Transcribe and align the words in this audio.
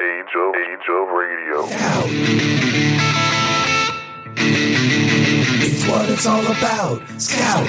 Angel, 0.00 0.52
Angel 0.54 1.06
Radio. 1.06 1.66
It's 5.60 5.84
what 5.88 6.08
it's 6.08 6.24
all 6.24 6.46
about. 6.46 7.02
Scout. 7.20 7.66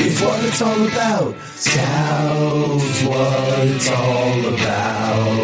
It's 0.00 0.22
what 0.22 0.42
it's 0.46 0.62
all 0.62 0.86
about. 0.86 1.34
Scout's 1.56 3.02
what 3.02 3.68
it's 3.68 3.90
all 3.90 4.54
about. 4.54 5.36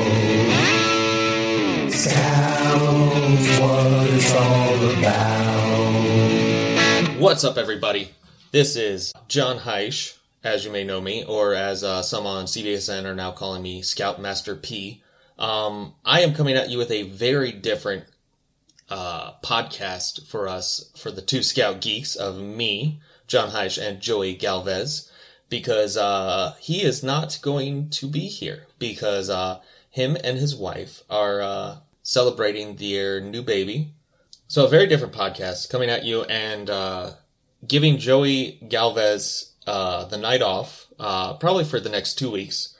Scout's 1.92 3.60
what 3.60 4.06
it's 4.14 4.34
all 4.34 4.90
about. 4.98 5.94
What's 7.20 7.44
up, 7.44 7.58
everybody? 7.58 8.12
This 8.50 8.76
is 8.76 9.12
John 9.28 9.58
Heisch, 9.58 10.14
as 10.44 10.64
you 10.64 10.70
may 10.70 10.84
know 10.84 11.00
me, 11.00 11.24
or 11.24 11.54
as 11.54 11.82
uh, 11.82 12.02
some 12.02 12.26
on 12.26 12.44
CBSN 12.44 13.06
are 13.06 13.14
now 13.14 13.32
calling 13.32 13.62
me 13.62 13.80
Scoutmaster 13.80 14.54
P. 14.54 15.02
Um, 15.38 15.94
I 16.04 16.20
am 16.20 16.34
coming 16.34 16.54
at 16.54 16.68
you 16.68 16.76
with 16.76 16.90
a 16.90 17.04
very 17.04 17.50
different 17.50 18.04
uh, 18.90 19.32
podcast 19.42 20.26
for 20.26 20.46
us, 20.46 20.90
for 20.96 21.10
the 21.10 21.22
two 21.22 21.42
Scout 21.42 21.80
geeks 21.80 22.14
of 22.14 22.38
me, 22.38 23.00
John 23.26 23.50
Heisch, 23.50 23.82
and 23.82 24.00
Joey 24.00 24.34
Galvez, 24.34 25.10
because 25.48 25.96
uh, 25.96 26.54
he 26.60 26.82
is 26.82 27.02
not 27.02 27.38
going 27.40 27.88
to 27.90 28.06
be 28.06 28.28
here 28.28 28.66
because 28.78 29.30
uh, 29.30 29.60
him 29.88 30.16
and 30.22 30.36
his 30.36 30.54
wife 30.54 31.02
are 31.08 31.40
uh, 31.40 31.76
celebrating 32.02 32.76
their 32.76 33.18
new 33.18 33.42
baby. 33.42 33.94
So 34.46 34.66
a 34.66 34.68
very 34.68 34.86
different 34.86 35.14
podcast 35.14 35.70
coming 35.70 35.88
at 35.88 36.04
you 36.04 36.24
and 36.24 36.68
uh, 36.68 37.12
giving 37.66 37.96
Joey 37.96 38.60
Galvez 38.68 39.53
uh, 39.66 40.04
the 40.04 40.16
night 40.16 40.42
off, 40.42 40.86
uh, 40.98 41.34
probably 41.34 41.64
for 41.64 41.80
the 41.80 41.88
next 41.88 42.14
two 42.14 42.30
weeks, 42.30 42.74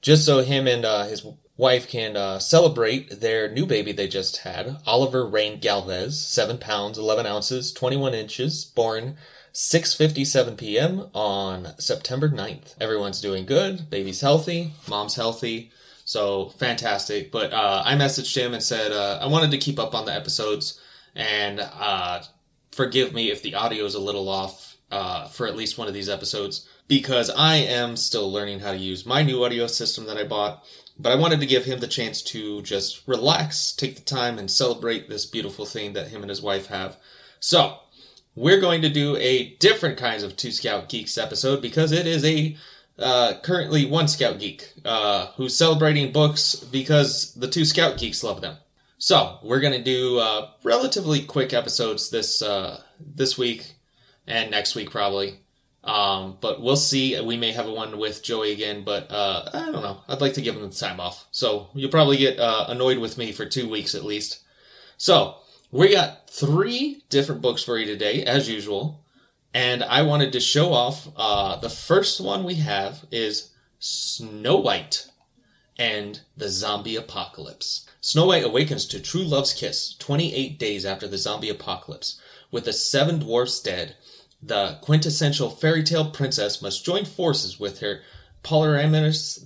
just 0.00 0.24
so 0.24 0.40
him 0.40 0.66
and 0.66 0.84
uh, 0.84 1.04
his 1.04 1.26
wife 1.56 1.88
can 1.88 2.16
uh, 2.16 2.38
celebrate 2.38 3.20
their 3.20 3.50
new 3.50 3.66
baby 3.66 3.92
they 3.92 4.08
just 4.08 4.38
had, 4.38 4.76
Oliver 4.86 5.26
Rain 5.26 5.58
Galvez, 5.60 6.24
seven 6.24 6.58
pounds, 6.58 6.98
eleven 6.98 7.26
ounces, 7.26 7.72
twenty-one 7.72 8.14
inches, 8.14 8.64
born 8.64 9.16
6:57 9.58 10.56
p.m. 10.56 11.06
on 11.14 11.76
September 11.78 12.28
9th. 12.28 12.76
Everyone's 12.80 13.20
doing 13.20 13.44
good. 13.44 13.90
Baby's 13.90 14.20
healthy. 14.20 14.72
Mom's 14.88 15.16
healthy. 15.16 15.72
So 16.04 16.50
fantastic. 16.50 17.32
But 17.32 17.52
uh, 17.52 17.82
I 17.84 17.94
messaged 17.94 18.36
him 18.36 18.54
and 18.54 18.62
said 18.62 18.92
uh, 18.92 19.18
I 19.20 19.26
wanted 19.26 19.50
to 19.50 19.58
keep 19.58 19.80
up 19.80 19.96
on 19.96 20.06
the 20.06 20.14
episodes 20.14 20.80
and 21.16 21.60
uh, 21.60 22.22
forgive 22.70 23.12
me 23.12 23.30
if 23.30 23.42
the 23.42 23.56
audio 23.56 23.84
is 23.84 23.96
a 23.96 24.00
little 24.00 24.28
off 24.28 24.77
uh, 24.90 25.28
for 25.28 25.46
at 25.46 25.56
least 25.56 25.78
one 25.78 25.88
of 25.88 25.94
these 25.94 26.08
episodes 26.08 26.66
because 26.88 27.30
I 27.30 27.56
am 27.56 27.96
still 27.96 28.32
learning 28.32 28.60
how 28.60 28.72
to 28.72 28.78
use 28.78 29.06
my 29.06 29.22
new 29.22 29.44
audio 29.44 29.66
system 29.66 30.06
that 30.06 30.16
I 30.16 30.24
bought. 30.24 30.64
But 30.98 31.12
I 31.12 31.16
wanted 31.16 31.38
to 31.40 31.46
give 31.46 31.64
him 31.64 31.78
the 31.78 31.86
chance 31.86 32.22
to 32.22 32.60
just 32.62 33.06
relax, 33.06 33.72
take 33.72 33.94
the 33.94 34.02
time, 34.02 34.38
and 34.38 34.50
celebrate 34.50 35.08
this 35.08 35.26
beautiful 35.26 35.64
thing 35.64 35.92
that 35.92 36.08
him 36.08 36.22
and 36.22 36.30
his 36.30 36.42
wife 36.42 36.66
have. 36.66 36.96
So, 37.38 37.78
we're 38.34 38.60
going 38.60 38.82
to 38.82 38.88
do 38.88 39.16
a 39.16 39.54
different 39.56 39.96
kinds 39.96 40.24
of 40.24 40.36
Two 40.36 40.50
Scout 40.50 40.88
Geeks 40.88 41.16
episode 41.16 41.62
because 41.62 41.92
it 41.92 42.06
is 42.06 42.24
a 42.24 42.56
uh, 42.98 43.34
currently 43.42 43.86
one 43.86 44.08
Scout 44.08 44.40
Geek 44.40 44.72
uh, 44.84 45.26
who's 45.36 45.56
celebrating 45.56 46.10
books 46.10 46.56
because 46.56 47.32
the 47.34 47.48
two 47.48 47.64
Scout 47.64 47.96
Geeks 47.98 48.24
love 48.24 48.40
them. 48.40 48.56
So 48.98 49.38
we're 49.44 49.60
gonna 49.60 49.82
do 49.82 50.18
uh, 50.18 50.50
relatively 50.64 51.22
quick 51.22 51.52
episodes 51.52 52.10
this 52.10 52.42
uh, 52.42 52.82
this 52.98 53.38
week 53.38 53.74
and 54.28 54.50
next 54.50 54.76
week 54.76 54.90
probably. 54.90 55.40
Um, 55.82 56.36
but 56.40 56.60
we'll 56.60 56.76
see. 56.76 57.20
We 57.20 57.36
may 57.36 57.52
have 57.52 57.66
a 57.66 57.72
one 57.72 57.98
with 57.98 58.22
Joey 58.22 58.52
again, 58.52 58.84
but 58.84 59.10
uh, 59.10 59.48
I 59.52 59.72
don't 59.72 59.82
know. 59.82 60.00
I'd 60.08 60.20
like 60.20 60.34
to 60.34 60.42
give 60.42 60.54
him 60.54 60.68
the 60.68 60.74
time 60.74 61.00
off. 61.00 61.26
So 61.30 61.68
you'll 61.74 61.90
probably 61.90 62.18
get 62.18 62.38
uh, 62.38 62.66
annoyed 62.68 62.98
with 62.98 63.16
me 63.16 63.32
for 63.32 63.46
two 63.46 63.68
weeks 63.68 63.94
at 63.94 64.04
least. 64.04 64.42
So 64.98 65.36
we 65.70 65.92
got 65.92 66.28
three 66.28 67.02
different 67.08 67.40
books 67.40 67.62
for 67.62 67.78
you 67.78 67.86
today, 67.86 68.24
as 68.24 68.48
usual. 68.48 69.04
And 69.54 69.82
I 69.82 70.02
wanted 70.02 70.32
to 70.32 70.40
show 70.40 70.72
off 70.72 71.08
uh, 71.16 71.56
the 71.56 71.70
first 71.70 72.20
one 72.20 72.44
we 72.44 72.56
have 72.56 73.04
is 73.10 73.50
Snow 73.78 74.56
White 74.56 75.06
and 75.78 76.20
the 76.36 76.48
Zombie 76.48 76.96
Apocalypse. 76.96 77.86
Snow 78.00 78.26
White 78.26 78.44
awakens 78.44 78.86
to 78.86 79.00
true 79.00 79.22
love's 79.22 79.52
kiss 79.52 79.94
28 79.98 80.58
days 80.58 80.84
after 80.84 81.06
the 81.08 81.18
zombie 81.18 81.50
apocalypse. 81.50 82.20
With 82.50 82.64
the 82.64 82.72
seven 82.72 83.18
dwarfs 83.18 83.60
dead, 83.60 83.96
the 84.42 84.78
quintessential 84.82 85.50
fairy 85.50 85.82
tale 85.82 86.10
princess 86.10 86.62
must 86.62 86.84
join 86.84 87.04
forces 87.04 87.58
with 87.58 87.80
her 87.80 88.00
polyamorous, 88.44 89.42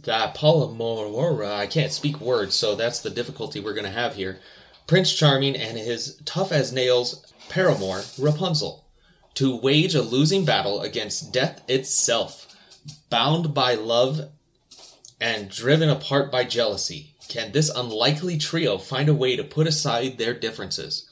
uh, 1.43 1.55
I 1.55 1.67
can't 1.67 1.93
speak 1.93 2.21
words, 2.21 2.55
so 2.55 2.75
that's 2.75 3.01
the 3.01 3.11
difficulty 3.11 3.61
we're 3.61 3.75
going 3.75 3.85
to 3.85 3.91
have 3.91 4.15
here. 4.15 4.39
Prince 4.87 5.15
Charming 5.15 5.57
and 5.57 5.79
his 5.79 6.21
tough 6.25 6.53
as 6.53 6.73
nails 6.73 7.33
paramour, 7.49 8.03
Rapunzel, 8.19 8.85
to 9.35 9.57
wage 9.57 9.95
a 9.95 10.03
losing 10.03 10.45
battle 10.45 10.83
against 10.83 11.33
death 11.33 11.63
itself. 11.69 12.55
Bound 13.11 13.55
by 13.55 13.75
love 13.75 14.29
and 15.21 15.49
driven 15.49 15.89
apart 15.89 16.31
by 16.31 16.45
jealousy, 16.45 17.15
can 17.29 17.53
this 17.53 17.71
unlikely 17.71 18.37
trio 18.37 18.77
find 18.77 19.09
a 19.09 19.15
way 19.15 19.37
to 19.37 19.45
put 19.45 19.67
aside 19.67 20.19
their 20.19 20.35
differences? 20.35 21.09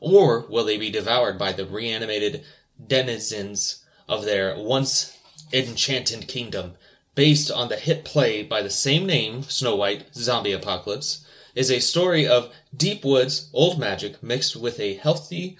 Or 0.00 0.46
will 0.48 0.64
they 0.64 0.78
be 0.78 0.90
devoured 0.90 1.38
by 1.38 1.52
the 1.52 1.66
reanimated 1.66 2.44
denizens 2.84 3.84
of 4.08 4.24
their 4.24 4.58
once 4.58 5.18
enchanted 5.52 6.28
kingdom? 6.28 6.74
Based 7.14 7.50
on 7.50 7.68
the 7.68 7.76
hit 7.76 8.04
play 8.04 8.42
by 8.42 8.62
the 8.62 8.70
same 8.70 9.06
name, 9.06 9.44
Snow 9.44 9.76
White 9.76 10.14
Zombie 10.14 10.52
Apocalypse, 10.52 11.24
is 11.54 11.70
a 11.70 11.80
story 11.80 12.26
of 12.26 12.52
deep 12.76 13.04
woods, 13.04 13.48
old 13.52 13.78
magic 13.78 14.22
mixed 14.22 14.56
with 14.56 14.80
a 14.80 14.94
healthy 14.94 15.56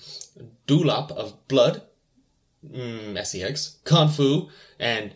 dollop 0.67 1.13
of 1.13 1.47
blood, 1.49 1.83
mm, 2.67 3.25
sex, 3.25 3.77
kung 3.85 4.09
fu, 4.09 4.49
and 4.79 5.13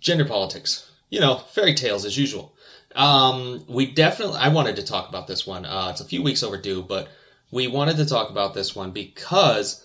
gender 0.00 0.24
politics. 0.24 0.90
You 1.10 1.20
know, 1.20 1.36
fairy 1.36 1.74
tales 1.74 2.04
as 2.04 2.18
usual. 2.18 2.54
Um, 2.94 3.64
we 3.68 3.86
definitely, 3.86 4.38
I 4.38 4.48
wanted 4.48 4.76
to 4.76 4.82
talk 4.84 5.08
about 5.08 5.26
this 5.26 5.46
one. 5.46 5.64
Uh, 5.64 5.88
it's 5.90 6.00
a 6.00 6.04
few 6.04 6.22
weeks 6.22 6.42
overdue, 6.42 6.82
but 6.82 7.08
we 7.50 7.66
wanted 7.68 7.96
to 7.98 8.06
talk 8.06 8.30
about 8.30 8.54
this 8.54 8.74
one 8.74 8.90
because 8.90 9.84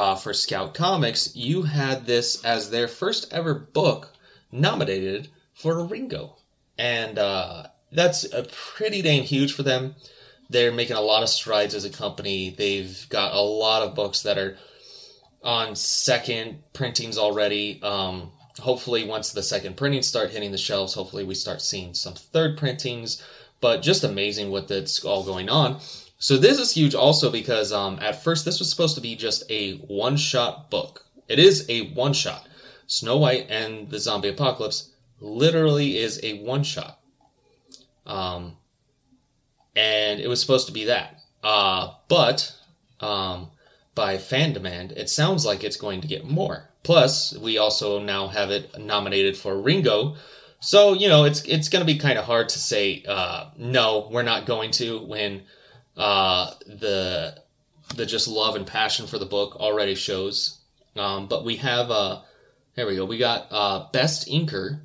uh, 0.00 0.14
for 0.14 0.32
Scout 0.32 0.74
Comics, 0.74 1.34
you 1.34 1.62
had 1.62 2.06
this 2.06 2.44
as 2.44 2.70
their 2.70 2.88
first 2.88 3.32
ever 3.32 3.54
book 3.54 4.12
nominated 4.52 5.28
for 5.54 5.78
a 5.78 5.84
Ringo. 5.84 6.36
And 6.78 7.18
uh, 7.18 7.68
that's 7.90 8.24
a 8.32 8.44
pretty 8.44 9.02
dang 9.02 9.22
huge 9.22 9.52
for 9.52 9.62
them. 9.62 9.94
They're 10.48 10.72
making 10.72 10.96
a 10.96 11.00
lot 11.00 11.22
of 11.22 11.28
strides 11.28 11.74
as 11.74 11.84
a 11.84 11.90
company. 11.90 12.50
They've 12.50 13.06
got 13.08 13.34
a 13.34 13.40
lot 13.40 13.82
of 13.82 13.94
books 13.94 14.22
that 14.22 14.38
are 14.38 14.56
on 15.42 15.74
second 15.74 16.62
printings 16.72 17.18
already. 17.18 17.80
Um, 17.82 18.32
hopefully, 18.60 19.04
once 19.04 19.32
the 19.32 19.42
second 19.42 19.76
printings 19.76 20.06
start 20.06 20.30
hitting 20.30 20.52
the 20.52 20.58
shelves, 20.58 20.94
hopefully 20.94 21.24
we 21.24 21.34
start 21.34 21.62
seeing 21.62 21.94
some 21.94 22.14
third 22.14 22.56
printings. 22.56 23.22
But 23.60 23.82
just 23.82 24.04
amazing 24.04 24.50
what 24.50 24.68
that's 24.68 25.04
all 25.04 25.24
going 25.24 25.48
on. 25.48 25.80
So 26.18 26.36
this 26.36 26.58
is 26.58 26.72
huge 26.72 26.94
also 26.94 27.30
because 27.30 27.72
um, 27.72 27.98
at 28.00 28.22
first 28.22 28.44
this 28.44 28.58
was 28.58 28.70
supposed 28.70 28.94
to 28.94 29.00
be 29.00 29.16
just 29.16 29.50
a 29.50 29.76
one-shot 29.78 30.70
book. 30.70 31.04
It 31.28 31.38
is 31.38 31.66
a 31.68 31.90
one-shot. 31.90 32.48
Snow 32.86 33.18
White 33.18 33.46
and 33.50 33.90
the 33.90 33.98
Zombie 33.98 34.28
Apocalypse 34.28 34.90
literally 35.20 35.98
is 35.98 36.20
a 36.22 36.38
one-shot. 36.38 36.98
Um, 38.06 38.56
and 39.74 40.20
it 40.20 40.28
was 40.28 40.40
supposed 40.40 40.66
to 40.68 40.72
be 40.72 40.84
that. 40.84 41.20
Uh, 41.42 41.92
but 42.08 42.54
um, 43.00 43.50
by 43.94 44.18
fan 44.18 44.52
demand, 44.52 44.92
it 44.92 45.10
sounds 45.10 45.44
like 45.44 45.64
it's 45.64 45.76
going 45.76 46.00
to 46.00 46.08
get 46.08 46.24
more. 46.24 46.70
Plus, 46.82 47.36
we 47.36 47.58
also 47.58 48.00
now 48.00 48.28
have 48.28 48.50
it 48.50 48.78
nominated 48.78 49.36
for 49.36 49.60
Ringo. 49.60 50.16
So 50.60 50.94
you 50.94 51.08
know, 51.08 51.24
it's 51.24 51.42
it's 51.44 51.68
going 51.68 51.84
to 51.84 51.92
be 51.92 51.98
kind 51.98 52.18
of 52.18 52.24
hard 52.24 52.48
to 52.50 52.58
say 52.58 53.04
uh, 53.06 53.50
no, 53.56 54.08
we're 54.10 54.22
not 54.22 54.46
going 54.46 54.70
to 54.72 55.00
when 55.00 55.42
uh, 55.96 56.52
the 56.66 57.42
the 57.94 58.06
just 58.06 58.28
love 58.28 58.56
and 58.56 58.66
passion 58.66 59.06
for 59.06 59.18
the 59.18 59.26
book 59.26 59.56
already 59.56 59.94
shows. 59.94 60.60
Um, 60.96 61.28
but 61.28 61.44
we 61.44 61.56
have 61.56 61.90
uh, 61.90 62.22
here 62.74 62.86
we 62.86 62.96
go. 62.96 63.04
We 63.04 63.18
got 63.18 63.46
uh, 63.50 63.86
best 63.92 64.28
inker. 64.28 64.80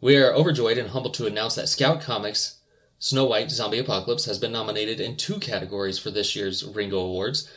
We 0.00 0.16
are 0.16 0.32
overjoyed 0.32 0.78
and 0.78 0.90
humbled 0.90 1.14
to 1.14 1.26
announce 1.26 1.56
that 1.56 1.68
Scout 1.68 2.00
Comics 2.00 2.58
Snow 3.00 3.26
White 3.26 3.50
Zombie 3.50 3.78
Apocalypse 3.78 4.24
has 4.24 4.38
been 4.38 4.52
nominated 4.52 5.00
in 5.00 5.16
two 5.16 5.38
categories 5.38 5.98
for 5.98 6.10
this 6.10 6.34
year's 6.34 6.64
Ringo 6.64 6.98
Awards. 6.98 7.48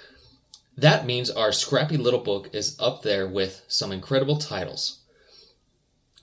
That 0.78 1.06
means 1.06 1.30
our 1.30 1.52
scrappy 1.52 1.98
little 1.98 2.20
book 2.20 2.50
is 2.54 2.78
up 2.80 3.02
there 3.02 3.28
with 3.28 3.64
some 3.68 3.92
incredible 3.92 4.38
titles. 4.38 5.00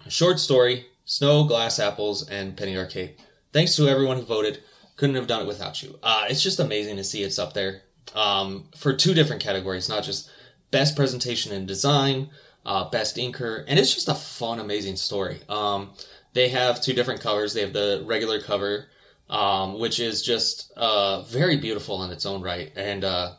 Short 0.08 0.38
story, 0.38 0.86
Snow, 1.04 1.44
Glass 1.44 1.78
Apples, 1.78 2.28
and 2.28 2.56
Penny 2.56 2.76
Arcade. 2.76 3.16
Thanks 3.52 3.74
to 3.76 3.88
everyone 3.88 4.18
who 4.18 4.22
voted. 4.22 4.62
Couldn't 4.98 5.14
have 5.14 5.28
done 5.28 5.42
it 5.42 5.46
without 5.46 5.82
you. 5.82 5.98
Uh, 6.02 6.24
it's 6.28 6.42
just 6.42 6.58
amazing 6.58 6.96
to 6.96 7.04
see 7.04 7.22
it's 7.22 7.38
up 7.38 7.54
there 7.54 7.82
um, 8.14 8.64
for 8.76 8.92
two 8.92 9.14
different 9.14 9.40
categories, 9.40 9.88
not 9.88 10.02
just 10.02 10.28
best 10.72 10.96
presentation 10.96 11.52
and 11.52 11.68
design, 11.68 12.30
uh, 12.66 12.90
best 12.90 13.16
inker, 13.16 13.64
and 13.68 13.78
it's 13.78 13.94
just 13.94 14.08
a 14.08 14.14
fun, 14.14 14.58
amazing 14.58 14.96
story. 14.96 15.40
Um, 15.48 15.92
they 16.32 16.48
have 16.48 16.82
two 16.82 16.94
different 16.94 17.20
covers. 17.20 17.54
They 17.54 17.60
have 17.60 17.72
the 17.72 18.02
regular 18.06 18.42
cover, 18.42 18.88
um, 19.30 19.78
which 19.78 20.00
is 20.00 20.20
just 20.20 20.72
uh, 20.76 21.22
very 21.22 21.56
beautiful 21.56 22.02
in 22.02 22.10
its 22.10 22.26
own 22.26 22.42
right, 22.42 22.72
and 22.74 23.04
uh, 23.04 23.34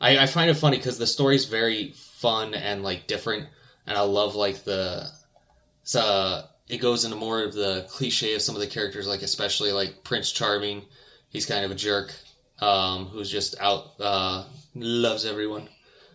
I, 0.00 0.20
I 0.20 0.26
find 0.26 0.50
it 0.50 0.54
funny 0.54 0.78
because 0.78 0.96
the 0.96 1.06
story's 1.06 1.44
very 1.44 1.92
fun 1.92 2.54
and 2.54 2.82
like 2.82 3.06
different, 3.06 3.46
and 3.86 3.98
I 3.98 4.00
love 4.00 4.34
like 4.34 4.64
the 4.64 5.06
it's, 5.82 5.94
uh, 5.94 6.46
it 6.68 6.78
goes 6.78 7.04
into 7.04 7.16
more 7.16 7.42
of 7.42 7.54
the 7.54 7.86
cliche 7.90 8.34
of 8.34 8.42
some 8.42 8.54
of 8.54 8.60
the 8.60 8.66
characters, 8.66 9.06
like 9.06 9.22
especially 9.22 9.72
like 9.72 10.04
Prince 10.04 10.32
Charming. 10.32 10.82
He's 11.30 11.46
kind 11.46 11.64
of 11.64 11.70
a 11.70 11.74
jerk 11.74 12.14
um, 12.60 13.06
who's 13.06 13.30
just 13.30 13.58
out 13.60 13.92
uh, 14.00 14.44
loves 14.74 15.24
everyone. 15.24 15.68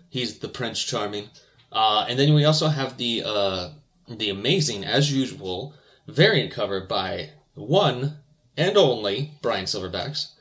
He's 0.09 0.39
the 0.39 0.49
Prince 0.49 0.81
Charming, 0.81 1.29
uh, 1.71 2.05
and 2.07 2.19
then 2.19 2.33
we 2.33 2.45
also 2.45 2.67
have 2.67 2.97
the 2.97 3.23
uh, 3.25 3.69
the 4.07 4.29
amazing, 4.29 4.83
as 4.83 5.11
usual, 5.11 5.73
variant 6.07 6.51
cover 6.51 6.81
by 6.81 7.29
one 7.55 8.19
and 8.55 8.77
only 8.77 9.31
Brian 9.41 9.65
Silverbacks. 9.65 10.31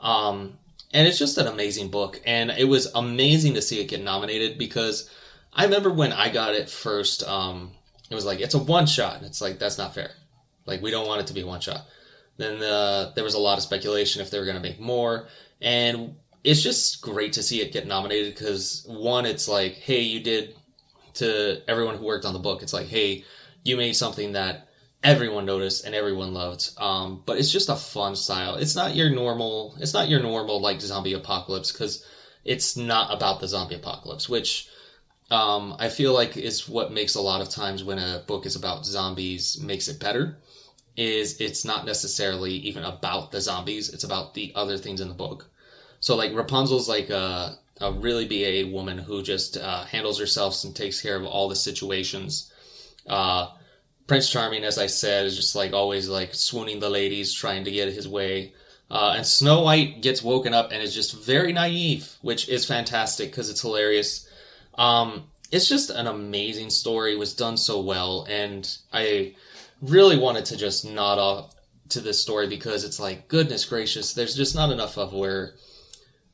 Um, 0.00 0.58
and 0.92 1.06
it's 1.08 1.18
just 1.18 1.38
an 1.38 1.46
amazing 1.46 1.88
book, 1.88 2.20
and 2.26 2.50
it 2.50 2.64
was 2.64 2.92
amazing 2.94 3.54
to 3.54 3.62
see 3.62 3.80
it 3.80 3.88
get 3.88 4.02
nominated 4.02 4.58
because 4.58 5.08
I 5.52 5.64
remember 5.64 5.90
when 5.90 6.12
I 6.12 6.28
got 6.28 6.54
it 6.54 6.68
first. 6.68 7.26
Um, 7.26 7.72
it 8.12 8.14
was 8.14 8.26
like 8.26 8.40
it's 8.40 8.54
a 8.54 8.58
one 8.58 8.86
shot, 8.86 9.16
and 9.16 9.26
it's 9.26 9.40
like 9.40 9.58
that's 9.58 9.78
not 9.78 9.94
fair. 9.94 10.10
Like 10.66 10.82
we 10.82 10.90
don't 10.90 11.06
want 11.06 11.22
it 11.22 11.26
to 11.28 11.34
be 11.34 11.42
one 11.42 11.60
shot. 11.60 11.86
Then 12.36 12.62
uh, 12.62 13.12
there 13.14 13.24
was 13.24 13.34
a 13.34 13.38
lot 13.38 13.58
of 13.58 13.64
speculation 13.64 14.22
if 14.22 14.30
they 14.30 14.38
were 14.38 14.44
going 14.44 14.56
to 14.56 14.62
make 14.62 14.78
more, 14.78 15.26
and 15.60 16.16
it's 16.44 16.62
just 16.62 17.02
great 17.02 17.34
to 17.34 17.42
see 17.42 17.60
it 17.60 17.72
get 17.72 17.86
nominated 17.86 18.34
because 18.34 18.84
one, 18.86 19.26
it's 19.26 19.48
like, 19.48 19.74
hey, 19.74 20.00
you 20.00 20.20
did 20.20 20.54
to 21.14 21.60
everyone 21.68 21.96
who 21.96 22.04
worked 22.04 22.24
on 22.24 22.32
the 22.32 22.38
book. 22.38 22.62
It's 22.62 22.72
like, 22.72 22.86
hey, 22.86 23.24
you 23.64 23.76
made 23.76 23.94
something 23.94 24.32
that 24.32 24.68
everyone 25.02 25.44
noticed 25.44 25.84
and 25.84 25.94
everyone 25.94 26.34
loved. 26.34 26.70
Um, 26.78 27.22
but 27.26 27.38
it's 27.38 27.52
just 27.52 27.68
a 27.68 27.76
fun 27.76 28.16
style. 28.16 28.56
It's 28.56 28.76
not 28.76 28.94
your 28.94 29.10
normal. 29.10 29.74
It's 29.78 29.94
not 29.94 30.08
your 30.08 30.20
normal 30.20 30.60
like 30.60 30.80
zombie 30.80 31.14
apocalypse 31.14 31.72
because 31.72 32.04
it's 32.44 32.76
not 32.76 33.14
about 33.14 33.40
the 33.40 33.48
zombie 33.48 33.76
apocalypse, 33.76 34.28
which 34.28 34.68
um, 35.32 35.76
I 35.78 35.88
feel 35.88 36.12
like 36.12 36.36
is 36.36 36.68
what 36.68 36.92
makes 36.92 37.14
a 37.14 37.22
lot 37.22 37.40
of 37.40 37.48
times 37.48 37.82
when 37.82 37.98
a 37.98 38.22
book 38.26 38.44
is 38.44 38.54
about 38.54 38.84
zombies 38.84 39.58
makes 39.58 39.88
it 39.88 39.98
better. 39.98 40.36
Is 40.94 41.40
it's 41.40 41.64
not 41.64 41.86
necessarily 41.86 42.52
even 42.52 42.84
about 42.84 43.32
the 43.32 43.40
zombies; 43.40 43.88
it's 43.88 44.04
about 44.04 44.34
the 44.34 44.52
other 44.54 44.76
things 44.76 45.00
in 45.00 45.08
the 45.08 45.14
book. 45.14 45.48
So 46.00 46.16
like 46.16 46.34
Rapunzel's 46.34 46.86
like 46.86 47.08
a, 47.08 47.58
a 47.80 47.92
really 47.92 48.26
BA 48.26 48.70
woman 48.70 48.98
who 48.98 49.22
just 49.22 49.56
uh, 49.56 49.84
handles 49.84 50.20
herself 50.20 50.64
and 50.64 50.76
takes 50.76 51.00
care 51.00 51.16
of 51.16 51.24
all 51.24 51.48
the 51.48 51.56
situations. 51.56 52.52
Uh, 53.06 53.48
Prince 54.06 54.28
Charming, 54.28 54.64
as 54.64 54.76
I 54.76 54.86
said, 54.86 55.24
is 55.24 55.34
just 55.34 55.56
like 55.56 55.72
always 55.72 56.10
like 56.10 56.34
swooning 56.34 56.78
the 56.78 56.90
ladies, 56.90 57.32
trying 57.32 57.64
to 57.64 57.70
get 57.70 57.90
his 57.90 58.06
way. 58.06 58.52
Uh, 58.90 59.14
and 59.16 59.26
Snow 59.26 59.62
White 59.62 60.02
gets 60.02 60.22
woken 60.22 60.52
up 60.52 60.72
and 60.72 60.82
is 60.82 60.94
just 60.94 61.14
very 61.14 61.54
naive, 61.54 62.16
which 62.20 62.50
is 62.50 62.66
fantastic 62.66 63.30
because 63.30 63.48
it's 63.48 63.62
hilarious. 63.62 64.28
Um, 64.74 65.24
it's 65.50 65.68
just 65.68 65.90
an 65.90 66.06
amazing 66.06 66.70
story. 66.70 67.12
It 67.12 67.18
was 67.18 67.34
done 67.34 67.56
so 67.56 67.80
well, 67.80 68.26
and 68.28 68.68
I 68.92 69.34
really 69.82 70.18
wanted 70.18 70.46
to 70.46 70.56
just 70.56 70.84
nod 70.84 71.18
off 71.18 71.54
to 71.90 72.00
this 72.00 72.20
story 72.20 72.48
because 72.48 72.84
it's 72.84 72.98
like 72.98 73.28
goodness 73.28 73.64
gracious, 73.64 74.14
there's 74.14 74.34
just 74.34 74.54
not 74.54 74.70
enough 74.70 74.96
of 74.96 75.12
where 75.12 75.54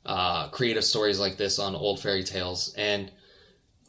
uh, 0.06 0.49
creative 0.49 0.85
stories 0.85 1.19
like 1.19 1.37
this 1.37 1.58
on 1.58 1.75
old 1.75 2.00
fairy 2.00 2.23
tales, 2.23 2.73
and 2.76 3.11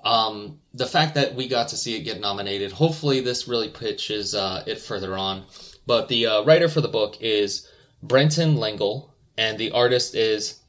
um, 0.03 0.59
the 0.73 0.87
fact 0.87 1.15
that 1.15 1.35
we 1.35 1.47
got 1.47 1.69
to 1.69 1.77
see 1.77 1.95
it 1.95 2.01
get 2.01 2.19
nominated. 2.19 2.71
Hopefully, 2.71 3.21
this 3.21 3.47
really 3.47 3.69
pitches 3.69 4.33
uh, 4.33 4.63
it 4.65 4.79
further 4.79 5.17
on. 5.17 5.45
But 5.85 6.07
the 6.07 6.25
uh, 6.25 6.43
writer 6.43 6.69
for 6.69 6.81
the 6.81 6.87
book 6.87 7.17
is 7.19 7.67
Brenton 8.01 8.57
Lengel, 8.57 9.13
and 9.37 9.57
the 9.57 9.71
artist 9.71 10.15
is 10.15 10.59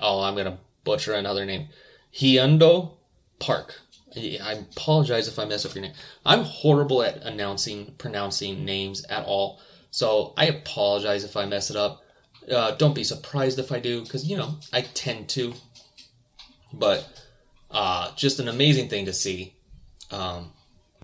oh, 0.00 0.22
I'm 0.22 0.36
gonna 0.36 0.58
butcher 0.84 1.14
another 1.14 1.44
name, 1.44 1.68
Hyundo 2.14 2.96
Park. 3.42 3.80
I 4.16 4.64
apologize 4.70 5.26
if 5.26 5.38
I 5.38 5.44
mess 5.44 5.64
up 5.64 5.74
your 5.74 5.82
name. 5.82 5.94
I'm 6.24 6.44
horrible 6.44 7.02
at 7.02 7.22
announcing, 7.22 7.94
pronouncing 7.98 8.64
names 8.64 9.04
at 9.04 9.24
all. 9.24 9.60
So 9.90 10.32
I 10.36 10.46
apologize 10.46 11.24
if 11.24 11.36
I 11.36 11.46
mess 11.46 11.70
it 11.70 11.76
up. 11.76 12.04
Uh, 12.50 12.72
don't 12.72 12.94
be 12.94 13.04
surprised 13.04 13.58
if 13.58 13.72
I 13.72 13.80
do, 13.80 14.02
because, 14.02 14.26
you 14.28 14.36
know, 14.36 14.56
I 14.72 14.82
tend 14.82 15.28
to. 15.30 15.54
But 16.72 17.06
uh, 17.70 18.14
just 18.14 18.38
an 18.38 18.48
amazing 18.48 18.88
thing 18.88 19.06
to 19.06 19.12
see. 19.12 19.54
Um, 20.10 20.52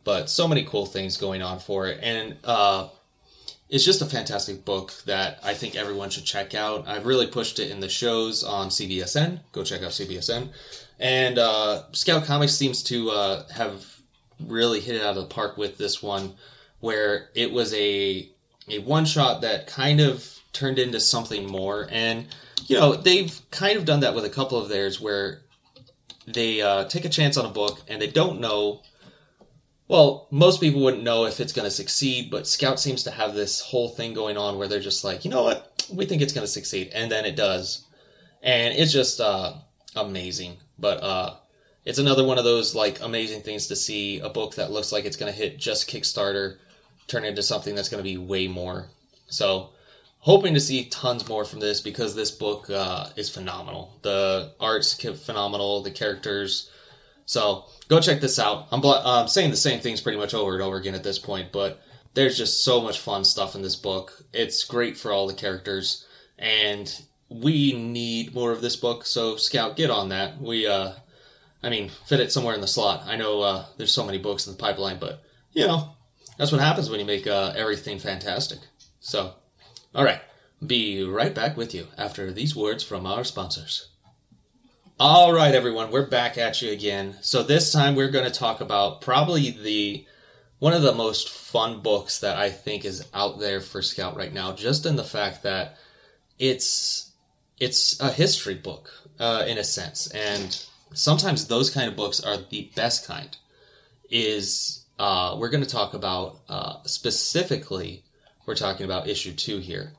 but 0.05 0.31
so 0.31 0.47
many 0.47 0.65
cool 0.65 0.87
things 0.87 1.17
going 1.17 1.43
on 1.43 1.59
for 1.59 1.87
it. 1.87 2.01
And 2.03 2.37
uh, 2.45 2.89
it's 3.69 3.85
just 3.85 4.03
a 4.03 4.07
fantastic 4.07 4.65
book 4.65 4.93
that 5.07 5.39
I 5.43 5.55
think 5.55 5.77
everyone 5.77 6.11
should 6.11 6.25
check 6.25 6.55
out. 6.55 6.89
I've 6.89 7.07
really 7.07 7.27
pushed 7.27 7.59
it 7.59 7.71
in 7.71 7.81
the 7.81 7.89
shows 7.89 8.43
on 8.43 8.69
CBSN. 8.69 9.41
Go 9.53 9.65
check 9.65 9.83
out 9.83 9.91
CBSN. 9.91 10.51
And 11.01 11.39
uh, 11.39 11.85
Scout 11.93 12.25
Comics 12.25 12.55
seems 12.55 12.83
to 12.85 13.11
uh, 13.11 13.49
have 13.53 13.87
really 14.41 14.81
hit 14.81 14.97
it 14.97 15.03
out 15.03 15.17
of 15.17 15.29
the 15.29 15.35
park 15.35 15.57
with 15.57 15.79
this 15.79 16.03
one, 16.03 16.35
where 16.81 17.29
it 17.35 17.53
was 17.53 17.73
a 17.75 18.31
a 18.69 18.81
one 18.81 19.07
shot 19.07 19.41
that 19.43 19.67
kind 19.67 20.01
of 20.01 20.39
turned 20.53 20.79
into 20.79 21.01
something 21.01 21.47
more. 21.47 21.89
And 21.91 22.27
you 22.67 22.79
know 22.79 22.95
they've 22.95 23.39
kind 23.51 23.79
of 23.79 23.85
done 23.85 24.01
that 24.01 24.15
with 24.15 24.25
a 24.25 24.31
couple 24.31 24.59
of 24.59 24.69
theirs, 24.69 25.01
where 25.01 25.43
they 26.27 26.61
uh, 26.61 26.85
take 26.85 27.05
a 27.05 27.09
chance 27.09 27.37
on 27.37 27.47
a 27.47 27.51
book 27.51 27.81
and 27.89 28.01
they 28.03 28.09
don't 28.09 28.41
know. 28.41 28.83
Well, 29.87 30.27
most 30.31 30.61
people 30.61 30.83
wouldn't 30.83 31.03
know 31.03 31.25
if 31.25 31.41
it's 31.41 31.55
going 31.55 31.65
to 31.65 31.71
succeed, 31.71 32.31
but 32.31 32.47
Scout 32.47 32.79
seems 32.79 33.05
to 33.05 33.11
have 33.11 33.35
this 33.35 33.61
whole 33.61 33.89
thing 33.89 34.13
going 34.13 34.37
on 34.37 34.59
where 34.59 34.69
they're 34.69 34.81
just 34.81 35.03
like, 35.03 35.25
you 35.25 35.31
know 35.31 35.45
what, 35.45 35.83
we 35.91 36.05
think 36.05 36.21
it's 36.21 36.35
going 36.35 36.47
to 36.47 36.53
succeed, 36.53 36.91
and 36.93 37.11
then 37.11 37.25
it 37.25 37.37
does, 37.37 37.87
and 38.43 38.75
it's 38.75 38.93
just 38.93 39.19
uh, 39.19 39.55
amazing. 39.97 40.59
But 40.79 41.03
uh, 41.03 41.35
it's 41.85 41.99
another 41.99 42.25
one 42.25 42.39
of 42.39 42.45
those 42.45 42.75
like 42.75 43.01
amazing 43.01 43.43
things 43.43 43.67
to 43.69 43.77
see 43.77 44.21
a 44.21 44.29
book 44.29 44.55
that 44.57 44.71
looks 44.71 44.93
like 44.93 45.05
it's 45.05 45.17
going 45.17 45.33
to 45.33 45.39
hit 45.39 45.59
just 45.59 45.91
Kickstarter 45.91 46.59
turn 47.07 47.25
into 47.25 47.43
something 47.43 47.75
that's 47.75 47.89
going 47.89 48.03
to 48.03 48.09
be 48.09 48.19
way 48.19 48.49
more. 48.49 48.87
So, 49.27 49.71
hoping 50.21 50.55
to 50.55 50.61
see 50.61 50.85
tons 50.87 51.29
more 51.29 51.45
from 51.45 51.61
this 51.61 51.81
because 51.81 52.15
this 52.15 52.31
book 52.31 52.69
uh, 52.71 53.09
is 53.17 53.31
phenomenal. 53.31 53.99
The 54.03 54.53
art's 54.61 54.95
phenomenal, 54.95 55.83
the 55.83 55.91
characters. 55.91 56.71
So 57.25 57.65
go 57.89 58.01
check 58.01 58.21
this 58.21 58.39
out. 58.39 58.69
I'm 58.71 58.81
bl- 58.81 58.91
uh, 58.91 59.27
saying 59.27 59.51
the 59.51 59.57
same 59.57 59.81
things 59.81 60.01
pretty 60.01 60.19
much 60.19 60.35
over 60.35 60.55
and 60.55 60.63
over 60.63 60.77
again 60.77 60.95
at 60.95 61.05
this 61.05 61.19
point, 61.19 61.53
but 61.53 61.81
there's 62.15 62.39
just 62.39 62.65
so 62.65 62.81
much 62.81 62.99
fun 62.99 63.25
stuff 63.25 63.55
in 63.55 63.63
this 63.63 63.77
book. 63.77 64.25
It's 64.33 64.65
great 64.65 64.97
for 64.97 65.13
all 65.13 65.27
the 65.27 65.35
characters, 65.35 66.07
and 66.39 66.91
we 67.29 67.73
need 67.73 68.35
more 68.35 68.53
of 68.53 68.61
this 68.61 68.77
book. 68.77 69.07
So 69.07 69.37
Scout, 69.37 69.77
get 69.77 69.91
on 69.91 70.09
that. 70.11 70.41
We, 70.41 70.67
uh, 70.67 70.93
I 71.63 71.71
mean, 71.71 71.91
fit 72.07 72.21
it 72.21 72.33
somewhere 72.33 72.55
in 72.55 72.61
the 72.61 72.67
slot. 72.67 73.05
I 73.07 73.17
know 73.17 73.43
uh, 73.43 73.67
there's 73.77 73.93
so 73.93 74.07
many 74.07 74.19
books 74.19 74.47
in 74.47 74.53
the 74.53 74.59
pipeline, 74.59 74.99
but 74.99 75.23
you 75.53 75.67
know, 75.67 75.91
that's 76.37 76.53
what 76.53 76.61
happens 76.61 76.89
when 76.89 77.01
you 77.01 77.07
make 77.07 77.27
uh, 77.27 77.53
everything 77.57 77.99
fantastic. 77.99 78.59
So, 79.01 79.35
all 79.95 80.05
right, 80.05 80.21
be 80.65 81.03
right 81.03 81.35
back 81.35 81.57
with 81.57 81.75
you 81.75 81.89
after 81.97 82.33
these 82.33 82.57
words 82.57 82.85
from 82.85 83.07
our 83.07 83.25
sponsors. 83.25 83.89
All 85.01 85.33
right, 85.33 85.55
everyone, 85.55 85.93
we're 85.93 86.07
back 86.07 86.39
at 86.39 86.61
you 86.61 86.73
again. 86.73 87.17
So 87.21 87.43
this 87.43 87.73
time 87.73 87.95
we're 87.95 88.11
going 88.11 88.25
to 88.25 88.37
talk 88.37 88.61
about 88.61 89.01
probably 89.01 89.51
the 89.51 90.05
one 90.59 90.73
of 90.73 90.83
the 90.83 90.95
most 90.95 91.29
fun 91.29 91.83
books 91.83 92.19
that 92.21 92.37
I 92.37 92.51
think 92.51 92.85
is 92.85 93.07
out 93.15 93.39
there 93.39 93.61
for 93.61 93.81
Scout 93.81 94.17
right 94.17 94.33
now, 94.33 94.53
just 94.53 94.87
in 94.87 94.97
the 94.97 95.05
fact 95.05 95.45
that 95.45 95.77
it's 96.37 97.08
it's 97.61 98.01
a 98.01 98.11
history 98.11 98.55
book 98.55 98.91
uh, 99.19 99.45
in 99.47 99.59
a 99.59 99.65
sense, 99.65 100.09
and 100.09 100.65
sometimes 100.95 101.47
those 101.47 101.71
kind 101.71 101.89
of 101.89 101.97
books 101.97 102.21
are 102.21 102.37
the 102.37 102.71
best 102.75 103.07
kind. 103.07 103.37
Is 104.11 104.87
uh, 104.99 105.37
we're 105.39 105.51
going 105.51 105.63
to 105.63 105.69
talk 105.69 105.95
about 105.95 106.41
uh, 106.49 106.83
specifically, 106.85 108.05
we're 108.47 108.55
talking 108.55 108.85
about 108.85 109.09
issue 109.09 109.33
two 109.33 109.59
here, 109.59 109.93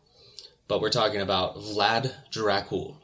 but 0.68 0.82
we're 0.82 0.90
talking 0.90 1.22
about 1.22 1.58
Vlad 1.58 2.14
Dracul, 2.32 2.98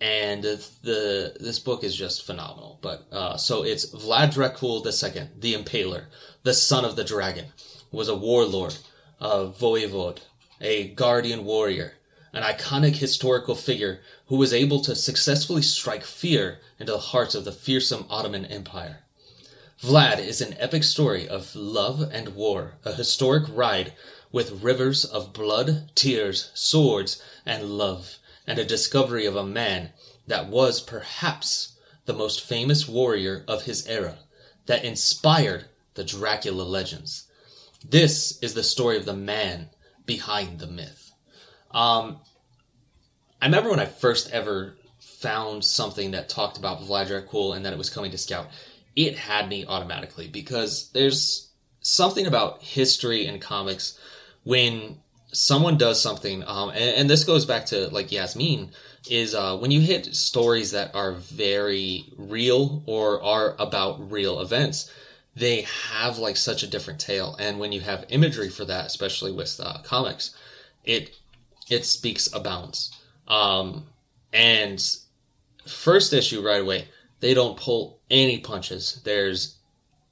and 0.00 0.42
the 0.42 1.36
this 1.40 1.58
book 1.58 1.84
is 1.84 1.96
just 1.96 2.26
phenomenal. 2.26 2.78
But 2.82 3.06
uh, 3.10 3.36
so 3.36 3.64
it's 3.64 3.86
Vlad 3.94 4.34
Dracul 4.34 4.84
II, 4.84 5.28
the 5.38 5.54
Impaler, 5.54 6.06
the 6.42 6.54
son 6.54 6.84
of 6.84 6.96
the 6.96 7.04
dragon, 7.04 7.46
was 7.90 8.08
a 8.08 8.16
warlord, 8.16 8.76
a 9.20 9.46
voivode, 9.46 10.18
a 10.60 10.88
guardian 10.88 11.44
warrior, 11.44 11.94
an 12.36 12.42
iconic 12.42 12.96
historical 12.96 13.54
figure 13.54 13.98
who 14.26 14.36
was 14.36 14.52
able 14.52 14.78
to 14.82 14.94
successfully 14.94 15.62
strike 15.62 16.04
fear 16.04 16.58
into 16.78 16.92
the 16.92 16.98
hearts 16.98 17.34
of 17.34 17.46
the 17.46 17.50
fearsome 17.50 18.04
Ottoman 18.10 18.44
Empire. 18.44 18.98
Vlad 19.82 20.18
is 20.18 20.42
an 20.42 20.54
epic 20.58 20.84
story 20.84 21.26
of 21.26 21.56
love 21.56 22.02
and 22.12 22.34
war, 22.34 22.74
a 22.84 22.92
historic 22.92 23.44
ride 23.48 23.94
with 24.30 24.62
rivers 24.62 25.02
of 25.02 25.32
blood, 25.32 25.90
tears, 25.94 26.50
swords, 26.52 27.22
and 27.46 27.78
love, 27.78 28.18
and 28.46 28.58
a 28.58 28.66
discovery 28.66 29.24
of 29.24 29.34
a 29.34 29.46
man 29.46 29.92
that 30.26 30.46
was 30.46 30.82
perhaps 30.82 31.72
the 32.04 32.12
most 32.12 32.42
famous 32.42 32.86
warrior 32.86 33.46
of 33.48 33.62
his 33.62 33.86
era, 33.86 34.18
that 34.66 34.84
inspired 34.84 35.64
the 35.94 36.04
Dracula 36.04 36.64
legends. 36.64 37.28
this 37.82 38.38
is 38.42 38.52
the 38.52 38.62
story 38.62 38.98
of 38.98 39.06
the 39.06 39.16
man 39.16 39.70
behind 40.04 40.58
the 40.58 40.66
myth. 40.66 41.05
Um, 41.76 42.20
I 43.40 43.46
remember 43.46 43.68
when 43.68 43.78
I 43.78 43.84
first 43.84 44.32
ever 44.32 44.76
found 44.98 45.62
something 45.62 46.12
that 46.12 46.30
talked 46.30 46.56
about 46.56 46.80
Vlad 46.80 47.08
Dracul 47.08 47.54
and 47.54 47.66
that 47.66 47.74
it 47.74 47.78
was 47.78 47.90
coming 47.90 48.10
to 48.12 48.18
Scout, 48.18 48.48
it 48.96 49.16
had 49.16 49.48
me 49.50 49.66
automatically 49.66 50.26
because 50.26 50.90
there's 50.92 51.50
something 51.82 52.26
about 52.26 52.62
history 52.62 53.26
and 53.26 53.42
comics 53.42 54.00
when 54.44 54.96
someone 55.32 55.76
does 55.76 56.00
something, 56.00 56.42
um, 56.46 56.70
and, 56.70 56.96
and 56.96 57.10
this 57.10 57.24
goes 57.24 57.44
back 57.44 57.66
to 57.66 57.88
like 57.88 58.08
Yasmeen, 58.08 58.70
is 59.10 59.34
uh, 59.34 59.58
when 59.58 59.70
you 59.70 59.82
hit 59.82 60.16
stories 60.16 60.70
that 60.70 60.94
are 60.94 61.12
very 61.12 62.06
real 62.16 62.82
or 62.86 63.22
are 63.22 63.54
about 63.58 64.10
real 64.10 64.40
events, 64.40 64.90
they 65.34 65.66
have 65.92 66.16
like 66.16 66.38
such 66.38 66.62
a 66.62 66.66
different 66.66 66.98
tale. 67.00 67.36
And 67.38 67.58
when 67.58 67.70
you 67.70 67.82
have 67.82 68.06
imagery 68.08 68.48
for 68.48 68.64
that, 68.64 68.86
especially 68.86 69.30
with 69.30 69.60
uh, 69.62 69.78
comics, 69.82 70.34
it 70.84 71.14
it 71.68 71.84
speaks 71.84 72.32
abounds. 72.32 72.96
Um, 73.28 73.86
and 74.32 74.82
first 75.66 76.12
issue 76.12 76.44
right 76.44 76.60
away, 76.60 76.88
they 77.20 77.34
don't 77.34 77.56
pull 77.56 78.00
any 78.10 78.38
punches. 78.38 79.00
There's, 79.04 79.56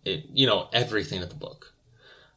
it, 0.04 0.24
you 0.32 0.46
know, 0.46 0.68
everything 0.72 1.22
in 1.22 1.28
the 1.28 1.34
book. 1.34 1.72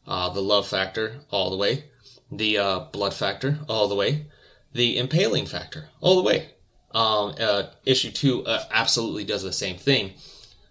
Uh, 0.06 0.30
the 0.30 0.42
love 0.42 0.68
factor 0.68 1.18
all 1.32 1.50
the 1.50 1.58
way, 1.58 1.86
the 2.32 2.58
uh, 2.58 2.80
blood 2.92 3.14
factor 3.14 3.60
all 3.68 3.88
the 3.88 3.96
way, 3.96 4.26
the 4.74 4.98
impaling 4.98 5.46
factor 5.46 5.90
all 6.00 6.16
the 6.16 6.22
way. 6.22 6.50
Um, 6.92 7.36
uh, 7.40 7.64
issue 7.86 8.12
two 8.12 8.46
uh, 8.46 8.64
absolutely 8.72 9.26
does 9.26 9.44
the 9.44 9.52
same 9.52 9.78
thing. 9.78 10.14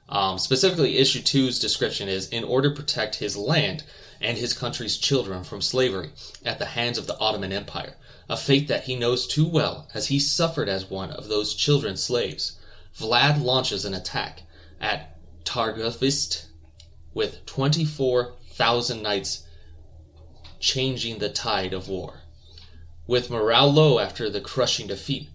Um, 0.08 0.38
specifically, 0.38 0.98
issue 0.98 1.20
two's 1.20 1.58
description 1.58 2.08
is 2.08 2.28
in 2.28 2.44
order 2.44 2.70
to 2.70 2.74
protect 2.74 3.16
his 3.16 3.36
land 3.36 3.84
and 4.20 4.38
his 4.38 4.52
country's 4.52 4.96
children 4.96 5.44
from 5.44 5.60
slavery 5.60 6.10
at 6.44 6.58
the 6.58 6.66
hands 6.66 6.98
of 6.98 7.06
the 7.06 7.18
Ottoman 7.18 7.52
Empire, 7.52 7.96
a 8.28 8.36
fate 8.36 8.68
that 8.68 8.84
he 8.84 8.96
knows 8.96 9.26
too 9.26 9.46
well 9.46 9.88
as 9.94 10.08
he 10.08 10.18
suffered 10.18 10.68
as 10.68 10.90
one 10.90 11.10
of 11.10 11.28
those 11.28 11.54
children's 11.54 12.02
slaves. 12.02 12.58
Vlad 12.98 13.42
launches 13.42 13.84
an 13.84 13.94
attack 13.94 14.42
at 14.80 15.16
Targovist 15.44 16.46
with 17.14 17.44
24,000 17.46 19.02
knights, 19.02 19.44
changing 20.58 21.18
the 21.18 21.28
tide 21.28 21.72
of 21.72 21.88
war. 21.88 22.20
With 23.06 23.30
morale 23.30 23.72
low 23.72 23.98
after 23.98 24.28
the 24.28 24.40
crushing 24.40 24.88
defeat, 24.88 25.30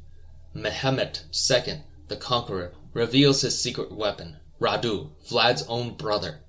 Mehmet 0.54 1.24
II, 1.50 1.84
the 2.08 2.18
Conqueror, 2.18 2.74
reveals 2.94 3.42
his 3.42 3.60
secret 3.60 3.92
weapon, 3.92 4.38
Radu, 4.60 5.12
Vlad's 5.28 5.64
own 5.64 5.94
brother, 5.94 6.42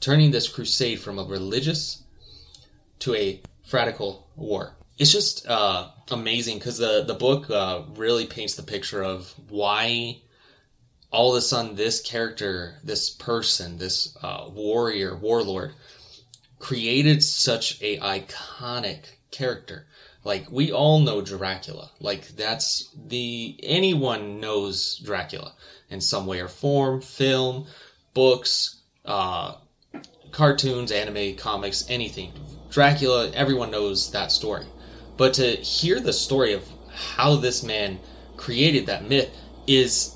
turning 0.00 0.30
this 0.30 0.48
crusade 0.48 1.00
from 1.00 1.18
a 1.18 1.24
religious 1.24 2.02
to 3.00 3.14
a 3.14 3.40
fratical 3.68 4.22
war. 4.36 4.74
It's 4.98 5.12
just 5.12 5.46
uh, 5.46 5.88
amazing 6.10 6.58
because 6.58 6.78
the 6.78 7.04
the 7.04 7.14
book 7.14 7.50
uh, 7.50 7.82
really 7.96 8.26
paints 8.26 8.54
the 8.54 8.62
picture 8.62 9.02
of 9.02 9.34
why 9.48 10.18
all 11.10 11.32
of 11.32 11.38
a 11.38 11.40
sudden 11.42 11.76
this 11.76 12.00
character, 12.00 12.76
this 12.82 13.10
person, 13.10 13.78
this 13.78 14.16
uh, 14.22 14.48
warrior, 14.52 15.16
warlord, 15.16 15.72
created 16.58 17.22
such 17.22 17.80
a 17.82 17.98
iconic 17.98 19.04
character. 19.30 19.86
Like 20.24 20.50
we 20.50 20.72
all 20.72 21.00
know 21.00 21.20
Dracula. 21.20 21.90
Like 22.00 22.28
that's 22.28 22.90
the 22.94 23.58
anyone 23.62 24.40
knows 24.40 24.96
Dracula 24.96 25.52
in 25.88 26.00
some 26.00 26.26
way 26.26 26.40
or 26.40 26.48
form, 26.48 27.00
film, 27.00 27.66
books, 28.12 28.80
uh, 29.04 29.54
cartoons, 30.36 30.92
anime, 30.92 31.34
comics, 31.34 31.86
anything. 31.88 32.30
Dracula, 32.70 33.30
everyone 33.30 33.70
knows 33.70 34.10
that 34.10 34.30
story. 34.30 34.66
But 35.16 35.32
to 35.34 35.56
hear 35.56 35.98
the 35.98 36.12
story 36.12 36.52
of 36.52 36.68
how 36.94 37.36
this 37.36 37.62
man 37.62 38.00
created 38.36 38.84
that 38.84 39.08
myth 39.08 39.34
is 39.66 40.14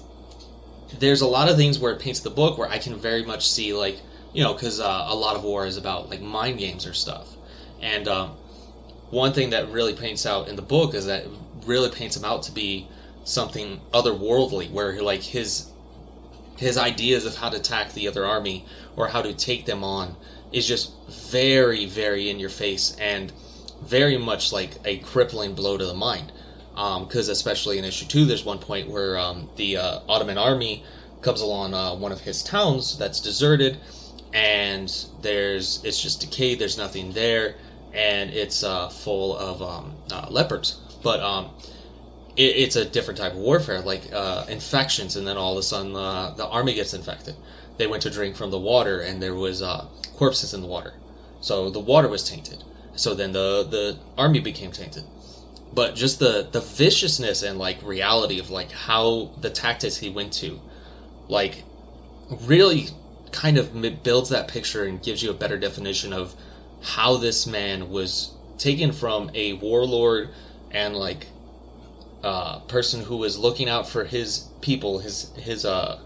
there's 0.99 1.23
a 1.23 1.27
lot 1.27 1.49
of 1.49 1.57
things 1.57 1.79
where 1.79 1.93
it 1.93 2.01
paints 2.01 2.21
the 2.21 2.29
book 2.29 2.59
where 2.59 2.69
I 2.69 2.77
can 2.77 2.97
very 2.97 3.25
much 3.25 3.49
see 3.49 3.73
like 3.73 3.99
you 4.35 4.45
know 4.45 4.53
because 4.53 4.79
uh, 4.79 5.07
a 5.09 5.15
lot 5.15 5.37
of 5.37 5.43
war 5.43 5.65
is 5.65 5.79
about 5.79 6.11
like 6.11 6.21
mind 6.21 6.59
games 6.59 6.87
or 6.87 6.93
stuff, 6.93 7.29
and 7.81 8.07
um, 8.07 8.31
one 9.09 9.33
thing 9.33 9.51
that 9.51 9.71
really 9.71 9.95
paints 9.95 10.27
out 10.27 10.49
in 10.49 10.57
the 10.57 10.63
book 10.63 10.93
is 10.93 11.07
that 11.07 11.25
it 11.25 11.31
really 11.65 11.89
paints 11.89 12.17
him 12.17 12.27
out 12.27 12.43
to 12.43 12.53
be 12.53 12.89
something 13.25 13.81
otherworldly, 13.95 14.71
where 14.71 15.01
like 15.03 15.23
his 15.23 15.70
his 16.61 16.79
ideas 16.79 17.27
of 17.27 17.37
how 17.37 17.49
to 17.49 17.57
attack 17.57 17.93
the 17.93 18.07
other 18.07 18.25
army 18.25 18.65
or 18.95 19.09
how 19.09 19.23
to 19.23 19.35
take 19.35 19.67
them 19.67 19.83
on 19.83 20.15
is 20.53 20.67
just 20.67 20.93
very 21.09 21.87
very 21.87 22.31
in 22.31 22.39
your 22.39 22.51
face 22.51 22.97
and 23.01 23.33
very 23.83 24.17
much 24.17 24.53
like 24.53 24.73
a 24.85 24.99
crippling 24.99 25.55
blow 25.55 25.77
to 25.77 25.87
the 25.87 25.95
mind 25.95 26.31
because 26.81 27.29
um, 27.29 27.33
especially 27.33 27.79
in 27.79 27.85
issue 27.85 28.07
two, 28.07 28.25
there's 28.25 28.45
one 28.45 28.59
point 28.59 28.89
where 28.89 29.19
um, 29.19 29.51
the 29.57 29.77
uh, 29.77 30.01
Ottoman 30.09 30.39
army 30.39 30.83
comes 31.21 31.41
along 31.43 31.75
uh, 31.75 31.95
one 31.95 32.13
of 32.13 32.21
his 32.21 32.43
towns 32.43 32.97
that's 32.97 33.21
deserted, 33.21 33.79
and 34.33 34.91
there's 35.21 35.85
it's 35.85 36.01
just 36.01 36.21
decayed. 36.21 36.59
There's 36.59 36.79
nothing 36.79 37.13
there, 37.13 37.57
and 37.93 38.31
it's 38.31 38.63
uh, 38.63 38.89
full 38.89 39.37
of 39.37 39.61
um, 39.61 39.95
uh, 40.11 40.29
leopards. 40.31 40.81
But 41.03 41.21
um, 41.21 41.51
it, 42.41 42.57
it's 42.57 42.77
a 42.77 42.85
different 42.85 43.19
type 43.19 43.33
of 43.33 43.39
warfare, 43.39 43.81
like 43.81 44.13
uh, 44.13 44.47
infections, 44.49 45.17
and 45.17 45.27
then 45.27 45.37
all 45.37 45.53
of 45.53 45.59
a 45.59 45.63
sudden 45.63 45.95
uh, 45.95 46.35
the 46.37 46.47
army 46.47 46.75
gets 46.75 46.95
infected. 46.95 47.35
They 47.77 47.87
went 47.87 48.03
to 48.03 48.11
drink 48.11 48.37
from 48.37 48.51
the 48.51 48.59
water, 48.59 49.01
and 49.01 49.23
there 49.23 49.35
was 49.35 49.63
corpses 50.17 50.55
in 50.55 50.61
the 50.61 50.67
water, 50.67 50.95
so 51.41 51.71
the 51.71 51.81
water 51.81 52.09
was 52.09 52.29
tainted. 52.29 52.65
So 52.97 53.15
then 53.15 53.33
the 53.33 53.67
the 53.71 53.99
army 54.19 54.41
became 54.41 54.73
tainted 54.73 55.05
but 55.73 55.95
just 55.95 56.19
the 56.19 56.49
the 56.51 56.61
viciousness 56.61 57.43
and 57.43 57.59
like 57.59 57.83
reality 57.83 58.39
of 58.39 58.51
like 58.51 58.73
how 58.73 59.31
the 59.41 59.51
tactics 59.51 59.97
he 59.97 60.11
went 60.11 60.33
to 60.33 60.61
like 61.29 61.63
really 62.43 62.89
kind 63.33 63.57
of 63.57 63.73
builds 64.03 64.31
that 64.31 64.49
picture 64.49 64.85
and 64.85 65.03
gives 65.03 65.23
you 65.23 65.31
a 65.31 65.35
better 65.35 65.59
definition 65.59 66.13
of 66.13 66.35
how 66.83 67.17
this 67.17 67.47
man 67.47 67.91
was 67.91 68.33
taken 68.59 68.93
from 68.93 69.31
a 69.35 69.53
warlord 69.55 70.29
and 70.71 70.97
like 70.97 71.27
uh 72.23 72.59
person 72.61 73.03
who 73.03 73.17
was 73.17 73.39
looking 73.39 73.69
out 73.69 73.89
for 73.89 74.05
his 74.05 74.49
people 74.61 74.99
his 74.99 75.31
his 75.37 75.65
uh 75.65 75.99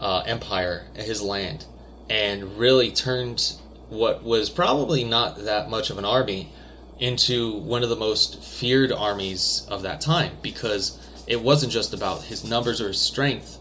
uh 0.00 0.22
empire 0.26 0.86
his 0.94 1.22
land 1.22 1.64
and 2.08 2.58
really 2.58 2.90
turned 2.90 3.54
what 3.88 4.22
was 4.22 4.48
probably 4.48 5.04
not 5.04 5.44
that 5.44 5.68
much 5.68 5.90
of 5.90 5.98
an 5.98 6.04
army 6.04 6.50
into 6.98 7.58
one 7.58 7.82
of 7.82 7.88
the 7.88 7.96
most 7.96 8.42
feared 8.42 8.92
armies 8.92 9.66
of 9.68 9.82
that 9.82 10.00
time 10.00 10.32
because 10.40 10.98
it 11.26 11.40
wasn't 11.40 11.72
just 11.72 11.92
about 11.92 12.22
his 12.22 12.44
numbers 12.44 12.80
or 12.80 12.88
his 12.88 13.00
strength 13.00 13.58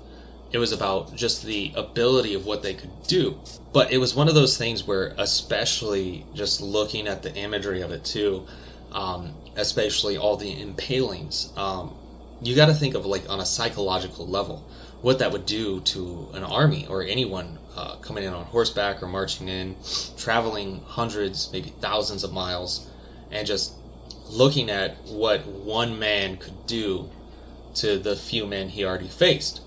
it 0.52 0.58
was 0.58 0.72
about 0.72 1.16
just 1.16 1.44
the 1.44 1.72
ability 1.76 2.34
of 2.34 2.46
what 2.46 2.62
they 2.62 2.74
could 2.74 2.92
do. 3.08 3.40
But 3.72 3.92
it 3.92 4.00
was 4.00 4.14
one 4.14 4.28
of 4.28 4.36
those 4.36 4.58
things 4.58 4.86
where 4.86 5.14
especially 5.18 6.26
just 6.34 6.62
looking 6.62 7.08
at 7.08 7.24
the 7.24 7.34
imagery 7.36 7.82
of 7.82 7.92
it 7.92 8.04
too 8.04 8.46
um, 8.92 9.34
especially 9.56 10.18
all 10.18 10.38
the 10.38 10.62
impalings 10.62 11.52
um, 11.58 11.94
you 12.42 12.56
got 12.56 12.68
to 12.68 12.74
think 12.74 12.96
of 12.96 13.06
like 13.06 13.30
on 13.30 13.40
a 13.40 13.46
psychological 13.46 14.28
level 14.28 14.66
what 15.02 15.20
that 15.20 15.32
would 15.32 15.46
do 15.46 15.80
to 15.82 16.30
an 16.34 16.44
army 16.44 16.86
or 16.88 17.04
anyone 17.04 17.58
uh, 17.76 17.96
coming 17.98 18.24
in 18.24 18.34
on 18.34 18.46
horseback 18.46 19.02
or 19.02 19.08
marching 19.08 19.48
in 19.48 19.76
traveling 20.18 20.82
hundreds 20.86 21.52
maybe 21.52 21.70
thousands 21.80 22.24
of 22.24 22.32
miles 22.32 22.90
and 23.32 23.48
just 23.48 23.74
looking 24.32 24.70
at 24.70 24.96
what 25.06 25.46
one 25.46 26.00
man 26.00 26.38
could 26.38 26.66
do 26.66 27.10
to 27.76 27.98
the 27.98 28.16
few 28.16 28.46
men 28.48 28.70
he 28.70 28.86
already 28.86 29.08
faced. 29.08 29.62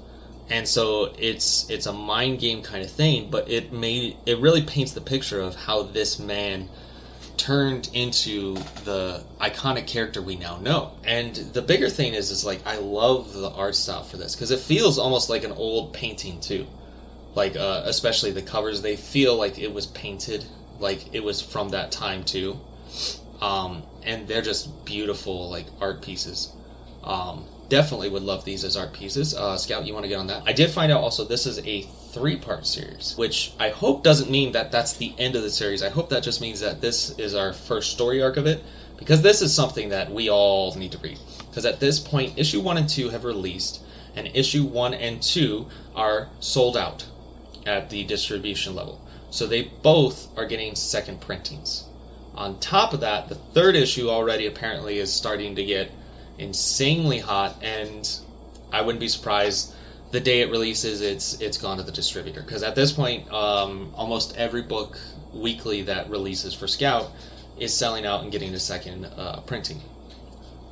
And 0.49 0.69
so 0.69 1.15
it's 1.19 1.69
it's 1.71 1.87
a 1.87 1.93
mind 1.93 2.39
game 2.39 2.63
kind 2.63 2.85
of 2.85 2.91
thing, 2.91 3.31
but 3.31 3.51
it 3.51 3.73
made 3.73 4.17
it 4.27 4.39
really 4.39 4.63
paints 4.63 4.93
the 4.93 5.01
picture 5.01 5.41
of 5.41 5.55
how 5.55 5.83
this 5.83 6.19
man 6.19 6.69
turned 7.37 7.91
into 7.93 8.55
the 8.85 9.23
iconic 9.41 9.87
character 9.87 10.23
we 10.23 10.37
now 10.37 10.59
know. 10.59 10.93
And 11.05 11.35
the 11.35 11.63
bigger 11.63 11.89
thing 11.89 12.15
is 12.15 12.31
is 12.31 12.45
like 12.45 12.67
I 12.67 12.79
love 12.79 13.33
the 13.33 13.51
art 13.51 13.75
style 13.75 14.05
for 14.05 14.17
this 14.17 14.35
because 14.35 14.51
it 14.51 14.61
feels 14.61 14.99
almost 14.99 15.31
like 15.31 15.45
an 15.45 15.53
old 15.53 15.93
painting 15.93 16.41
too. 16.41 16.67
Like 17.35 17.57
uh, 17.57 17.83
especially 17.87 18.31
the 18.31 18.43
covers, 18.43 18.83
they 18.83 18.97
feel 18.97 19.37
like 19.37 19.59
it 19.59 19.73
was 19.73 19.87
painted, 19.87 20.45
like 20.79 21.15
it 21.15 21.23
was 21.25 21.43
from 21.43 21.71
that 21.71 21.91
time 21.91 22.25
too 22.25 22.61
um, 23.41 23.83
and 24.03 24.27
they're 24.27 24.43
just 24.43 24.85
beautiful 24.85 25.51
like 25.51 25.67
art 25.81 26.03
pieces. 26.03 26.53
Um, 27.03 27.45
definitely 27.69 28.09
would 28.09 28.23
love 28.23 28.45
these 28.45 28.65
as 28.65 28.77
art 28.77 28.93
pieces. 28.93 29.35
Uh, 29.35 29.57
Scout, 29.57 29.87
you 29.87 29.93
want 29.93 30.05
to 30.05 30.09
get 30.09 30.19
on 30.19 30.29
that? 30.29 30.45
I 30.47 30.53
did 30.53 30.71
find 30.71 30.91
out 30.91 31.03
also 31.03 31.25
this 31.25 31.47
is 31.47 31.59
a 31.67 31.87
three 32.15 32.37
part 32.37 32.65
series, 32.65 33.15
which 33.17 33.53
I 33.59 33.71
hope 33.71 34.05
doesn't 34.05 34.31
mean 34.31 34.53
that 34.53 34.71
that's 34.71 34.97
the 34.97 35.13
end 35.19 35.35
of 35.35 35.43
the 35.43 35.51
series. 35.51 35.83
I 35.83 35.91
hope 35.91 36.11
that 36.11 36.23
just 36.23 36.41
means 36.41 36.61
that 36.61 36.81
this 36.81 37.19
is 37.19 37.35
our 37.35 37.53
first 37.53 37.91
story 37.91 38.23
arc 38.23 38.37
of 38.37 38.47
it, 38.47 38.63
because 38.97 39.21
this 39.21 39.43
is 39.43 39.53
something 39.53 39.89
that 39.89 40.13
we 40.13 40.31
all 40.31 40.75
need 40.77 40.93
to 40.93 40.99
read. 40.99 41.19
Because 41.51 41.67
at 41.67 41.81
this 41.81 41.99
point, 41.99 42.39
issue 42.39 42.61
one 42.61 42.79
and 42.79 42.89
two 42.89 43.09
have 43.09 43.25
released, 43.25 43.83
and 44.15 44.31
issue 44.33 44.65
one 44.65 44.95
and 44.95 45.21
two 45.21 45.67
are 45.97 46.29
sold 46.39 46.77
out 46.77 47.05
at 47.67 47.91
the 47.91 48.05
distribution 48.05 48.77
level. 48.77 49.01
So 49.31 49.47
they 49.47 49.63
both 49.83 50.29
are 50.39 50.47
getting 50.47 50.77
second 50.77 51.21
printings. 51.21 51.85
On 52.37 52.61
top 52.61 52.93
of 52.93 53.01
that, 53.01 53.29
the 53.29 53.35
third 53.35 53.75
issue 53.75 54.09
already 54.09 54.47
apparently 54.47 54.99
is 54.99 55.13
starting 55.13 55.57
to 55.57 55.65
get 55.65 55.91
insanely 56.39 57.19
hot, 57.19 57.61
and 57.61 58.09
I 58.73 58.83
wouldn't 58.83 59.01
be 59.01 59.09
surprised 59.09 59.74
the 60.15 60.21
day 60.21 60.43
it 60.43 60.51
releases, 60.51 61.01
it's 61.01 61.41
it's 61.41 61.59
gone 61.59 61.77
to 61.77 61.83
the 61.83 61.93
distributor. 61.93 62.41
Because 62.41 62.63
at 62.63 62.77
this 62.77 62.93
point, 62.93 63.31
um, 63.33 63.93
almost 63.97 64.37
every 64.37 64.63
book 64.63 64.97
weekly 65.33 65.83
that 65.83 66.09
releases 66.09 66.55
for 66.55 66.69
Scout 66.69 67.11
is 67.59 67.75
selling 67.75 68.07
out 68.07 68.23
and 68.23 68.31
getting 68.31 68.55
a 68.55 68.61
second 68.61 69.07
uh, 69.07 69.41
printing. 69.41 69.81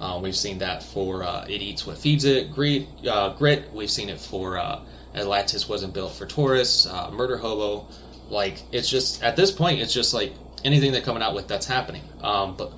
Uh, 0.00 0.20
we've 0.22 0.36
seen 0.36 0.58
that 0.58 0.82
for 0.82 1.24
uh, 1.24 1.44
It 1.48 1.60
Eats 1.60 1.84
What 1.86 1.98
Feeds 1.98 2.24
It, 2.24 2.52
Grit. 2.52 2.86
Uh, 3.06 3.34
Grit. 3.34 3.72
We've 3.72 3.90
seen 3.90 4.08
it 4.08 4.20
for 4.20 4.58
uh, 4.58 4.80
Atlantis 5.14 5.68
Wasn't 5.68 5.92
Built 5.92 6.12
for 6.12 6.26
Tourists, 6.26 6.86
uh, 6.86 7.10
Murder 7.10 7.36
Hobo. 7.36 7.86
Like, 8.28 8.62
it's 8.72 8.88
just, 8.88 9.22
at 9.22 9.36
this 9.36 9.50
point, 9.50 9.80
it's 9.80 9.92
just 9.92 10.14
like 10.14 10.32
anything 10.64 10.90
they're 10.90 11.02
coming 11.02 11.22
out 11.22 11.34
with 11.34 11.46
that's 11.46 11.66
happening. 11.66 12.02
Um, 12.20 12.56
but 12.56 12.72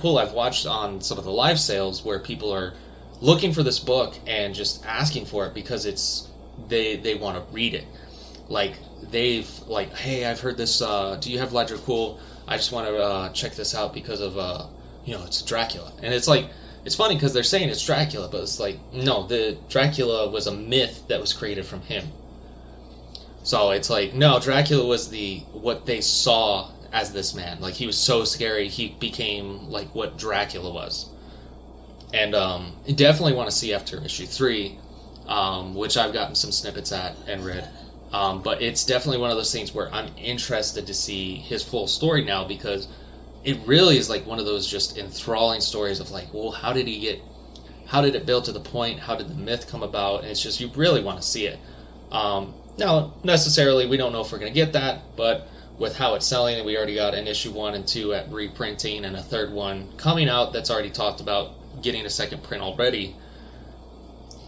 Cool, 0.00 0.18
I've 0.18 0.32
watched 0.32 0.66
on 0.66 1.00
some 1.00 1.18
of 1.18 1.24
the 1.24 1.30
live 1.30 1.58
sales 1.58 2.04
where 2.04 2.18
people 2.18 2.52
are 2.52 2.74
looking 3.22 3.52
for 3.52 3.62
this 3.62 3.78
book 3.78 4.16
and 4.26 4.52
just 4.52 4.84
asking 4.84 5.24
for 5.24 5.46
it 5.46 5.54
because 5.54 5.86
it's 5.86 6.28
they 6.68 6.96
they 6.96 7.14
want 7.14 7.36
to 7.36 7.54
read 7.54 7.72
it. 7.72 7.86
Like 8.48 8.74
they've 9.10 9.48
like, 9.66 9.94
hey, 9.94 10.26
I've 10.26 10.40
heard 10.40 10.56
this. 10.58 10.82
Uh, 10.82 11.16
do 11.20 11.32
you 11.32 11.38
have 11.38 11.52
Ledger 11.52 11.78
Cool? 11.78 12.20
I 12.46 12.56
just 12.56 12.72
want 12.72 12.88
to 12.88 12.96
uh, 12.96 13.28
check 13.30 13.54
this 13.54 13.74
out 13.74 13.94
because 13.94 14.20
of 14.20 14.36
uh, 14.36 14.66
you 15.04 15.14
know 15.14 15.24
it's 15.24 15.40
Dracula, 15.40 15.92
and 16.02 16.12
it's 16.12 16.28
like 16.28 16.50
it's 16.84 16.96
funny 16.96 17.14
because 17.14 17.32
they're 17.32 17.44
saying 17.44 17.68
it's 17.68 17.86
Dracula, 17.86 18.28
but 18.28 18.42
it's 18.42 18.60
like 18.60 18.78
no, 18.92 19.26
the 19.26 19.56
Dracula 19.68 20.28
was 20.28 20.48
a 20.48 20.52
myth 20.52 21.04
that 21.08 21.20
was 21.20 21.32
created 21.32 21.64
from 21.64 21.80
him. 21.82 22.08
So 23.44 23.70
it's 23.70 23.88
like 23.88 24.14
no, 24.14 24.40
Dracula 24.40 24.84
was 24.84 25.08
the 25.10 25.38
what 25.52 25.86
they 25.86 26.00
saw 26.00 26.70
as 26.92 27.12
this 27.12 27.34
man. 27.34 27.60
Like 27.60 27.74
he 27.74 27.86
was 27.86 27.96
so 27.96 28.24
scary, 28.24 28.66
he 28.66 28.96
became 28.98 29.70
like 29.70 29.94
what 29.94 30.18
Dracula 30.18 30.72
was 30.72 31.08
and 32.12 32.34
um, 32.34 32.72
definitely 32.94 33.34
want 33.34 33.48
to 33.50 33.56
see 33.56 33.72
after 33.72 34.02
issue 34.04 34.26
three, 34.26 34.78
um, 35.26 35.74
which 35.74 35.96
I've 35.96 36.12
gotten 36.12 36.34
some 36.34 36.52
snippets 36.52 36.92
at 36.92 37.16
and 37.26 37.44
read. 37.44 37.68
Um, 38.12 38.42
but 38.42 38.60
it's 38.60 38.84
definitely 38.84 39.20
one 39.20 39.30
of 39.30 39.36
those 39.36 39.52
things 39.52 39.74
where 39.74 39.92
I'm 39.92 40.10
interested 40.18 40.86
to 40.86 40.94
see 40.94 41.36
his 41.36 41.62
full 41.62 41.86
story 41.86 42.24
now 42.24 42.44
because 42.44 42.88
it 43.42 43.58
really 43.66 43.96
is 43.96 44.10
like 44.10 44.26
one 44.26 44.38
of 44.38 44.44
those 44.44 44.70
just 44.70 44.98
enthralling 44.98 45.60
stories 45.60 45.98
of 45.98 46.10
like, 46.10 46.32
well, 46.32 46.50
how 46.50 46.72
did 46.72 46.86
he 46.86 47.00
get, 47.00 47.20
how 47.86 48.02
did 48.02 48.14
it 48.14 48.26
build 48.26 48.44
to 48.44 48.52
the 48.52 48.60
point? 48.60 49.00
How 49.00 49.16
did 49.16 49.28
the 49.28 49.34
myth 49.34 49.66
come 49.66 49.82
about? 49.82 50.22
And 50.22 50.30
it's 50.30 50.42
just 50.42 50.60
you 50.60 50.70
really 50.76 51.02
want 51.02 51.20
to 51.20 51.26
see 51.26 51.46
it. 51.46 51.58
Um, 52.10 52.54
now, 52.78 53.14
necessarily, 53.24 53.86
we 53.86 53.96
don't 53.96 54.12
know 54.12 54.20
if 54.20 54.30
we're 54.30 54.38
going 54.38 54.52
to 54.52 54.54
get 54.54 54.74
that, 54.74 55.00
but 55.16 55.48
with 55.78 55.96
how 55.96 56.14
it's 56.14 56.26
selling, 56.26 56.64
we 56.64 56.76
already 56.76 56.94
got 56.94 57.14
an 57.14 57.26
issue 57.26 57.50
one 57.50 57.74
and 57.74 57.86
two 57.86 58.14
at 58.14 58.30
reprinting, 58.30 59.04
and 59.04 59.16
a 59.16 59.22
third 59.22 59.52
one 59.52 59.88
coming 59.96 60.28
out 60.28 60.52
that's 60.52 60.70
already 60.70 60.90
talked 60.90 61.20
about 61.20 61.52
getting 61.82 62.06
a 62.06 62.10
second 62.10 62.42
print 62.42 62.62
already, 62.62 63.16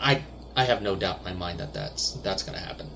I 0.01 0.23
I 0.57 0.65
have 0.65 0.83
no 0.83 0.95
doubt 0.95 1.19
in 1.19 1.25
my 1.25 1.33
mind 1.33 1.61
that 1.61 1.75
that's 1.75 2.13
that's 2.23 2.43
going 2.43 2.59
to 2.59 2.65
happen. 2.65 2.89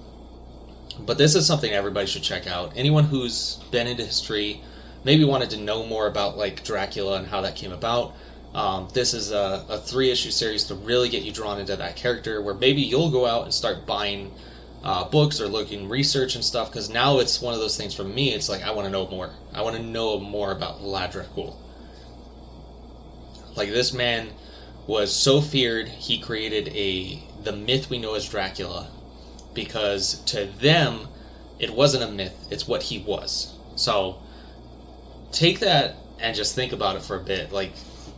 But 1.01 1.19
this 1.19 1.35
is 1.35 1.47
something 1.47 1.73
everybody 1.73 2.07
should 2.07 2.23
check 2.23 2.47
out. 2.47 2.73
Anyone 2.77 3.05
who's 3.05 3.61
been 3.71 3.87
into 3.87 4.05
history, 4.05 4.61
maybe 5.05 5.25
wanted 5.25 5.51
to 5.51 5.57
know 5.57 5.85
more 5.87 6.07
about 6.07 6.37
like 6.37 6.65
Dracula 6.65 7.19
and 7.19 7.27
how 7.27 7.41
that 7.43 7.57
came 7.57 7.73
about. 7.73 8.15
Um, 8.55 8.89
this 8.95 9.15
is 9.15 9.31
a, 9.31 9.65
a 9.69 9.79
three 9.79 10.11
issue 10.11 10.31
series 10.31 10.65
to 10.65 10.75
really 10.75 11.09
get 11.09 11.23
you 11.23 11.33
drawn 11.33 11.61
into 11.61 11.77
that 11.77 11.97
character, 11.97 12.41
where 12.43 12.55
maybe 12.55 12.81
you'll 12.81 13.11
go 13.11 13.27
out 13.27 13.45
and 13.45 13.53
start 13.53 13.87
buying 13.87 14.33
uh, 14.83 15.05
books 15.09 15.41
or 15.41 15.49
looking 15.49 15.89
research 15.89 16.35
and 16.35 16.45
stuff. 16.45 16.71
Because 16.71 16.89
now 16.89 17.19
it's 17.19 17.41
one 17.41 17.55
of 17.55 17.61
those 17.61 17.77
things 17.77 17.95
for 17.95 18.05
me. 18.05 18.33
It's 18.33 18.49
like 18.49 18.63
I 18.63 18.71
want 18.71 18.87
to 18.87 18.91
know 18.91 19.07
more. 19.09 19.31
I 19.53 19.63
want 19.63 19.77
to 19.77 19.83
know 19.83 20.19
more 20.19 20.53
about 20.53 20.81
Vlad 20.81 21.13
Dracul. 21.13 21.57
Like 23.59 23.71
this 23.71 23.93
man 23.93 24.29
was 24.87 25.13
so 25.13 25.41
feared, 25.41 25.89
he 25.89 26.21
created 26.21 26.69
a 26.69 27.21
the 27.43 27.51
myth 27.51 27.91
we 27.91 27.99
know 27.99 28.15
as 28.15 28.29
Dracula, 28.29 28.89
because 29.53 30.21
to 30.27 30.45
them, 30.45 31.09
it 31.59 31.75
wasn't 31.75 32.05
a 32.05 32.09
myth; 32.09 32.47
it's 32.53 32.69
what 32.69 32.85
he 32.85 33.01
was. 33.01 33.53
So 33.75 34.23
take 35.33 35.59
that 35.59 35.97
and 36.21 36.37
just 36.37 36.55
think 36.55 36.73
about 36.73 36.95
it 36.95 37.03
for 37.03 37.17
a 37.17 37.21
bit. 37.21 37.51
Like 37.51 37.73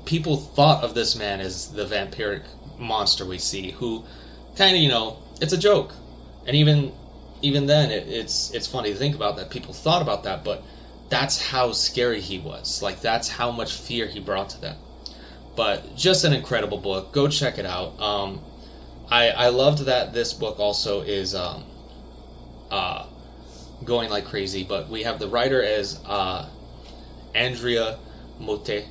people 0.05 0.37
thought 0.37 0.85
of 0.85 0.95
this 0.95 1.17
man 1.17 1.41
as 1.41 1.73
the 1.73 1.87
vampiric 1.87 2.43
monster 2.79 3.25
we 3.25 3.39
see, 3.39 3.71
who 3.71 4.05
kind 4.57 4.77
of 4.77 4.83
you 4.83 4.91
know 4.91 5.23
it's 5.41 5.55
a 5.55 5.59
joke, 5.59 5.95
and 6.47 6.55
even 6.55 6.93
even 7.41 7.65
then 7.65 7.91
it, 7.91 8.07
it's 8.09 8.51
it's 8.53 8.67
funny 8.67 8.93
to 8.93 8.99
think 8.99 9.15
about 9.15 9.37
that 9.37 9.49
people 9.49 9.73
thought 9.73 10.03
about 10.03 10.25
that, 10.25 10.45
but 10.45 10.63
that's 11.09 11.41
how 11.41 11.73
scary 11.73 12.21
he 12.21 12.39
was. 12.39 12.83
Like 12.83 13.01
that's 13.01 13.29
how 13.31 13.51
much 13.51 13.73
fear 13.73 14.07
he 14.07 14.21
brought 14.21 14.51
to 14.51 14.61
them 14.61 14.77
but 15.61 15.95
just 15.95 16.25
an 16.25 16.33
incredible 16.33 16.79
book. 16.79 17.13
Go 17.13 17.29
check 17.29 17.59
it 17.59 17.67
out. 17.67 18.01
Um, 18.01 18.41
I 19.11 19.29
I 19.29 19.49
loved 19.49 19.81
that 19.81 20.15
this 20.15 20.33
book 20.33 20.59
also 20.59 21.03
is 21.03 21.35
um, 21.35 21.65
uh, 22.71 23.05
going 23.85 24.09
like 24.09 24.25
crazy. 24.25 24.65
But 24.65 24.89
we 24.89 25.03
have 25.03 25.19
the 25.19 25.29
writer 25.29 25.63
as 25.63 26.01
uh, 26.07 26.49
Andrea 27.35 27.99
Mutti, 28.41 28.87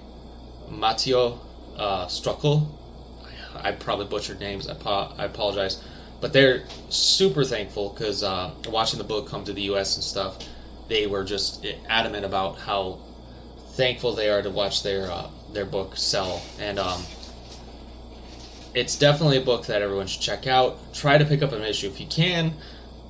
Matteo 0.70 1.40
uh, 1.76 2.06
Strukul. 2.06 2.70
I, 3.56 3.72
probably 3.72 4.06
butchered 4.06 4.40
names. 4.40 4.70
I, 4.70 4.76
po- 4.76 5.12
I 5.18 5.26
apologize. 5.26 5.84
But 6.22 6.34
they're 6.34 6.66
super 6.90 7.44
thankful 7.44 7.90
because 7.90 8.22
uh, 8.22 8.52
watching 8.68 9.00
the 9.00 9.06
book 9.06 9.28
come 9.28 9.44
to 9.46 9.54
the 9.54 9.64
U.S. 9.74 9.96
and 9.96 10.04
stuff, 10.04 10.38
they 10.88 11.08
were 11.08 11.24
just 11.24 11.66
adamant 11.90 12.26
about 12.26 12.60
how 12.60 13.00
thankful 13.70 14.14
they 14.14 14.30
are 14.30 14.44
to 14.44 14.52
watch 14.52 14.84
their 14.84 15.10
uh, 15.10 15.32
their 15.54 15.66
book 15.66 15.98
sell, 15.98 16.42
and 16.60 16.80
um, 16.80 17.04
it's 18.74 18.98
definitely 18.98 19.38
a 19.38 19.42
book 19.42 19.66
that 19.68 19.82
everyone 19.82 20.08
should 20.08 20.22
check 20.22 20.48
out. 20.48 20.94
Try 20.94 21.18
to 21.18 21.26
pick 21.26 21.42
up 21.42 21.52
an 21.52 21.64
issue 21.64 21.88
if 21.88 22.00
you 22.00 22.08
can. 22.08 22.54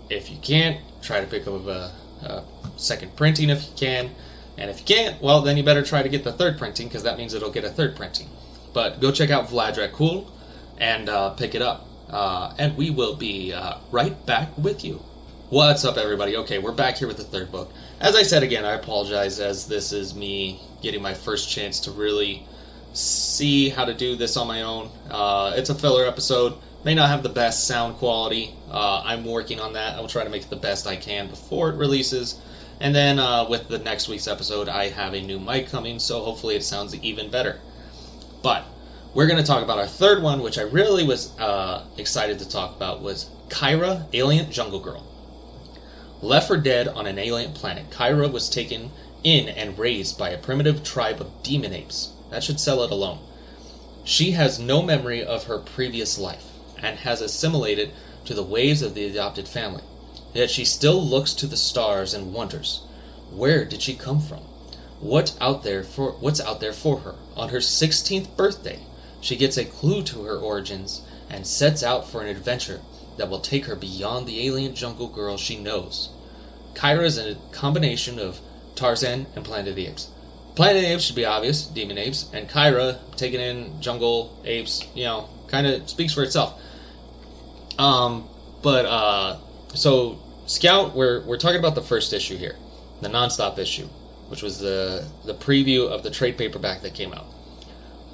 If 0.09 0.31
you 0.31 0.37
can't, 0.37 0.79
try 1.01 1.21
to 1.21 1.27
pick 1.27 1.47
up 1.47 1.65
a, 1.65 1.91
a 2.21 2.43
second 2.77 3.15
printing 3.15 3.49
if 3.49 3.63
you 3.67 3.73
can. 3.75 4.11
And 4.57 4.69
if 4.69 4.79
you 4.79 4.85
can't, 4.85 5.21
well, 5.21 5.41
then 5.41 5.55
you 5.57 5.63
better 5.63 5.83
try 5.83 6.03
to 6.03 6.09
get 6.09 6.23
the 6.23 6.33
third 6.33 6.57
printing 6.57 6.87
because 6.87 7.03
that 7.03 7.17
means 7.17 7.33
it'll 7.33 7.51
get 7.51 7.63
a 7.63 7.69
third 7.69 7.95
printing. 7.95 8.29
But 8.73 8.99
go 8.99 9.11
check 9.11 9.29
out 9.29 9.47
Vlad 9.47 9.91
Cool 9.93 10.31
and 10.77 11.07
uh, 11.09 11.31
pick 11.31 11.55
it 11.55 11.61
up. 11.61 11.87
Uh, 12.09 12.53
and 12.57 12.75
we 12.75 12.89
will 12.89 13.15
be 13.15 13.53
uh, 13.53 13.77
right 13.91 14.25
back 14.25 14.57
with 14.57 14.83
you. 14.83 15.03
What's 15.49 15.85
up, 15.85 15.97
everybody? 15.97 16.35
Okay, 16.37 16.59
we're 16.59 16.71
back 16.71 16.97
here 16.97 17.07
with 17.07 17.17
the 17.17 17.23
third 17.23 17.51
book. 17.51 17.71
As 17.99 18.15
I 18.15 18.23
said 18.23 18.43
again, 18.43 18.65
I 18.65 18.73
apologize 18.73 19.39
as 19.39 19.67
this 19.67 19.91
is 19.91 20.13
me 20.13 20.59
getting 20.81 21.01
my 21.01 21.13
first 21.13 21.49
chance 21.49 21.79
to 21.81 21.91
really 21.91 22.45
see 22.93 23.69
how 23.69 23.85
to 23.85 23.93
do 23.93 24.15
this 24.15 24.37
on 24.37 24.47
my 24.47 24.63
own. 24.63 24.89
Uh, 25.09 25.53
it's 25.55 25.69
a 25.69 25.75
filler 25.75 26.05
episode. 26.05 26.53
May 26.83 26.95
not 26.95 27.09
have 27.09 27.23
the 27.23 27.29
best 27.29 27.67
sound 27.67 27.97
quality. 27.97 28.55
Uh, 28.71 29.01
I'm 29.03 29.25
working 29.25 29.59
on 29.59 29.73
that. 29.73 29.97
I 29.97 30.01
will 30.01 30.07
try 30.07 30.23
to 30.23 30.29
make 30.29 30.43
it 30.43 30.49
the 30.49 30.55
best 30.55 30.87
I 30.87 30.95
can 30.95 31.27
before 31.27 31.69
it 31.69 31.75
releases. 31.75 32.39
And 32.79 32.95
then 32.95 33.19
uh, 33.19 33.47
with 33.49 33.67
the 33.67 33.79
next 33.79 34.07
week's 34.07 34.27
episode, 34.27 34.69
I 34.69 34.89
have 34.89 35.13
a 35.13 35.21
new 35.21 35.39
mic 35.39 35.67
coming, 35.67 35.99
so 35.99 36.21
hopefully 36.21 36.55
it 36.55 36.63
sounds 36.63 36.95
even 36.95 37.29
better. 37.29 37.59
But 38.41 38.65
we're 39.13 39.27
going 39.27 39.39
to 39.41 39.45
talk 39.45 39.63
about 39.63 39.79
our 39.79 39.87
third 39.87 40.23
one, 40.23 40.41
which 40.41 40.57
I 40.57 40.61
really 40.61 41.05
was 41.05 41.37
uh, 41.39 41.85
excited 41.97 42.39
to 42.39 42.49
talk 42.49 42.75
about, 42.75 43.01
was 43.01 43.29
Kyra, 43.49 44.05
Alien 44.13 44.49
Jungle 44.49 44.79
Girl. 44.79 45.05
Left 46.21 46.47
for 46.47 46.57
dead 46.57 46.87
on 46.87 47.07
an 47.07 47.17
alien 47.17 47.53
planet, 47.53 47.89
Kyra 47.89 48.31
was 48.31 48.49
taken 48.49 48.91
in 49.23 49.49
and 49.49 49.77
raised 49.77 50.17
by 50.17 50.29
a 50.29 50.37
primitive 50.37 50.83
tribe 50.83 51.19
of 51.19 51.43
demon 51.43 51.73
apes. 51.73 52.11
That 52.31 52.43
should 52.43 52.59
sell 52.59 52.83
it 52.83 52.91
alone. 52.91 53.19
She 54.03 54.31
has 54.31 54.59
no 54.59 54.81
memory 54.81 55.23
of 55.23 55.45
her 55.45 55.59
previous 55.59 56.17
life 56.17 56.45
and 56.81 56.99
has 56.99 57.21
assimilated 57.21 57.91
to 58.25 58.33
the 58.33 58.43
ways 58.43 58.81
of 58.81 58.93
the 58.93 59.05
adopted 59.05 59.47
family. 59.47 59.83
Yet 60.33 60.49
she 60.49 60.63
still 60.63 61.03
looks 61.03 61.33
to 61.33 61.47
the 61.47 61.57
stars 61.57 62.13
and 62.13 62.33
wonders, 62.33 62.81
where 63.31 63.65
did 63.65 63.81
she 63.81 63.95
come 63.95 64.21
from? 64.21 64.39
What 64.99 65.35
out 65.39 65.63
there 65.63 65.83
for 65.83 66.11
what's 66.13 66.41
out 66.41 66.59
there 66.59 66.73
for 66.73 66.99
her? 66.99 67.15
On 67.35 67.49
her 67.49 67.59
16th 67.59 68.35
birthday, 68.35 68.79
she 69.21 69.35
gets 69.35 69.57
a 69.57 69.65
clue 69.65 70.03
to 70.03 70.23
her 70.23 70.37
origins 70.37 71.01
and 71.29 71.45
sets 71.45 71.83
out 71.83 72.09
for 72.09 72.21
an 72.21 72.27
adventure 72.27 72.81
that 73.17 73.29
will 73.29 73.39
take 73.39 73.65
her 73.65 73.75
beyond 73.75 74.27
the 74.27 74.45
alien 74.45 74.75
jungle 74.75 75.07
girl 75.07 75.37
she 75.37 75.57
knows. 75.59 76.09
Kyra 76.73 77.03
is 77.03 77.17
a 77.17 77.37
combination 77.51 78.19
of 78.19 78.39
Tarzan, 78.79 79.27
and 79.35 79.43
Planet 79.43 79.69
of 79.69 79.75
the 79.75 79.87
Apes. 79.87 80.09
Planet 80.55 80.77
of 80.77 80.81
the 80.83 80.93
Apes 80.93 81.03
should 81.03 81.15
be 81.15 81.25
obvious, 81.25 81.65
demon 81.67 81.97
apes, 81.97 82.29
and 82.33 82.49
Kyra 82.49 82.97
taking 83.15 83.39
in 83.39 83.81
jungle 83.81 84.41
apes, 84.45 84.87
you 84.95 85.03
know, 85.03 85.29
kind 85.47 85.67
of 85.67 85.89
speaks 85.89 86.13
for 86.13 86.23
itself. 86.23 86.59
Um, 87.77 88.27
but 88.61 88.85
uh, 88.85 89.37
so 89.73 90.19
Scout, 90.47 90.95
we're 90.95 91.23
we're 91.25 91.37
talking 91.37 91.59
about 91.59 91.75
the 91.75 91.81
first 91.81 92.11
issue 92.11 92.35
here, 92.37 92.55
the 93.01 93.07
nonstop 93.07 93.57
issue, 93.57 93.87
which 94.27 94.41
was 94.41 94.59
the 94.59 95.07
the 95.25 95.33
preview 95.33 95.87
of 95.87 96.03
the 96.03 96.11
trade 96.11 96.37
paperback 96.37 96.81
that 96.81 96.93
came 96.93 97.13
out. 97.13 97.25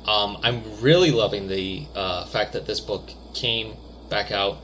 Um, 0.08 0.38
I'm 0.44 0.82
really 0.82 1.12
loving 1.12 1.48
the 1.48 1.88
uh, 1.96 2.26
fact 2.26 2.54
that 2.54 2.68
this 2.68 2.80
book 2.80 3.10
came 3.34 3.76
back 4.10 4.32
out. 4.32 4.58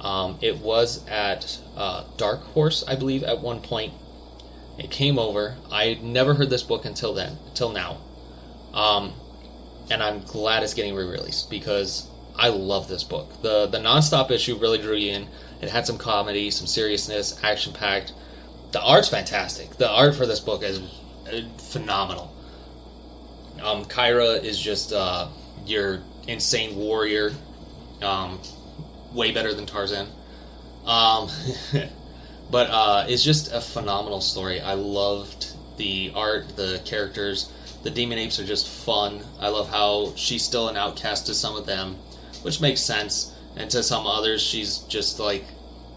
Um, 0.00 0.38
it 0.40 0.58
was 0.58 1.06
at 1.08 1.58
uh, 1.76 2.04
Dark 2.16 2.40
Horse, 2.54 2.84
I 2.86 2.94
believe, 2.94 3.22
at 3.22 3.40
one 3.40 3.60
point 3.60 3.92
It 4.78 4.90
came 4.90 5.18
over. 5.18 5.56
I 5.70 5.86
had 5.86 6.02
never 6.04 6.34
heard 6.34 6.50
this 6.50 6.62
book 6.62 6.84
until 6.84 7.12
then, 7.12 7.36
until 7.48 7.70
now. 7.70 7.98
Um, 8.72 9.12
and 9.90 10.02
I'm 10.02 10.20
glad 10.20 10.62
it's 10.62 10.74
getting 10.74 10.94
re-released 10.94 11.50
because 11.50 12.08
I 12.36 12.48
love 12.48 12.88
this 12.88 13.02
book. 13.02 13.42
the 13.42 13.66
The 13.66 13.78
nonstop 13.78 14.30
issue 14.30 14.56
really 14.56 14.78
drew 14.78 14.94
you 14.96 15.12
in. 15.12 15.28
It 15.60 15.70
had 15.70 15.86
some 15.86 15.98
comedy, 15.98 16.50
some 16.50 16.66
seriousness, 16.66 17.38
action 17.42 17.72
packed. 17.72 18.12
The 18.70 18.80
art's 18.80 19.08
fantastic. 19.08 19.70
The 19.76 19.90
art 19.90 20.14
for 20.14 20.26
this 20.26 20.40
book 20.40 20.62
is 20.62 20.78
uh, 21.26 21.40
phenomenal. 21.58 22.32
Um, 23.60 23.84
Kyra 23.86 24.44
is 24.44 24.60
just 24.60 24.92
uh, 24.92 25.28
your 25.66 26.00
insane 26.28 26.76
warrior, 26.76 27.32
um, 28.02 28.40
way 29.12 29.32
better 29.32 29.52
than 29.52 29.66
Tarzan. 29.66 30.06
Um, 30.84 31.28
but 32.50 32.68
uh, 32.70 33.06
it's 33.08 33.22
just 33.22 33.52
a 33.52 33.60
phenomenal 33.60 34.20
story. 34.20 34.60
I 34.60 34.74
loved 34.74 35.52
the 35.76 36.12
art, 36.14 36.56
the 36.56 36.80
characters. 36.84 37.52
The 37.82 37.90
demon 37.90 38.18
apes 38.18 38.40
are 38.40 38.44
just 38.44 38.68
fun. 38.68 39.22
I 39.38 39.48
love 39.48 39.68
how 39.68 40.12
she's 40.16 40.44
still 40.44 40.68
an 40.68 40.76
outcast 40.76 41.26
to 41.26 41.34
some 41.34 41.56
of 41.56 41.66
them, 41.66 41.96
which 42.42 42.60
makes 42.60 42.80
sense. 42.80 43.34
And 43.56 43.70
to 43.70 43.82
some 43.82 44.06
others, 44.06 44.42
she's 44.42 44.78
just 44.78 45.18
like 45.18 45.44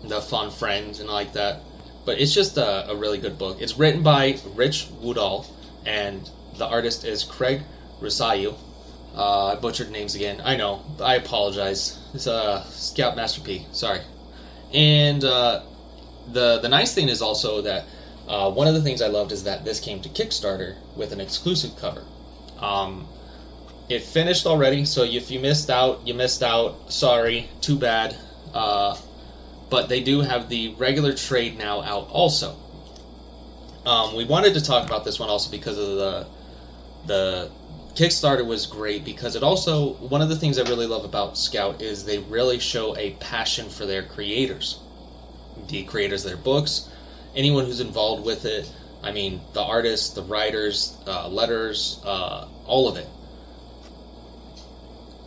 the 0.04 0.22
fun 0.22 0.52
friend 0.52 0.98
and 1.00 1.10
like 1.10 1.34
that. 1.34 1.62
But 2.06 2.20
it's 2.20 2.34
just 2.34 2.58
a, 2.58 2.90
a 2.90 2.96
really 2.96 3.18
good 3.18 3.38
book. 3.38 3.62
It's 3.62 3.78
written 3.78 4.04
by 4.04 4.38
Rich 4.56 4.88
Woodall, 5.00 5.46
and 5.86 6.30
the 6.58 6.66
artist 6.68 7.04
is 7.04 7.24
Craig 7.24 7.62
Rousseau. 8.00 8.56
Uh, 9.16 9.48
I 9.48 9.56
butchered 9.56 9.92
names 9.92 10.16
again. 10.16 10.42
I 10.44 10.56
know. 10.56 10.84
I 11.00 11.16
apologize. 11.16 12.00
It's 12.14 12.28
uh, 12.28 12.64
Scoutmaster 12.64 13.42
P. 13.42 13.66
Sorry. 13.72 14.00
And 14.74 15.24
uh, 15.24 15.64
the 16.32 16.60
the 16.60 16.70
nice 16.70 16.94
thing 16.94 17.10
is 17.10 17.22
also 17.22 17.62
that 17.62 17.86
uh, 18.28 18.52
one 18.52 18.68
of 18.68 18.74
the 18.74 18.82
things 18.82 19.02
I 19.02 19.08
loved 19.08 19.32
is 19.32 19.44
that 19.44 19.66
this 19.66 19.80
came 19.80 20.02
to 20.02 20.10
Kickstarter 20.10 20.76
with 20.96 21.12
an 21.12 21.20
exclusive 21.20 21.76
cover. 21.78 22.04
Um, 22.60 23.08
it 23.90 24.04
finished 24.04 24.46
already, 24.46 24.86
so 24.86 25.04
if 25.04 25.32
you 25.32 25.40
missed 25.40 25.70
out, 25.70 26.08
you 26.08 26.14
missed 26.14 26.44
out. 26.44 26.92
Sorry, 26.94 27.50
too 27.60 27.78
bad. 27.78 28.16
Uh, 28.54 28.96
but 29.70 29.90
they 29.90 30.02
do 30.02 30.22
have 30.22 30.50
the 30.50 30.76
regular 30.76 31.14
trade 31.14 31.58
now 31.58 31.82
out 31.82 32.10
also. 32.10 32.56
Um, 33.86 34.16
we 34.16 34.26
wanted 34.26 34.54
to 34.54 34.62
talk 34.62 34.86
about 34.86 35.06
this 35.06 35.20
one 35.20 35.30
also 35.30 35.50
because 35.50 35.78
of 35.78 35.88
the 35.88 36.28
the 37.08 37.52
Kickstarter 37.96 38.46
was 38.46 38.66
great 38.66 39.04
because 39.04 39.36
it 39.36 39.44
also 39.44 39.94
one 39.94 40.22
of 40.22 40.30
the 40.30 40.36
things 40.36 40.60
I 40.60 40.64
really 40.64 40.86
love 40.88 41.04
about 41.04 41.38
Scout 41.38 41.82
is 41.82 42.06
they 42.06 42.20
really 42.20 42.60
show 42.60 42.96
a 42.96 43.12
passion 43.20 43.70
for 43.70 43.86
their 43.86 44.04
creators, 44.04 44.80
the 45.68 45.84
creators 45.84 46.26
of 46.26 46.32
their 46.32 46.42
books, 46.42 46.90
anyone 47.36 47.66
who's 47.66 47.80
involved 47.80 48.26
with 48.26 48.46
it. 48.46 48.72
I 49.04 49.12
mean, 49.12 49.42
the 49.54 49.62
artists, 49.62 50.10
the 50.12 50.24
writers, 50.24 50.98
uh, 51.08 51.28
letters, 51.28 52.00
uh, 52.06 52.48
all 52.66 52.88
of 52.88 52.98
it. 52.98 53.08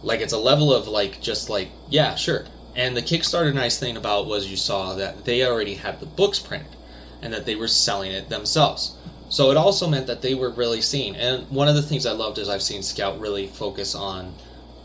Like 0.02 0.20
it's 0.20 0.32
a 0.32 0.38
level 0.38 0.72
of 0.72 0.86
like 0.86 1.20
just 1.20 1.48
like 1.48 1.70
yeah, 1.88 2.14
sure. 2.14 2.44
And 2.76 2.96
the 2.96 3.02
Kickstarter 3.02 3.54
nice 3.54 3.78
thing 3.78 3.96
about 3.96 4.26
was 4.26 4.50
you 4.50 4.56
saw 4.56 4.94
that 4.94 5.24
they 5.24 5.44
already 5.44 5.74
had 5.74 6.00
the 6.00 6.06
books 6.06 6.38
printed, 6.38 6.76
and 7.22 7.32
that 7.32 7.46
they 7.46 7.54
were 7.54 7.68
selling 7.68 8.12
it 8.12 8.28
themselves. 8.28 8.96
So 9.30 9.50
it 9.50 9.56
also 9.56 9.88
meant 9.88 10.06
that 10.06 10.22
they 10.22 10.34
were 10.34 10.50
really 10.50 10.82
seen. 10.82 11.16
And 11.16 11.48
one 11.50 11.68
of 11.68 11.74
the 11.74 11.82
things 11.82 12.06
I 12.06 12.12
loved 12.12 12.38
is 12.38 12.48
I've 12.48 12.62
seen 12.62 12.82
Scout 12.82 13.18
really 13.18 13.46
focus 13.46 13.94
on 13.94 14.34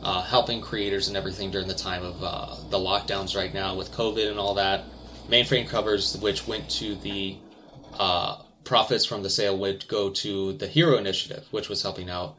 uh, 0.02 0.23
helping 0.23 0.62
creators 0.62 1.08
and 1.08 1.17
everything 1.17 1.52
during 1.52 1.67
the 1.67 1.73
time 1.73 2.04
of 2.04 2.23
uh, 2.23 2.56
the 2.69 2.78
lockdowns 2.78 3.36
right 3.36 3.54
now 3.54 3.75
with 3.75 3.91
COVID 3.91 4.30
and 4.30 4.39
all 4.39 4.54
that. 4.56 4.86
Mainframe 5.29 5.67
covers, 5.67 6.17
which 6.17 6.47
went 6.47 6.69
to 6.71 6.95
the 6.95 7.37
uh, 7.93 8.41
profits 8.63 9.05
from 9.05 9.23
the 9.23 9.29
sale, 9.29 9.57
would 9.57 9.87
go 9.87 10.09
to 10.09 10.53
the 10.53 10.67
Hero 10.67 10.97
Initiative, 10.97 11.45
which 11.51 11.69
was 11.69 11.81
helping 11.81 12.09
out 12.09 12.35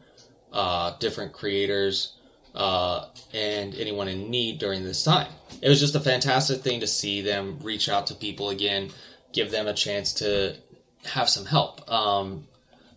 uh, 0.52 0.96
different 0.98 1.32
creators 1.32 2.14
uh, 2.54 3.06
and 3.32 3.74
anyone 3.76 4.08
in 4.08 4.30
need 4.30 4.58
during 4.58 4.82
this 4.82 5.04
time. 5.04 5.30
It 5.62 5.68
was 5.68 5.78
just 5.78 5.94
a 5.94 6.00
fantastic 6.00 6.62
thing 6.62 6.80
to 6.80 6.86
see 6.86 7.22
them 7.22 7.58
reach 7.62 7.88
out 7.88 8.08
to 8.08 8.14
people 8.14 8.50
again, 8.50 8.90
give 9.32 9.50
them 9.50 9.68
a 9.68 9.74
chance 9.74 10.12
to 10.14 10.56
have 11.04 11.28
some 11.28 11.46
help. 11.46 11.88
Um, 11.90 12.48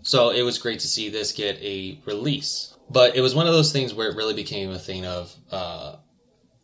so 0.02 0.32
it 0.32 0.42
was 0.42 0.58
great 0.58 0.80
to 0.80 0.88
see 0.88 1.10
this 1.10 1.32
get 1.32 1.62
a 1.62 2.00
release. 2.06 2.76
But 2.90 3.16
it 3.16 3.22
was 3.22 3.34
one 3.34 3.48
of 3.48 3.54
those 3.54 3.72
things 3.72 3.94
where 3.94 4.10
it 4.10 4.16
really 4.16 4.34
became 4.34 4.72
a 4.72 4.80
thing 4.80 5.06
of 5.06 5.34
uh, 5.52 5.96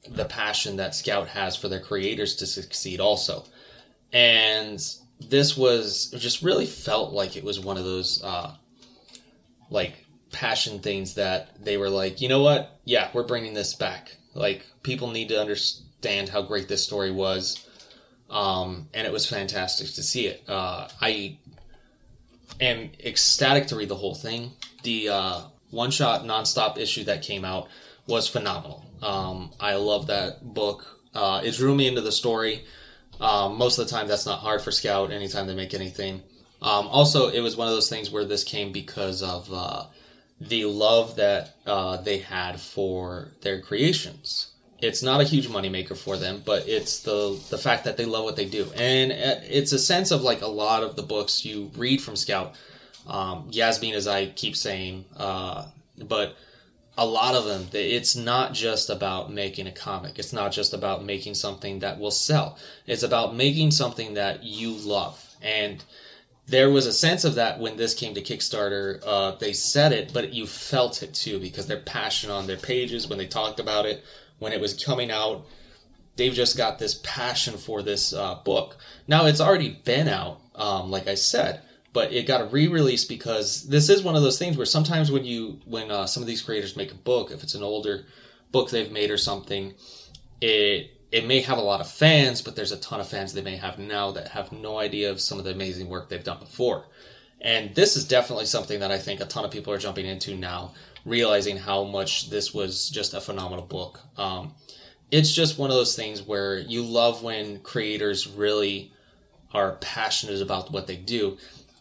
the 0.10 0.26
passion 0.26 0.78
that 0.78 0.96
Scout 0.96 1.28
has 1.30 1.56
for 1.56 1.68
their 1.68 1.80
creators 1.80 2.36
to 2.38 2.46
succeed, 2.46 3.00
also. 3.00 3.46
And 4.12 4.84
this 5.20 5.56
was 5.56 6.14
just 6.18 6.42
really 6.42 6.66
felt 6.66 7.14
like 7.14 7.36
it 7.36 7.44
was 7.44 7.60
one 7.60 7.78
of 7.78 7.84
those 7.84 8.24
uh, 8.24 8.54
like 9.70 10.06
passion 10.32 10.80
things 10.80 11.16
that 11.16 11.64
they 11.64 11.78
were 11.78 11.90
like, 11.90 12.22
you 12.22 12.30
know 12.30 12.42
what? 12.42 12.80
Yeah, 12.86 13.10
we're 13.14 13.28
bringing 13.28 13.54
this 13.54 13.76
back. 13.76 14.16
Like 14.34 14.66
people 14.84 15.12
need 15.12 15.30
to 15.30 15.40
understand 15.40 16.30
how 16.30 16.42
great 16.42 16.68
this 16.68 16.84
story 16.84 17.12
was 17.12 17.66
um, 18.30 18.88
and 18.94 19.08
it 19.08 19.14
was 19.14 19.26
fantastic 19.26 19.88
to 19.88 20.04
see 20.04 20.28
it. 20.28 20.44
Uh, 20.48 20.88
I 21.02 21.38
am 22.62 22.92
ecstatic 23.04 23.68
to 23.68 23.76
read 23.76 23.90
the 23.90 23.96
whole 23.96 24.16
thing. 24.16 24.52
The 24.84 25.10
uh, 25.10 25.42
one 25.72 25.92
shot 25.92 26.24
nonstop 26.24 26.78
issue 26.78 27.04
that 27.06 27.24
came 27.24 27.44
out 27.44 27.68
was 28.08 28.28
phenomenal. 28.28 28.86
Um, 29.02 29.52
I 29.60 29.76
love 29.76 30.08
that 30.08 30.54
book. 30.54 31.00
Uh, 31.14 31.42
it 31.44 31.56
drew 31.56 31.76
me 31.76 31.88
into 31.88 32.02
the 32.02 32.12
story. 32.12 32.66
Um, 33.20 33.58
most 33.58 33.78
of 33.78 33.86
the 33.86 33.92
time, 33.92 34.08
that's 34.08 34.26
not 34.26 34.40
hard 34.40 34.62
for 34.62 34.72
Scout 34.72 35.12
anytime 35.12 35.48
they 35.48 35.56
make 35.56 35.74
anything. 35.74 36.22
Um, 36.62 36.88
also, 36.88 37.30
it 37.30 37.42
was 37.42 37.56
one 37.58 37.68
of 37.68 37.74
those 37.74 37.90
things 37.90 38.10
where 38.10 38.26
this 38.26 38.44
came 38.44 38.72
because 38.72 39.24
of 39.24 39.52
uh, 39.52 39.86
the 40.40 40.66
love 40.66 41.16
that 41.18 41.56
uh, 41.66 41.98
they 41.98 42.20
had 42.20 42.60
for 42.60 43.30
their 43.42 43.62
creations 43.62 44.52
it's 44.82 45.04
not 45.04 45.22
a 45.22 45.24
huge 45.24 45.48
moneymaker 45.48 45.98
for 45.98 46.18
them, 46.18 46.42
but 46.46 46.68
it's 46.68 47.02
the 47.02 47.40
the 47.50 47.58
fact 47.58 47.84
that 47.84 47.98
they 47.98 48.06
love 48.06 48.24
what 48.24 48.36
they 48.36 48.46
do, 48.46 48.72
and 48.76 49.12
uh, 49.12 49.42
it's 49.44 49.72
a 49.72 49.80
sense 49.80 50.12
of 50.12 50.22
like 50.22 50.42
a 50.42 50.48
lot 50.48 50.84
of 50.84 50.96
the 50.96 51.04
books 51.04 51.46
you 51.46 51.72
read 51.76 52.02
from 52.02 52.16
Scout. 52.16 52.56
Um, 53.08 53.50
Yasmeen, 53.52 53.94
as 53.94 54.08
I 54.08 54.28
keep 54.28 54.56
saying, 54.56 55.06
uh, 55.18 55.66
but 56.04 56.36
a 57.00 57.06
lot 57.06 57.34
of 57.34 57.46
them, 57.46 57.66
it's 57.72 58.18
not 58.18 58.54
just 58.54 58.90
about 58.90 59.32
making 59.32 59.68
a 59.68 59.72
comic. 59.72 60.20
It's 60.20 60.34
not 60.34 60.52
just 60.52 60.74
about 60.74 61.06
making 61.06 61.36
something 61.36 61.80
that 61.80 61.98
will 61.98 62.12
sell. 62.12 62.58
It's 62.86 63.04
about 63.04 63.36
making 63.36 63.72
something 63.72 64.16
that 64.16 64.44
you 64.44 64.72
love, 64.72 65.26
and 65.42 65.82
there 66.46 66.70
was 66.70 66.86
a 66.86 66.94
sense 66.94 67.24
of 67.24 67.36
that 67.36 67.60
when 67.60 67.78
this 67.78 67.94
came 67.94 68.14
to 68.16 68.22
Kickstarter. 68.22 69.02
Uh, 69.06 69.32
they 69.36 69.54
said 69.54 69.94
it, 69.94 70.12
but 70.14 70.34
you 70.34 70.46
felt 70.46 71.02
it 71.04 71.14
too 71.14 71.40
because 71.40 71.68
their 71.68 71.80
passion 71.80 72.32
on 72.32 72.48
their 72.48 72.58
pages 72.58 73.08
when 73.08 73.18
they 73.18 73.28
talked 73.28 73.60
about 73.60 73.86
it 73.86 74.04
when 74.40 74.52
it 74.52 74.60
was 74.60 74.74
coming 74.74 75.12
out. 75.12 75.46
They've 76.16 76.34
just 76.34 76.58
got 76.58 76.80
this 76.80 77.00
passion 77.04 77.58
for 77.58 77.82
this 77.82 78.12
uh, 78.14 78.36
book. 78.44 78.78
Now 79.08 79.26
it's 79.26 79.40
already 79.40 79.70
been 79.86 80.10
out, 80.10 80.42
um, 80.56 80.92
like 80.92 81.08
I 81.08 81.16
said, 81.16 81.62
but 81.94 82.14
it 82.14 82.28
got 82.28 82.42
a 82.42 82.46
re-release 82.46 83.06
because 83.06 83.68
this 83.68 83.90
is 83.90 84.04
one 84.04 84.16
of 84.16 84.22
those 84.22 84.38
things 84.38 84.58
where 84.58 84.66
sometimes 84.66 85.12
when 85.12 85.26
you 85.26 85.60
when 85.66 85.92
uh, 85.92 86.06
some 86.06 86.22
of 86.24 86.28
these 86.28 86.42
creators 86.42 86.76
make 86.76 86.92
a 86.92 86.96
book, 86.96 87.32
if 87.32 87.44
it's 87.44 87.56
an 87.56 87.64
older 87.64 88.06
book 88.52 88.70
they've 88.70 88.92
made 88.92 89.12
or 89.12 89.18
something, 89.18 89.74
it 90.42 90.92
it 91.12 91.26
may 91.26 91.42
have 91.42 91.58
a 91.58 91.62
lot 91.62 91.82
of 91.82 91.90
fans, 91.90 92.42
but 92.42 92.56
there's 92.56 92.72
a 92.72 92.78
ton 92.78 93.00
of 93.00 93.08
fans 93.08 93.34
they 93.34 93.42
may 93.42 93.56
have 93.56 93.80
now 93.80 94.12
that 94.12 94.30
have 94.30 94.52
no 94.52 94.78
idea 94.78 95.10
of 95.10 95.20
some 95.20 95.40
of 95.40 95.46
the 95.46 95.52
amazing 95.52 95.90
work 95.90 96.10
they've 96.10 96.24
done 96.24 96.40
before. 96.40 96.86
And 97.42 97.74
this 97.74 97.96
is 97.96 98.08
definitely 98.08 98.46
something 98.46 98.82
that 98.82 98.92
I 98.92 99.00
think 99.00 99.22
a 99.22 99.26
ton 99.26 99.46
of 99.46 99.52
people 99.52 99.74
are 99.74 99.78
jumping 99.80 100.06
into 100.06 100.36
now 100.36 100.74
realizing 101.06 101.58
how 101.58 101.84
much 101.86 102.30
this 102.30 102.54
was 102.54 102.90
just 102.90 103.14
a 103.14 103.22
phenomenal 103.22 103.66
book. 103.66 104.00
Um, 104.18 104.54
it's 105.12 105.34
just 105.34 105.58
one 105.58 105.72
of 105.72 105.76
those 105.76 105.96
things 105.96 106.22
where 106.22 106.60
you 106.60 106.84
love 106.84 107.24
when 107.24 107.60
creators 107.60 108.28
really 108.28 108.92
are 109.54 109.78
passionate 109.82 110.42
about 110.42 110.72
what 110.72 110.86
they 110.86 110.98
do. 110.98 111.38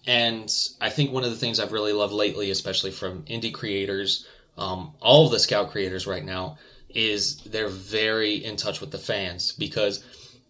And 0.08 0.52
I 0.80 0.90
think 0.90 1.12
one 1.12 1.22
of 1.22 1.30
the 1.30 1.36
things 1.36 1.60
I've 1.60 1.70
really 1.70 1.92
loved 1.92 2.12
lately, 2.12 2.50
especially 2.50 2.90
from 2.90 3.22
indie 3.24 3.54
creators, 3.54 4.26
um, 4.56 4.94
all 5.00 5.26
of 5.26 5.30
the 5.32 5.38
Scout 5.38 5.70
creators 5.70 6.06
right 6.06 6.24
now, 6.24 6.58
is 6.88 7.36
they're 7.42 7.68
very 7.68 8.34
in 8.34 8.56
touch 8.56 8.80
with 8.80 8.90
the 8.90 8.98
fans 8.98 9.52
because 9.52 10.02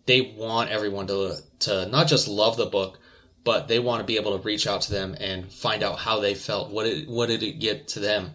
they 0.06 0.32
want 0.38 0.70
everyone 0.70 1.06
to 1.08 1.36
to 1.58 1.86
not 1.88 2.06
just 2.06 2.28
love 2.28 2.56
the 2.56 2.64
book, 2.64 2.98
but 3.44 3.68
they 3.68 3.78
want 3.78 4.00
to 4.00 4.06
be 4.06 4.16
able 4.16 4.38
to 4.38 4.42
reach 4.42 4.66
out 4.66 4.82
to 4.82 4.92
them 4.92 5.14
and 5.20 5.52
find 5.52 5.82
out 5.82 5.98
how 5.98 6.20
they 6.20 6.34
felt. 6.34 6.70
What 6.70 6.84
did 6.84 7.06
what 7.08 7.26
did 7.26 7.42
it 7.42 7.58
get 7.58 7.88
to 7.88 8.00
them? 8.00 8.30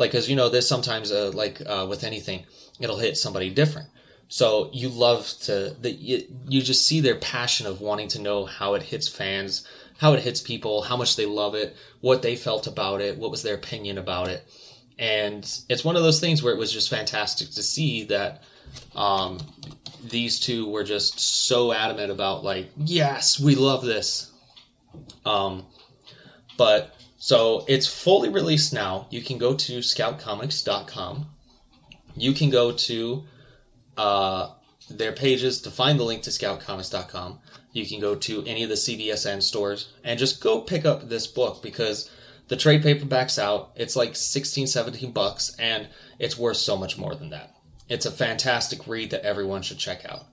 like 0.00 0.10
because 0.10 0.28
you 0.28 0.34
know 0.34 0.48
there's 0.48 0.66
sometimes 0.66 1.12
uh, 1.12 1.30
like 1.34 1.60
uh, 1.66 1.86
with 1.88 2.02
anything 2.02 2.44
it'll 2.80 2.98
hit 2.98 3.16
somebody 3.16 3.50
different 3.50 3.88
so 4.28 4.70
you 4.72 4.88
love 4.88 5.28
to 5.42 5.76
that 5.80 5.98
you, 5.98 6.24
you 6.48 6.62
just 6.62 6.86
see 6.86 7.00
their 7.00 7.16
passion 7.16 7.66
of 7.66 7.80
wanting 7.80 8.08
to 8.08 8.20
know 8.20 8.46
how 8.46 8.74
it 8.74 8.82
hits 8.82 9.06
fans 9.06 9.66
how 10.00 10.12
it 10.14 10.20
hits 10.22 10.40
people 10.40 10.82
how 10.82 10.96
much 10.96 11.16
they 11.16 11.26
love 11.26 11.54
it 11.54 11.76
what 12.00 12.22
they 12.22 12.36
felt 12.36 12.66
about 12.66 13.00
it 13.00 13.16
what 13.18 13.30
was 13.30 13.42
their 13.42 13.54
opinion 13.54 13.98
about 13.98 14.28
it 14.28 14.46
and 14.98 15.60
it's 15.68 15.84
one 15.84 15.96
of 15.96 16.02
those 16.02 16.20
things 16.20 16.42
where 16.42 16.52
it 16.52 16.58
was 16.58 16.72
just 16.72 16.90
fantastic 16.90 17.48
to 17.50 17.62
see 17.62 18.04
that 18.04 18.42
um, 18.94 19.38
these 20.04 20.38
two 20.38 20.68
were 20.68 20.84
just 20.84 21.18
so 21.20 21.72
adamant 21.72 22.10
about 22.10 22.44
like 22.44 22.70
yes 22.76 23.38
we 23.40 23.54
love 23.54 23.82
this 23.84 24.30
Um, 25.24 25.66
but 26.56 26.94
so 27.18 27.64
it's 27.68 27.86
fully 27.86 28.28
released 28.28 28.72
now. 28.72 29.06
You 29.10 29.22
can 29.22 29.38
go 29.38 29.54
to 29.54 29.78
scoutcomics.com. 29.78 31.26
You 32.16 32.32
can 32.32 32.50
go 32.50 32.72
to 32.72 33.24
uh, 33.96 34.50
their 34.90 35.12
pages 35.12 35.60
to 35.62 35.70
find 35.70 35.98
the 35.98 36.04
link 36.04 36.22
to 36.24 36.30
scoutcomics.com. 36.30 37.38
You 37.72 37.86
can 37.86 38.00
go 38.00 38.14
to 38.16 38.44
any 38.44 38.62
of 38.62 38.68
the 38.68 38.74
CBSN 38.74 39.42
stores 39.42 39.92
and 40.02 40.18
just 40.18 40.40
go 40.40 40.60
pick 40.60 40.84
up 40.84 41.08
this 41.08 41.26
book 41.26 41.62
because 41.62 42.10
the 42.48 42.56
trade 42.56 42.82
paperback's 42.82 43.38
out. 43.38 43.70
It's 43.76 43.94
like 43.94 44.16
16, 44.16 44.66
17 44.66 45.12
bucks 45.12 45.54
and 45.58 45.88
it's 46.18 46.38
worth 46.38 46.56
so 46.56 46.76
much 46.76 46.98
more 46.98 47.14
than 47.14 47.30
that. 47.30 47.54
It's 47.88 48.06
a 48.06 48.10
fantastic 48.10 48.86
read 48.86 49.10
that 49.10 49.24
everyone 49.24 49.62
should 49.62 49.78
check 49.78 50.04
out. 50.04 50.26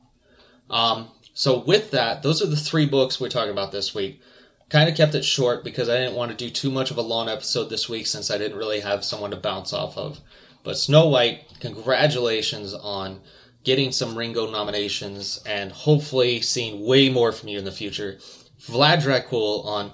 Um, 0.69 1.09
so 1.33 1.59
with 1.59 1.91
that, 1.91 2.23
those 2.23 2.41
are 2.41 2.47
the 2.47 2.55
three 2.55 2.87
books 2.87 3.19
we're 3.19 3.29
talking 3.29 3.51
about 3.51 3.71
this 3.71 3.93
week. 3.93 4.21
Kind 4.69 4.89
of 4.89 4.97
kept 4.97 5.15
it 5.15 5.23
short 5.23 5.63
because 5.63 5.87
I 5.87 5.97
didn't 5.97 6.15
want 6.15 6.31
to 6.31 6.37
do 6.37 6.49
too 6.49 6.71
much 6.71 6.91
of 6.91 6.97
a 6.97 7.01
long 7.01 7.29
episode 7.29 7.69
this 7.69 7.87
week 7.87 8.07
since 8.07 8.31
I 8.31 8.37
didn't 8.37 8.57
really 8.57 8.79
have 8.81 9.05
someone 9.05 9.31
to 9.31 9.37
bounce 9.37 9.71
off 9.71 9.97
of. 9.97 10.19
But 10.63 10.77
Snow 10.77 11.07
White, 11.07 11.45
congratulations 11.59 12.73
on 12.73 13.21
getting 13.67 13.91
some 13.91 14.17
Ringo 14.17 14.49
nominations 14.49 15.43
and 15.45 15.73
hopefully 15.73 16.39
seeing 16.39 16.85
way 16.85 17.09
more 17.09 17.33
from 17.33 17.49
you 17.49 17.59
in 17.59 17.65
the 17.65 17.71
future. 17.73 18.17
Vlad 18.61 19.01
Dracul 19.01 19.65
on 19.65 19.91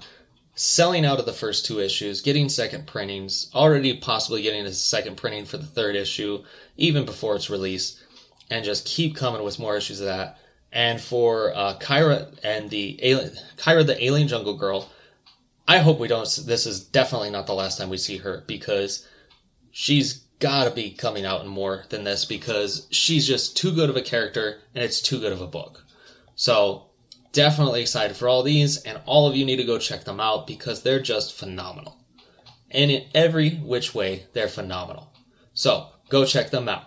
selling 0.54 1.04
out 1.04 1.18
of 1.18 1.26
the 1.26 1.32
first 1.32 1.66
two 1.66 1.80
issues, 1.80 2.20
getting 2.20 2.48
second 2.48 2.86
printings, 2.86 3.50
already 3.52 3.96
possibly 3.96 4.42
getting 4.42 4.64
a 4.64 4.72
second 4.72 5.16
printing 5.16 5.44
for 5.44 5.56
the 5.56 5.66
third 5.66 5.96
issue, 5.96 6.44
even 6.76 7.04
before 7.04 7.34
its 7.34 7.50
release, 7.50 8.00
and 8.48 8.64
just 8.64 8.86
keep 8.86 9.16
coming 9.16 9.42
with 9.42 9.58
more 9.58 9.76
issues 9.76 9.98
of 9.98 10.06
that. 10.06 10.38
And 10.70 11.00
for 11.00 11.52
uh, 11.56 11.76
Kyra 11.80 12.32
and 12.44 12.70
the 12.70 13.00
alien, 13.02 13.32
Kyra 13.56 13.84
the 13.84 14.04
alien 14.04 14.28
jungle 14.28 14.56
girl, 14.56 14.88
I 15.66 15.78
hope 15.78 15.98
we 15.98 16.06
don't. 16.06 16.28
This 16.46 16.64
is 16.64 16.84
definitely 16.84 17.30
not 17.30 17.48
the 17.48 17.54
last 17.54 17.78
time 17.78 17.90
we 17.90 17.96
see 17.96 18.18
her 18.18 18.44
because 18.46 19.04
she's 19.72 20.23
got 20.40 20.64
to 20.64 20.70
be 20.70 20.90
coming 20.90 21.24
out 21.24 21.42
in 21.42 21.48
more 21.48 21.84
than 21.88 22.04
this 22.04 22.24
because 22.24 22.86
she's 22.90 23.26
just 23.26 23.56
too 23.56 23.72
good 23.72 23.90
of 23.90 23.96
a 23.96 24.02
character 24.02 24.60
and 24.74 24.84
it's 24.84 25.00
too 25.00 25.20
good 25.20 25.32
of 25.32 25.40
a 25.40 25.46
book. 25.46 25.84
So 26.34 26.86
definitely 27.32 27.82
excited 27.82 28.16
for 28.16 28.28
all 28.28 28.42
these, 28.42 28.82
and 28.82 29.00
all 29.06 29.28
of 29.28 29.36
you 29.36 29.44
need 29.44 29.56
to 29.56 29.64
go 29.64 29.78
check 29.78 30.04
them 30.04 30.20
out 30.20 30.46
because 30.46 30.82
they're 30.82 31.00
just 31.00 31.34
phenomenal. 31.34 31.98
And 32.70 32.90
in 32.90 33.04
every 33.14 33.50
which 33.50 33.94
way, 33.94 34.26
they're 34.32 34.48
phenomenal. 34.48 35.12
So 35.52 35.88
go 36.08 36.24
check 36.24 36.50
them 36.50 36.68
out. 36.68 36.84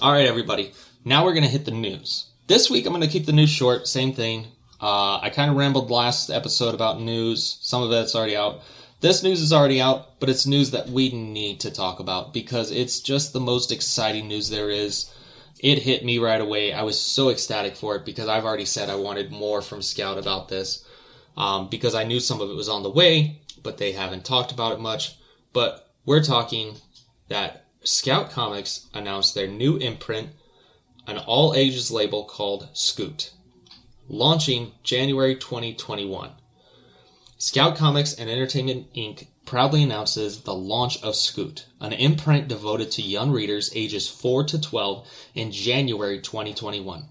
All 0.00 0.12
right, 0.12 0.26
everybody. 0.26 0.72
Now 1.04 1.24
we're 1.24 1.32
to 1.44 1.50
hit 1.50 1.64
the 1.64 1.70
news. 1.70 2.30
This 2.46 2.70
week, 2.70 2.86
I'm 2.86 2.92
to 3.02 3.08
keep 3.08 3.26
the 3.26 3.32
news 3.32 3.50
short. 3.50 3.88
Same 3.88 4.12
thing. 4.12 4.46
Uh, 4.80 5.18
I 5.18 5.30
kind 5.30 5.50
of 5.50 5.56
rambled 5.56 5.90
last 5.90 6.30
episode 6.30 6.74
about 6.74 7.00
news. 7.00 7.58
Some 7.62 7.82
of 7.82 7.90
it's 7.92 8.14
already 8.14 8.36
out. 8.36 8.60
This 9.04 9.22
news 9.22 9.42
is 9.42 9.52
already 9.52 9.82
out, 9.82 10.18
but 10.18 10.30
it's 10.30 10.46
news 10.46 10.70
that 10.70 10.88
we 10.88 11.12
need 11.12 11.60
to 11.60 11.70
talk 11.70 12.00
about 12.00 12.32
because 12.32 12.70
it's 12.70 13.00
just 13.00 13.34
the 13.34 13.38
most 13.38 13.70
exciting 13.70 14.28
news 14.28 14.48
there 14.48 14.70
is. 14.70 15.12
It 15.60 15.80
hit 15.80 16.06
me 16.06 16.16
right 16.16 16.40
away. 16.40 16.72
I 16.72 16.84
was 16.84 16.98
so 16.98 17.28
ecstatic 17.28 17.76
for 17.76 17.96
it 17.96 18.06
because 18.06 18.28
I've 18.28 18.46
already 18.46 18.64
said 18.64 18.88
I 18.88 18.94
wanted 18.94 19.30
more 19.30 19.60
from 19.60 19.82
Scout 19.82 20.16
about 20.16 20.48
this 20.48 20.88
um, 21.36 21.68
because 21.68 21.94
I 21.94 22.04
knew 22.04 22.18
some 22.18 22.40
of 22.40 22.48
it 22.48 22.56
was 22.56 22.70
on 22.70 22.82
the 22.82 22.88
way, 22.88 23.42
but 23.62 23.76
they 23.76 23.92
haven't 23.92 24.24
talked 24.24 24.52
about 24.52 24.72
it 24.72 24.80
much. 24.80 25.18
But 25.52 25.86
we're 26.06 26.24
talking 26.24 26.76
that 27.28 27.66
Scout 27.82 28.30
Comics 28.30 28.86
announced 28.94 29.34
their 29.34 29.48
new 29.48 29.76
imprint, 29.76 30.30
an 31.06 31.18
all 31.18 31.52
ages 31.52 31.90
label 31.90 32.24
called 32.24 32.70
Scoot, 32.72 33.32
launching 34.08 34.72
January 34.82 35.34
2021. 35.34 36.30
Scout 37.46 37.76
Comics 37.76 38.14
and 38.14 38.30
Entertainment 38.30 38.90
Inc. 38.94 39.26
proudly 39.44 39.82
announces 39.82 40.40
the 40.40 40.54
launch 40.54 41.02
of 41.02 41.14
Scoot, 41.14 41.66
an 41.78 41.92
imprint 41.92 42.48
devoted 42.48 42.90
to 42.92 43.02
young 43.02 43.32
readers 43.32 43.70
ages 43.74 44.08
4 44.08 44.44
to 44.44 44.58
12 44.58 45.06
in 45.34 45.52
January 45.52 46.22
2021. 46.22 47.04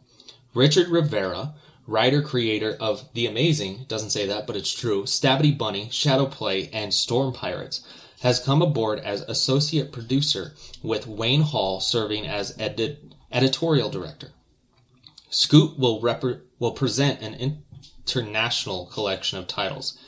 Richard 0.56 0.88
Rivera, 0.88 1.54
writer 1.86 2.24
creator 2.24 2.76
of 2.80 3.14
The 3.14 3.28
Amazing, 3.28 3.86
doesn't 3.88 4.10
say 4.10 4.26
that, 4.26 4.48
but 4.48 4.56
it's 4.56 4.74
true, 4.74 5.04
Stabbity 5.04 5.56
Bunny, 5.56 5.90
Shadow 5.92 6.26
Play, 6.26 6.68
and 6.74 6.92
Storm 6.96 7.32
Pirates, 7.32 7.82
has 8.22 8.40
come 8.40 8.64
aboard 8.64 8.98
as 9.02 9.22
associate 9.22 9.92
producer, 9.92 10.56
with 10.82 11.06
Wayne 11.06 11.44
Hall 11.44 11.80
serving 11.80 12.26
as 12.26 12.58
edit- 12.58 13.14
editorial 13.32 13.92
director. 13.92 14.32
Scoot 15.30 15.78
will, 15.78 16.02
rep- 16.02 16.42
will 16.58 16.72
present 16.72 17.22
an 17.22 17.62
international 18.08 18.88
collection 18.88 19.38
of 19.38 19.48
titles 19.48 20.00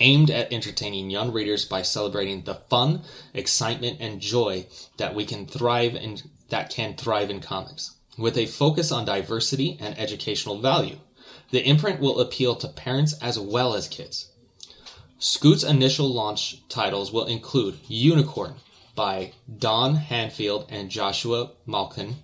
aimed 0.00 0.30
at 0.30 0.52
entertaining 0.52 1.10
young 1.10 1.32
readers 1.32 1.64
by 1.64 1.82
celebrating 1.82 2.42
the 2.42 2.54
fun, 2.54 3.02
excitement, 3.34 3.98
and 4.00 4.20
joy 4.20 4.66
that 4.96 5.14
we 5.14 5.24
can 5.24 5.46
thrive 5.46 5.94
in 5.94 6.18
that 6.48 6.70
can 6.70 6.96
thrive 6.96 7.30
in 7.30 7.40
comics. 7.40 7.96
With 8.18 8.36
a 8.36 8.46
focus 8.46 8.90
on 8.90 9.04
diversity 9.04 9.78
and 9.80 9.96
educational 9.98 10.60
value, 10.60 10.98
the 11.50 11.66
imprint 11.66 12.00
will 12.00 12.20
appeal 12.20 12.56
to 12.56 12.68
parents 12.68 13.14
as 13.22 13.38
well 13.38 13.74
as 13.74 13.88
kids. 13.88 14.30
Scoot's 15.18 15.64
initial 15.64 16.08
launch 16.08 16.66
titles 16.68 17.12
will 17.12 17.26
include 17.26 17.78
Unicorn 17.86 18.54
by 18.94 19.32
Don 19.58 19.96
Handfield 19.96 20.66
and 20.68 20.90
Joshua 20.90 21.50
Malkin, 21.66 22.16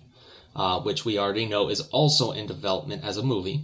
uh, 0.55 0.81
which 0.81 1.05
we 1.05 1.17
already 1.17 1.45
know 1.45 1.69
is 1.69 1.81
also 1.91 2.31
in 2.31 2.47
development 2.47 3.03
as 3.03 3.17
a 3.17 3.23
movie. 3.23 3.61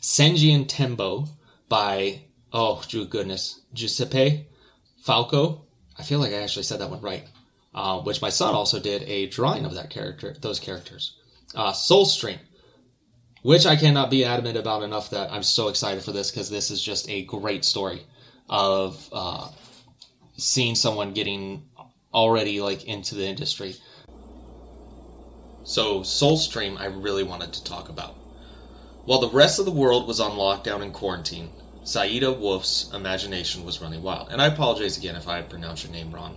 Senji 0.00 0.54
and 0.54 0.68
Tembo 0.68 1.26
by 1.68 2.22
oh, 2.52 2.82
good 2.90 3.10
goodness, 3.10 3.60
Giuseppe 3.72 4.46
Falco. 5.02 5.64
I 5.98 6.02
feel 6.02 6.18
like 6.18 6.32
I 6.32 6.42
actually 6.42 6.62
said 6.62 6.80
that 6.80 6.90
one 6.90 7.00
right. 7.00 7.24
Uh, 7.74 8.00
which 8.00 8.22
my 8.22 8.30
son 8.30 8.54
also 8.54 8.80
did 8.80 9.02
a 9.02 9.26
drawing 9.26 9.64
of 9.64 9.74
that 9.74 9.90
character, 9.90 10.34
those 10.40 10.58
characters. 10.58 11.16
Uh, 11.54 11.72
Soulstream, 11.72 12.38
which 13.42 13.66
I 13.66 13.76
cannot 13.76 14.10
be 14.10 14.24
adamant 14.24 14.56
about 14.56 14.82
enough 14.82 15.10
that 15.10 15.30
I'm 15.30 15.42
so 15.42 15.68
excited 15.68 16.02
for 16.02 16.12
this 16.12 16.30
because 16.30 16.50
this 16.50 16.70
is 16.70 16.82
just 16.82 17.08
a 17.08 17.24
great 17.24 17.64
story 17.64 18.06
of 18.48 19.08
uh, 19.12 19.48
seeing 20.36 20.74
someone 20.74 21.12
getting 21.12 21.68
already 22.12 22.60
like 22.60 22.84
into 22.84 23.14
the 23.14 23.26
industry. 23.26 23.76
So 25.64 26.00
Soulstream, 26.00 26.80
I 26.80 26.86
really 26.86 27.22
wanted 27.22 27.52
to 27.52 27.64
talk 27.64 27.90
about. 27.90 28.14
While 29.04 29.20
the 29.20 29.30
rest 29.30 29.58
of 29.58 29.66
the 29.66 29.70
world 29.70 30.08
was 30.08 30.20
on 30.20 30.32
lockdown 30.32 30.82
and 30.82 30.92
quarantine, 30.92 31.50
Saida 31.88 32.30
Wolf's 32.30 32.90
imagination 32.92 33.64
was 33.64 33.80
running 33.80 34.02
wild. 34.02 34.28
And 34.30 34.42
I 34.42 34.46
apologize 34.46 34.98
again 34.98 35.16
if 35.16 35.26
I 35.26 35.40
pronounce 35.40 35.84
your 35.84 35.90
name 35.90 36.14
wrong. 36.14 36.36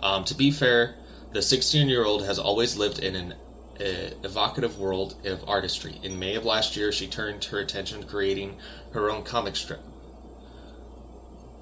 Um, 0.00 0.24
to 0.24 0.34
be 0.34 0.50
fair, 0.50 0.96
the 1.32 1.40
16 1.40 1.88
year 1.88 2.04
old 2.04 2.26
has 2.26 2.38
always 2.38 2.76
lived 2.76 2.98
in 2.98 3.16
an 3.16 3.32
uh, 3.80 4.10
evocative 4.22 4.78
world 4.78 5.14
of 5.24 5.42
artistry. 5.48 5.98
In 6.02 6.18
May 6.18 6.34
of 6.34 6.44
last 6.44 6.76
year, 6.76 6.92
she 6.92 7.06
turned 7.06 7.42
her 7.46 7.60
attention 7.60 8.02
to 8.02 8.06
creating 8.06 8.58
her 8.92 9.10
own 9.10 9.22
comic 9.22 9.56
strip. 9.56 9.80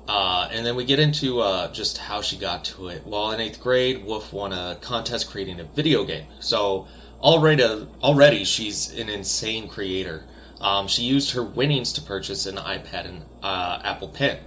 Uh, 0.08 0.48
and 0.50 0.66
then 0.66 0.74
we 0.74 0.85
get 0.85 0.98
into 0.98 1.38
uh, 1.38 1.72
just 1.72 1.98
how 1.98 2.22
she 2.22 2.37
got 2.37 2.64
to 2.64 2.88
it. 2.88 3.06
Well, 3.06 3.30
in 3.30 3.40
eighth 3.40 3.61
grade, 3.61 4.04
Wolf 4.04 4.32
won 4.32 4.52
a 4.52 4.78
contest 4.80 5.30
creating 5.30 5.61
a 5.61 5.64
video 5.64 6.02
game. 6.02 6.26
So 6.40 6.88
already, 7.20 7.62
already 8.02 8.42
she's 8.42 8.92
an 8.98 9.08
insane 9.08 9.68
creator. 9.68 10.24
Um, 10.62 10.87
she 10.87 11.03
used 11.03 11.33
her 11.33 11.42
winnings 11.42 11.92
to 11.94 12.03
purchase 12.03 12.46
an 12.46 12.57
iPad 12.57 13.07
and 13.07 13.25
uh, 13.42 13.81
Apple 13.85 14.09
Pen. 14.09 14.38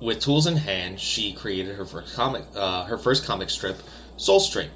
With 0.00 0.20
tools 0.20 0.46
in 0.46 0.56
hand, 0.56 1.00
she 1.00 1.32
created 1.32 1.76
her 1.76 1.84
first 1.84 2.14
comic, 2.14 2.44
uh, 2.54 2.84
her 2.84 2.98
first 2.98 3.24
comic 3.24 3.50
strip, 3.50 3.78
Soulstream. 4.16 4.68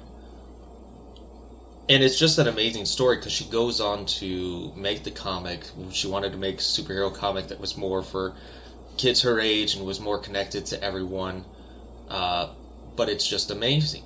And 1.87 2.03
it's 2.03 2.17
just 2.17 2.37
an 2.37 2.47
amazing 2.47 2.85
story 2.85 3.17
because 3.17 3.31
she 3.31 3.45
goes 3.45 3.79
on 3.79 4.05
to 4.07 4.73
make 4.75 5.03
the 5.03 5.11
comic. 5.11 5.63
She 5.91 6.07
wanted 6.07 6.31
to 6.31 6.37
make 6.37 6.55
a 6.55 6.63
superhero 6.63 7.13
comic 7.13 7.47
that 7.47 7.59
was 7.59 7.77
more 7.77 8.03
for 8.03 8.33
kids 8.97 9.21
her 9.21 9.39
age 9.39 9.75
and 9.75 9.85
was 9.85 9.99
more 9.99 10.17
connected 10.19 10.65
to 10.67 10.83
everyone. 10.83 11.45
Uh, 12.09 12.49
but 12.95 13.09
it's 13.09 13.27
just 13.27 13.51
amazing. 13.51 14.03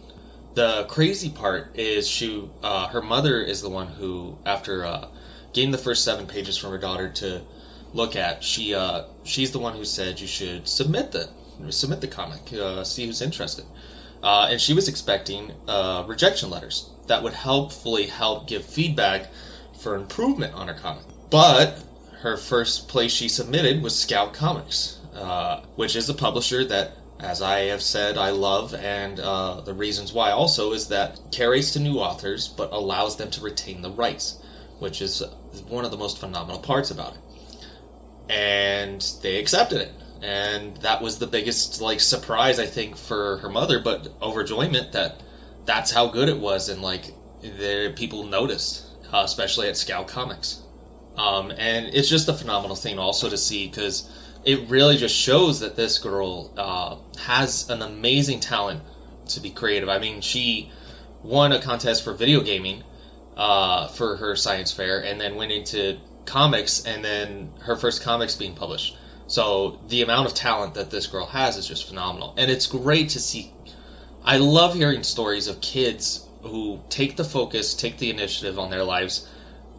The 0.54 0.86
crazy 0.86 1.30
part 1.30 1.78
is 1.78 2.08
she, 2.08 2.50
uh, 2.64 2.88
her 2.88 3.02
mother 3.02 3.42
is 3.42 3.62
the 3.62 3.70
one 3.70 3.88
who, 3.88 4.38
after 4.46 4.86
uh, 4.86 5.08
getting 5.56 5.72
the 5.72 5.78
first 5.78 6.04
seven 6.04 6.28
pages 6.28 6.58
from 6.58 6.70
her 6.70 6.78
daughter 6.78 7.10
to 7.10 7.42
look 7.94 8.16
at, 8.16 8.44
she 8.44 8.76
uh, 8.76 9.06
she's 9.24 9.52
the 9.52 9.60
one 9.60 9.76
who 9.76 9.86
said 9.86 10.20
you 10.20 10.28
should 10.28 10.68
submit 10.68 11.12
the 11.12 11.30
submit 11.72 12.02
the 12.02 12.08
comic, 12.08 12.54
uh, 12.54 12.84
see 12.84 13.06
who's 13.08 13.22
interested. 13.22 13.66
Uh, 14.22 14.48
and 14.52 14.60
she 14.60 14.74
was 14.74 14.88
expecting 14.88 15.54
uh, 15.68 16.04
rejection 16.08 16.50
letters 16.50 16.90
that 17.08 17.24
would 17.24 17.34
helpfully 17.34 18.08
help 18.08 18.48
give 18.48 18.66
feedback 18.66 19.28
for 19.80 19.96
improvement 19.96 20.54
on 20.54 20.68
her 20.68 20.74
comic. 20.74 21.04
But 21.30 21.84
her 22.22 22.38
first 22.38 22.88
place 22.88 23.12
she 23.12 23.30
submitted 23.30 23.82
was 23.82 23.98
Scout 23.98 24.34
Comics, 24.34 25.00
uh, 25.16 25.62
which 25.76 25.96
is 25.96 26.10
a 26.10 26.14
publisher 26.14 26.66
that 26.66 26.98
as 27.20 27.42
I 27.42 27.60
have 27.66 27.82
said, 27.82 28.18
I 28.18 28.32
love, 28.32 28.74
and 28.74 29.20
uh, 29.20 29.62
the 29.62 29.74
reasons 29.74 30.12
why 30.12 30.32
also 30.32 30.74
is 30.74 30.90
that 30.90 31.20
carries 31.32 31.72
to 31.72 31.80
new 31.80 32.00
authors 32.00 32.48
but 32.48 32.74
allows 32.74 33.16
them 33.16 33.32
to 33.32 33.42
retain 33.42 33.82
the 33.82 33.90
rights, 33.90 34.40
which 34.80 35.02
is 35.02 35.24
one 35.64 35.86
of 35.86 35.92
the 35.92 35.98
most 35.98 36.20
phenomenal 36.20 36.60
parts 36.60 36.92
about 36.92 37.14
it. 37.16 37.20
and 38.30 39.02
they 39.22 39.38
accepted 39.38 39.82
it. 39.82 39.92
And 40.22 40.78
that 40.78 41.02
was 41.02 41.20
the 41.20 41.28
biggest 41.28 41.82
like 41.82 42.00
surprise 42.00 42.60
I 42.60 42.66
think 42.66 42.98
for 42.98 43.38
her 43.38 43.50
mother, 43.50 43.80
but 43.80 44.20
overjoyment 44.20 44.92
that 44.94 45.22
that's 45.66 45.92
how 45.92 46.08
good 46.08 46.30
it 46.30 46.40
was, 46.40 46.70
and 46.70 46.82
like 46.82 47.14
the 47.42 47.94
people 47.96 48.24
noticed, 48.24 48.86
uh, 49.14 49.22
especially 49.26 49.68
at 49.68 49.78
Scout 49.78 50.08
Comics. 50.08 50.62
Um, 51.18 51.52
and 51.52 51.88
it's 51.94 52.10
just 52.10 52.28
a 52.28 52.34
phenomenal 52.34 52.76
thing 52.76 53.00
also 53.00 53.30
to 53.30 53.38
see 53.38 53.68
because 53.68 54.10
it 54.44 54.68
really 54.70 54.98
just 54.98 55.16
shows 55.16 55.60
that 55.62 55.76
this 55.76 55.98
girl 56.00 56.52
uh, 56.58 56.98
has 57.22 57.70
an 57.70 57.82
amazing 57.82 58.40
talent 58.40 58.82
to 59.28 59.40
be 59.40 59.50
creative. 59.50 59.90
I 59.90 60.00
mean, 60.00 60.22
she 60.22 60.72
won 61.24 61.52
a 61.52 61.62
contest 61.62 62.04
for 62.04 62.14
video 62.14 62.42
gaming 62.42 62.84
uh, 63.36 63.88
for 63.88 64.18
her 64.18 64.36
science 64.36 64.72
fair, 64.72 65.04
and 65.04 65.20
then 65.20 65.36
went 65.36 65.52
into 65.52 65.98
comics, 66.26 66.86
and 66.86 67.04
then 67.04 67.52
her 67.62 67.76
first 67.76 68.02
comics 68.02 68.36
being 68.36 68.56
published. 68.56 68.98
So 69.28 69.80
the 69.88 70.02
amount 70.02 70.28
of 70.28 70.34
talent 70.36 70.76
that 70.76 70.92
this 70.92 71.08
girl 71.08 71.28
has 71.28 71.58
is 71.58 71.68
just 71.68 71.88
phenomenal, 71.88 72.34
and 72.38 72.52
it's 72.52 72.68
great 72.68 73.10
to 73.10 73.20
see. 73.20 73.52
I 74.24 74.38
love 74.38 74.76
hearing 74.76 75.04
stories 75.04 75.48
of 75.48 75.62
kids 75.62 76.28
who 76.42 76.82
take 76.90 77.16
the 77.16 77.24
focus, 77.24 77.74
take 77.74 77.98
the 77.98 78.10
initiative 78.10 78.60
on 78.60 78.70
their 78.70 78.84
lives, 78.84 79.28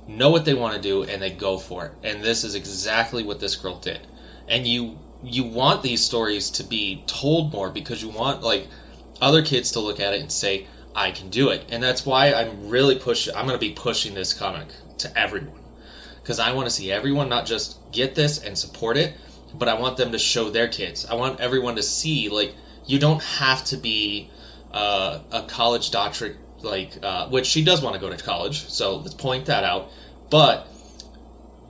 know 0.09 0.31
what 0.31 0.45
they 0.45 0.55
want 0.55 0.75
to 0.75 0.81
do, 0.81 1.03
and 1.05 1.23
they 1.23 1.31
go 1.31 1.59
for 1.59 1.87
it. 1.87 1.93
And 2.03 2.23
this 2.23 2.45
is 2.45 2.55
exactly 2.55 3.23
what 3.23 3.41
this 3.41 3.57
girl 3.57 3.79
did. 3.79 4.07
And 4.49 4.67
you 4.67 4.99
you 5.23 5.45
want 5.45 5.83
these 5.83 6.05
stories 6.05 6.51
to 6.51 6.63
be 6.63 7.03
told 7.07 7.53
more 7.53 7.71
because 7.71 8.03
you 8.03 8.09
want 8.09 8.43
like 8.43 8.69
other 9.21 9.43
kids 9.43 9.73
to 9.73 9.81
look 9.81 9.99
at 9.99 10.15
it 10.15 10.21
and 10.21 10.31
say, 10.31 10.67
I 10.97 11.11
can 11.11 11.29
do 11.29 11.51
it. 11.51 11.67
And 11.69 11.83
that's 11.83 12.07
why 12.07 12.33
I'm 12.33 12.69
really 12.69 12.99
pushing, 12.99 13.35
I'm 13.37 13.47
going 13.47 13.59
to 13.59 13.65
be 13.65 13.73
pushing 13.73 14.15
this 14.15 14.33
comic 14.33 14.69
to 14.99 15.17
everyone. 15.17 15.61
Because 16.23 16.41
I 16.41 16.53
want 16.53 16.67
to 16.67 16.75
see 16.75 16.91
everyone 16.91 17.29
not 17.29 17.47
just 17.47 17.79
get 17.93 18.15
this 18.15 18.43
and 18.43 18.59
support 18.59 18.97
it, 18.97 19.15
but 19.55 19.69
I 19.69 19.75
want 19.75 19.99
them 19.99 20.11
to 20.13 20.19
show 20.19 20.51
their 20.51 20.69
kids. 20.69 21.05
I 21.07 21.15
want 21.15 21.39
everyone 21.39 21.77
to 21.77 21.83
see, 21.83 22.31
like, 22.31 22.55
you 22.87 22.99
don't 22.99 23.23
have 23.23 23.63
to 23.67 23.77
be 23.77 24.31
uh, 24.73 25.21
a 25.31 25.43
college 25.43 25.91
doctorate, 25.91 26.37
like, 26.63 26.93
uh, 27.03 27.29
which 27.29 27.47
she 27.47 27.63
does 27.63 27.83
want 27.83 27.95
to 27.95 28.01
go 28.01 28.11
to 28.11 28.17
college, 28.17 28.69
so 28.69 28.97
let's 28.97 29.15
point 29.15 29.47
that 29.47 29.65
out. 29.65 29.91
But 30.31 30.67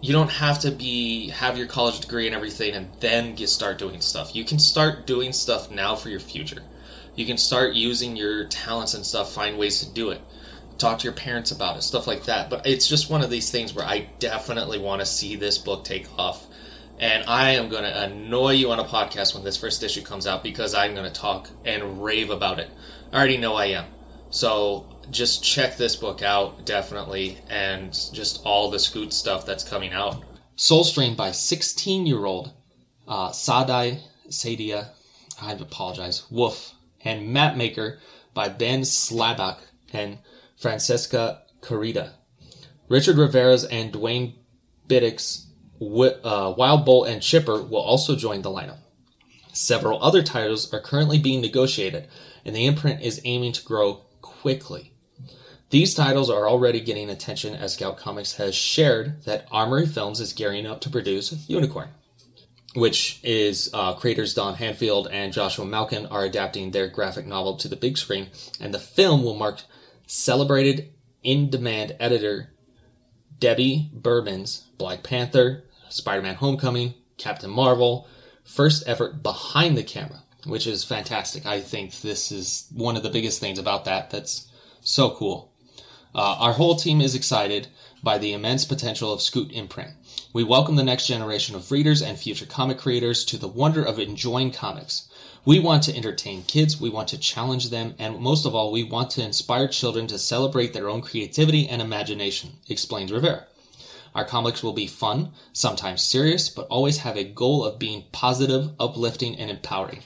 you 0.00 0.12
don't 0.12 0.30
have 0.30 0.60
to 0.60 0.70
be 0.70 1.30
have 1.30 1.58
your 1.58 1.66
college 1.66 2.00
degree 2.00 2.26
and 2.26 2.36
everything 2.36 2.74
and 2.74 2.88
then 3.00 3.34
get 3.34 3.48
start 3.48 3.78
doing 3.78 4.00
stuff. 4.00 4.36
You 4.36 4.44
can 4.44 4.58
start 4.58 5.06
doing 5.06 5.32
stuff 5.32 5.70
now 5.70 5.96
for 5.96 6.10
your 6.10 6.20
future 6.20 6.62
you 7.16 7.24
can 7.24 7.38
start 7.38 7.74
using 7.74 8.14
your 8.14 8.44
talents 8.44 8.94
and 8.94 9.04
stuff, 9.04 9.32
find 9.32 9.58
ways 9.58 9.80
to 9.80 9.92
do 9.92 10.10
it. 10.10 10.20
Talk 10.78 10.98
to 10.98 11.04
your 11.04 11.14
parents 11.14 11.50
about 11.50 11.78
it, 11.78 11.82
stuff 11.82 12.06
like 12.06 12.24
that. 12.24 12.50
But 12.50 12.66
it's 12.66 12.86
just 12.86 13.10
one 13.10 13.22
of 13.22 13.30
these 13.30 13.50
things 13.50 13.74
where 13.74 13.86
I 13.86 14.10
definitely 14.18 14.78
want 14.78 15.00
to 15.00 15.06
see 15.06 15.34
this 15.34 15.56
book 15.56 15.84
take 15.84 16.06
off. 16.18 16.46
And 16.98 17.24
I 17.26 17.52
am 17.52 17.70
going 17.70 17.84
to 17.84 18.02
annoy 18.04 18.52
you 18.52 18.70
on 18.70 18.78
a 18.78 18.84
podcast 18.84 19.34
when 19.34 19.44
this 19.44 19.56
first 19.56 19.82
issue 19.82 20.02
comes 20.02 20.26
out 20.26 20.42
because 20.42 20.74
I'm 20.74 20.94
going 20.94 21.10
to 21.10 21.20
talk 21.20 21.48
and 21.64 22.04
rave 22.04 22.30
about 22.30 22.58
it. 22.58 22.70
I 23.12 23.16
already 23.16 23.38
know 23.38 23.54
I 23.54 23.66
am. 23.66 23.86
So 24.28 24.86
just 25.10 25.42
check 25.42 25.76
this 25.76 25.96
book 25.96 26.22
out, 26.22 26.66
definitely, 26.66 27.38
and 27.48 27.92
just 28.12 28.42
all 28.44 28.70
the 28.70 28.78
Scoot 28.78 29.12
stuff 29.12 29.46
that's 29.46 29.64
coming 29.64 29.92
out. 29.92 30.22
Soulstream 30.58 31.16
by 31.16 31.32
16 31.32 32.06
year 32.06 32.26
old 32.26 32.52
uh, 33.08 33.30
Sadai 33.30 34.00
Sadia, 34.28 34.88
I 35.40 35.52
apologize, 35.52 36.24
Woof 36.30 36.72
and 37.06 37.34
Mapmaker 37.34 37.98
by 38.34 38.48
Ben 38.48 38.82
Slabak 38.82 39.60
and 39.92 40.18
Francesca 40.58 41.42
Carida. 41.60 42.12
Richard 42.88 43.16
Rivera's 43.16 43.64
and 43.64 43.92
Dwayne 43.92 44.34
Biddick's 44.86 45.46
uh, 45.80 46.54
Wild 46.56 46.84
Bolt 46.84 47.08
and 47.08 47.22
Chipper 47.22 47.62
will 47.62 47.80
also 47.80 48.16
join 48.16 48.42
the 48.42 48.50
lineup. 48.50 48.78
Several 49.52 50.02
other 50.02 50.22
titles 50.22 50.72
are 50.72 50.80
currently 50.80 51.18
being 51.18 51.40
negotiated, 51.40 52.08
and 52.44 52.54
the 52.54 52.66
imprint 52.66 53.02
is 53.02 53.20
aiming 53.24 53.52
to 53.52 53.64
grow 53.64 54.02
quickly. 54.20 54.92
These 55.70 55.94
titles 55.94 56.30
are 56.30 56.48
already 56.48 56.80
getting 56.80 57.10
attention 57.10 57.54
as 57.54 57.74
Scout 57.74 57.96
Comics 57.96 58.34
has 58.34 58.54
shared 58.54 59.24
that 59.24 59.48
Armory 59.50 59.86
Films 59.86 60.20
is 60.20 60.32
gearing 60.32 60.66
up 60.66 60.80
to 60.82 60.90
produce 60.90 61.48
Unicorn 61.48 61.88
which 62.76 63.20
is 63.22 63.70
uh, 63.72 63.94
creators 63.94 64.34
Don 64.34 64.54
Handfield 64.56 65.08
and 65.10 65.32
Joshua 65.32 65.64
Malkin 65.64 66.04
are 66.06 66.24
adapting 66.24 66.70
their 66.70 66.88
graphic 66.88 67.26
novel 67.26 67.56
to 67.56 67.68
the 67.68 67.76
big 67.76 67.96
screen, 67.96 68.28
and 68.60 68.74
the 68.74 68.78
film 68.78 69.24
will 69.24 69.34
mark 69.34 69.62
celebrated 70.06 70.92
in 71.22 71.48
demand 71.48 71.96
editor 71.98 72.52
Debbie 73.38 73.90
Berman's 73.94 74.66
Black 74.76 75.02
Panther, 75.02 75.64
Spider 75.88 76.20
Man 76.20 76.34
Homecoming, 76.34 76.92
Captain 77.16 77.50
Marvel, 77.50 78.06
first 78.44 78.84
effort 78.86 79.22
behind 79.22 79.76
the 79.76 79.82
camera, 79.82 80.22
which 80.44 80.66
is 80.66 80.84
fantastic. 80.84 81.46
I 81.46 81.60
think 81.60 82.00
this 82.02 82.30
is 82.30 82.68
one 82.74 82.96
of 82.96 83.02
the 83.02 83.10
biggest 83.10 83.40
things 83.40 83.58
about 83.58 83.86
that 83.86 84.10
that's 84.10 84.48
so 84.80 85.10
cool. 85.10 85.50
Uh, 86.14 86.36
our 86.38 86.52
whole 86.52 86.76
team 86.76 87.00
is 87.00 87.14
excited 87.14 87.68
by 88.02 88.18
the 88.18 88.32
immense 88.34 88.64
potential 88.66 89.12
of 89.12 89.22
Scoot 89.22 89.50
Imprint. 89.52 89.92
We 90.32 90.44
welcome 90.44 90.76
the 90.76 90.82
next 90.82 91.06
generation 91.06 91.54
of 91.56 91.70
readers 91.70 92.02
and 92.02 92.18
future 92.18 92.46
comic 92.46 92.78
creators 92.78 93.24
to 93.26 93.38
the 93.38 93.48
wonder 93.48 93.82
of 93.82 93.98
enjoying 93.98 94.52
comics. 94.52 95.08
We 95.44 95.58
want 95.60 95.82
to 95.84 95.96
entertain 95.96 96.42
kids, 96.42 96.80
we 96.80 96.90
want 96.90 97.08
to 97.08 97.18
challenge 97.18 97.70
them, 97.70 97.94
and 97.98 98.18
most 98.18 98.44
of 98.44 98.54
all, 98.54 98.72
we 98.72 98.82
want 98.82 99.10
to 99.12 99.24
inspire 99.24 99.68
children 99.68 100.06
to 100.08 100.18
celebrate 100.18 100.72
their 100.72 100.88
own 100.88 101.02
creativity 101.02 101.68
and 101.68 101.80
imagination, 101.80 102.54
explains 102.68 103.12
Rivera. 103.12 103.46
Our 104.14 104.24
comics 104.24 104.62
will 104.62 104.72
be 104.72 104.86
fun, 104.86 105.32
sometimes 105.52 106.02
serious, 106.02 106.48
but 106.48 106.66
always 106.68 106.98
have 106.98 107.16
a 107.16 107.24
goal 107.24 107.64
of 107.64 107.78
being 107.78 108.04
positive, 108.12 108.70
uplifting, 108.80 109.36
and 109.36 109.50
empowering. 109.50 110.02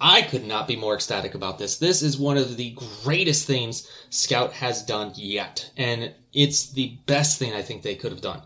I 0.00 0.22
could 0.22 0.44
not 0.44 0.68
be 0.68 0.76
more 0.76 0.94
ecstatic 0.94 1.34
about 1.34 1.58
this. 1.58 1.76
This 1.76 2.02
is 2.02 2.18
one 2.18 2.36
of 2.36 2.56
the 2.56 2.76
greatest 3.04 3.46
things 3.46 3.88
Scout 4.10 4.52
has 4.52 4.82
done 4.82 5.12
yet, 5.14 5.70
and 5.76 6.12
it's 6.32 6.70
the 6.70 6.98
best 7.06 7.38
thing 7.38 7.54
I 7.54 7.62
think 7.62 7.82
they 7.82 7.94
could 7.94 8.12
have 8.12 8.20
done. 8.20 8.42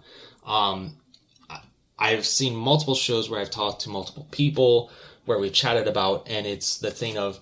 Um, 0.48 0.96
I've 1.98 2.26
seen 2.26 2.56
multiple 2.56 2.94
shows 2.94 3.28
where 3.28 3.40
I've 3.40 3.50
talked 3.50 3.82
to 3.82 3.90
multiple 3.90 4.26
people 4.30 4.90
where 5.26 5.38
we've 5.38 5.52
chatted 5.52 5.86
about, 5.86 6.26
and 6.28 6.46
it's 6.46 6.78
the 6.78 6.90
thing 6.90 7.18
of 7.18 7.38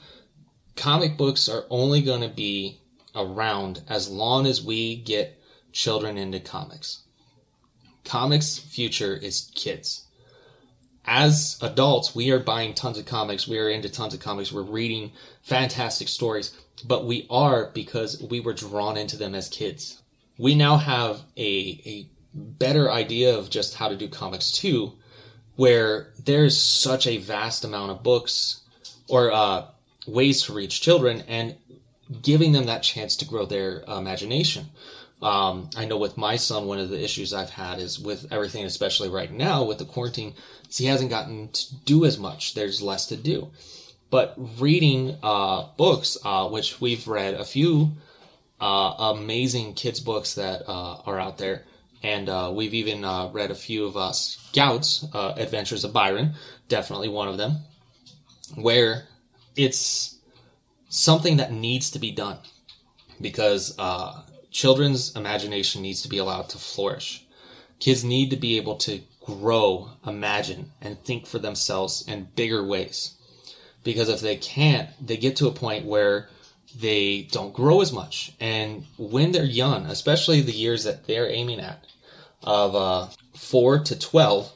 comic 0.75 1.17
books 1.17 1.49
are 1.49 1.65
only 1.71 2.03
going 2.03 2.23
to 2.23 2.29
be 2.29 2.81
around 3.15 3.83
as 3.89 4.11
long 4.11 4.47
as 4.47 4.63
we 4.63 4.97
get 4.97 5.41
children 5.73 6.19
into 6.19 6.41
comics. 6.41 7.03
Comics' 8.05 8.59
future 8.59 9.15
is 9.15 9.51
kids. 9.55 10.05
As 11.05 11.57
adults, 11.63 12.15
we 12.15 12.33
are 12.33 12.41
buying 12.41 12.75
tons 12.75 12.99
of 12.99 13.07
comics. 13.07 13.47
We 13.47 13.59
are 13.59 13.71
into 13.71 13.89
tons 13.89 14.15
of 14.15 14.21
comics. 14.21 14.51
We're 14.51 14.63
reading 14.63 15.13
fantastic 15.43 16.09
stories, 16.09 16.53
but 16.85 17.07
we 17.07 17.27
are 17.31 17.71
because 17.73 18.21
we 18.21 18.41
were 18.41 18.53
drawn 18.53 18.97
into 18.97 19.17
them 19.17 19.35
as 19.35 19.49
kids. 19.49 20.03
We 20.37 20.55
now 20.55 20.77
have 20.77 21.21
a, 21.37 21.81
a 21.87 22.09
better 22.37 22.91
idea 22.91 23.37
of 23.37 23.51
just 23.51 23.75
how 23.75 23.89
to 23.89 23.97
do 23.97 24.09
comics 24.09 24.53
too, 24.53 24.93
where 25.57 26.13
there's 26.25 26.61
such 26.61 27.07
a 27.07 27.17
vast 27.19 27.65
amount 27.65 27.91
of 27.91 28.03
books 28.03 28.61
or 29.09 29.33
uh, 29.33 29.67
ways 30.07 30.43
to 30.43 30.53
reach 30.53 30.81
children 30.81 31.23
and 31.27 31.57
giving 32.23 32.53
them 32.53 32.67
that 32.67 32.83
chance 32.83 33.17
to 33.17 33.25
grow 33.25 33.47
their 33.47 33.83
imagination. 33.89 34.67
Um, 35.23 35.71
I 35.77 35.87
know 35.87 35.97
with 35.97 36.19
my 36.19 36.37
son, 36.37 36.67
one 36.67 36.79
of 36.79 36.91
the 36.91 37.03
issues 37.03 37.33
I've 37.33 37.51
had 37.51 37.79
is 37.79 37.99
with 37.99 38.31
everything, 38.31 38.65
especially 38.65 39.09
right 39.09 39.33
now 39.33 39.65
with 39.65 39.79
the 39.79 39.85
quarantine, 39.85 40.35
he 40.71 40.87
hasn't 40.87 41.11
gotten 41.11 41.49
to 41.49 41.75
do 41.85 42.05
as 42.05 42.19
much. 42.19 42.55
There's 42.55 42.83
less 42.83 43.07
to 43.07 43.17
do. 43.17 43.51
But 44.11 44.35
reading 44.59 45.17
uh, 45.23 45.69
books, 45.77 46.19
uh, 46.25 46.49
which 46.49 46.81
we've 46.81 47.09
read 47.09 47.35
a 47.35 47.45
few 47.45 47.93
uh, 48.61 49.15
amazing 49.17 49.75
kids 49.75 50.01
books 50.01 50.35
that 50.35 50.69
uh, 50.69 51.01
are 51.07 51.19
out 51.19 51.39
there, 51.39 51.65
and 52.03 52.29
uh, 52.29 52.51
we've 52.55 52.75
even 52.75 53.05
uh, 53.05 53.31
read 53.33 53.51
a 53.51 53.55
few 53.55 53.87
of 53.87 53.97
uh, 53.97 54.13
Scout's 54.13 55.07
uh, 55.13 55.35
Adventures 55.37 55.85
of 55.85 55.93
Byron, 55.93 56.35
definitely 56.69 57.09
one 57.09 57.29
of 57.29 57.39
them, 57.39 57.57
where 58.55 59.05
it's 59.57 60.19
something 60.89 61.37
that 61.39 61.53
needs 61.53 61.91
to 61.91 61.99
be 61.99 62.11
done 62.11 62.39
because 63.21 63.75
uh, 63.79 64.23
children's 64.51 65.15
imagination 65.17 65.83
needs 65.83 66.03
to 66.03 66.09
be 66.09 66.19
allowed 66.19 66.49
to 66.51 66.59
flourish. 66.59 67.25
Kids 67.79 68.05
need 68.05 68.31
to 68.31 68.37
be 68.37 68.57
able 68.57 68.77
to 68.77 69.01
grow, 69.21 69.91
imagine, 70.07 70.71
and 70.81 71.03
think 71.03 71.27
for 71.27 71.39
themselves 71.39 72.07
in 72.07 72.29
bigger 72.37 72.65
ways. 72.65 73.15
Because 73.83 74.09
if 74.09 74.21
they 74.21 74.37
can't, 74.37 74.89
they 75.05 75.17
get 75.17 75.37
to 75.37 75.49
a 75.49 75.53
point 75.53 75.85
where 75.85 76.29
they 76.81 77.29
don't 77.33 77.55
grow 77.55 77.81
as 77.81 77.93
much. 77.93 78.33
And 78.41 78.85
when 78.99 79.33
they're 79.33 79.45
young, 79.45 79.87
especially 79.87 80.41
the 80.41 80.53
years 80.53 80.85
that 80.85 81.07
they're 81.07 81.31
aiming 81.31 81.61
at, 81.61 81.85
of 82.43 82.75
uh, 82.77 83.09
4 83.35 83.81
to 83.81 83.99
12 83.99 84.53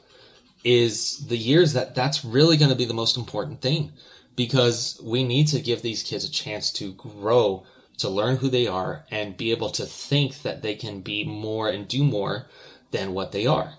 is 0.63 1.27
the 1.27 1.37
years 1.37 1.73
that 1.73 1.95
that's 1.95 2.23
really 2.23 2.57
going 2.57 2.69
to 2.71 2.77
be 2.77 2.85
the 2.85 2.93
most 2.93 3.17
important 3.17 3.61
thing 3.61 3.91
because 4.35 4.99
we 5.03 5.23
need 5.23 5.47
to 5.47 5.59
give 5.59 5.81
these 5.81 6.03
kids 6.03 6.23
a 6.25 6.31
chance 6.31 6.71
to 6.71 6.93
grow 6.93 7.65
to 7.97 8.09
learn 8.09 8.37
who 8.37 8.49
they 8.49 8.67
are 8.67 9.05
and 9.11 9.37
be 9.37 9.51
able 9.51 9.69
to 9.71 9.85
think 9.85 10.41
that 10.43 10.61
they 10.61 10.75
can 10.75 11.01
be 11.01 11.23
more 11.23 11.69
and 11.69 11.87
do 11.87 12.03
more 12.03 12.47
than 12.91 13.13
what 13.13 13.31
they 13.31 13.47
are 13.47 13.73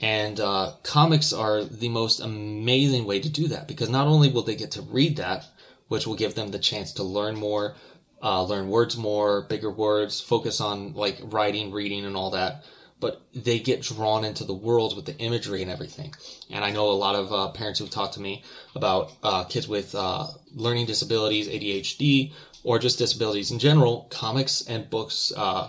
And 0.00 0.40
uh, 0.40 0.72
comics 0.82 1.32
are 1.32 1.62
the 1.64 1.88
most 1.88 2.20
amazing 2.20 3.04
way 3.06 3.20
to 3.20 3.28
do 3.28 3.48
that 3.48 3.68
because 3.68 3.88
not 3.88 4.08
only 4.08 4.30
will 4.30 4.42
they 4.42 4.56
get 4.56 4.72
to 4.72 4.82
read 4.82 5.16
that, 5.16 5.46
which 5.92 6.06
will 6.06 6.14
give 6.14 6.34
them 6.34 6.50
the 6.50 6.58
chance 6.58 6.90
to 6.90 7.02
learn 7.02 7.36
more, 7.36 7.74
uh, 8.22 8.42
learn 8.42 8.66
words 8.68 8.96
more, 8.96 9.42
bigger 9.42 9.70
words, 9.70 10.22
focus 10.22 10.58
on 10.58 10.94
like 10.94 11.20
writing, 11.24 11.70
reading, 11.70 12.06
and 12.06 12.16
all 12.16 12.30
that. 12.30 12.64
But 12.98 13.20
they 13.34 13.58
get 13.58 13.82
drawn 13.82 14.24
into 14.24 14.44
the 14.44 14.54
world 14.54 14.96
with 14.96 15.04
the 15.04 15.18
imagery 15.18 15.60
and 15.60 15.70
everything. 15.70 16.14
And 16.48 16.64
I 16.64 16.70
know 16.70 16.88
a 16.88 17.02
lot 17.06 17.14
of 17.14 17.30
uh, 17.30 17.48
parents 17.50 17.78
who've 17.78 17.90
talked 17.90 18.14
to 18.14 18.22
me 18.22 18.42
about 18.74 19.12
uh, 19.22 19.44
kids 19.44 19.68
with 19.68 19.94
uh, 19.94 20.28
learning 20.54 20.86
disabilities, 20.86 21.46
ADHD, 21.46 22.32
or 22.64 22.78
just 22.78 22.96
disabilities 22.96 23.50
in 23.50 23.58
general. 23.58 24.06
Comics 24.08 24.62
and 24.62 24.88
books 24.88 25.30
uh, 25.36 25.68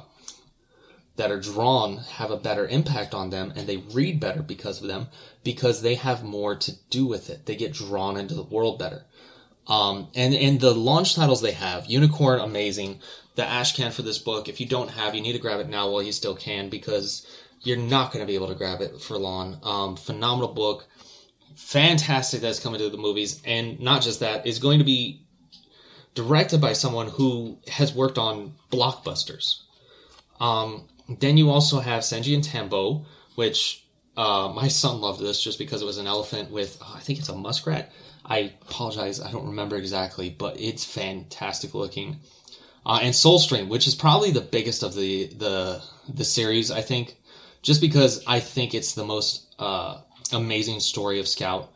that 1.18 1.32
are 1.32 1.40
drawn 1.42 1.98
have 1.98 2.32
a 2.32 2.38
better 2.38 2.66
impact 2.66 3.14
on 3.14 3.30
them 3.30 3.52
and 3.58 3.68
they 3.68 3.78
read 3.78 4.22
better 4.22 4.42
because 4.42 4.82
of 4.82 4.88
them 4.88 5.08
because 5.44 5.82
they 5.82 5.96
have 5.96 6.24
more 6.24 6.56
to 6.56 6.72
do 6.90 7.06
with 7.06 7.30
it. 7.30 7.46
They 7.46 7.58
get 7.58 7.74
drawn 7.74 8.16
into 8.16 8.36
the 8.36 8.44
world 8.44 8.80
better. 8.80 9.04
Um, 9.68 10.10
and, 10.14 10.34
and 10.34 10.60
the 10.60 10.74
launch 10.74 11.16
titles 11.16 11.42
they 11.42 11.52
have, 11.54 11.86
Unicorn, 11.86 12.40
amazing. 12.40 13.00
The 13.36 13.46
ash 13.46 13.76
can 13.76 13.92
for 13.92 14.02
this 14.02 14.20
book, 14.20 14.48
if 14.48 14.60
you 14.60 14.68
don't 14.68 14.90
have, 14.92 15.16
you 15.16 15.22
need 15.22 15.34
to 15.34 15.40
grab 15.40 15.60
it 15.60 15.70
now 15.70 15.90
while 15.90 16.04
you 16.04 16.12
still 16.12 16.36
can 16.36 16.70
because 16.70 17.26
you're 17.62 17.78
not 17.78 18.12
going 18.12 18.22
to 18.24 18.28
be 18.28 18.36
able 18.36 18.50
to 18.50 18.56
grab 18.56 18.82
it 18.82 19.02
for 19.02 19.18
long. 19.18 19.60
Um, 19.64 19.96
phenomenal 19.96 20.54
book. 20.54 20.86
Fantastic 21.56 22.42
that's 22.42 22.60
coming 22.60 22.80
to 22.80 22.90
the 22.90 22.98
movies. 22.98 23.42
And 23.46 23.80
not 23.80 24.02
just 24.02 24.20
that, 24.20 24.46
is 24.46 24.60
going 24.60 24.80
to 24.80 24.86
be 24.86 25.22
directed 26.14 26.62
by 26.62 26.74
someone 26.74 27.08
who 27.08 27.58
has 27.68 27.94
worked 27.94 28.18
on 28.18 28.54
blockbusters. 28.72 29.62
Um, 30.40 30.88
then 31.08 31.38
you 31.38 31.50
also 31.50 31.80
have 31.80 32.04
Sengi 32.04 32.36
and 32.36 32.44
Tembo, 32.44 33.06
which 33.36 33.86
uh, 34.16 34.52
my 34.54 34.68
son 34.68 35.02
loved 35.02 35.22
this 35.22 35.42
just 35.42 35.58
because 35.58 35.82
it 35.82 35.86
was 35.86 35.98
an 35.98 36.08
elephant 36.08 36.52
with, 36.52 36.78
oh, 36.82 36.94
I 36.96 37.00
think 37.00 37.20
it's 37.20 37.30
a 37.30 37.36
muskrat. 37.36 37.92
I 38.26 38.54
apologize, 38.62 39.20
I 39.20 39.32
don't 39.32 39.48
remember 39.48 39.76
exactly, 39.76 40.30
but 40.30 40.60
it's 40.60 40.86
fantastic 40.86 41.74
looking. 41.74 42.18
Uh, 42.86 43.00
and 43.02 43.14
Soulstream, 43.14 43.68
which 43.68 43.88
is 43.88 43.96
probably 43.96 44.32
the 44.32 44.42
biggest 44.42 44.84
of 44.84 44.94
the 44.94 45.28
the 45.28 45.82
the 46.14 46.26
series, 46.26 46.72
I 46.72 46.82
think, 46.82 47.18
just 47.62 47.82
because 47.82 48.24
I 48.28 48.40
think 48.40 48.74
it's 48.74 48.94
the 48.94 49.06
most 49.06 49.56
uh, 49.60 50.02
amazing 50.32 50.80
story 50.80 51.20
of 51.20 51.28
Scout. 51.28 51.72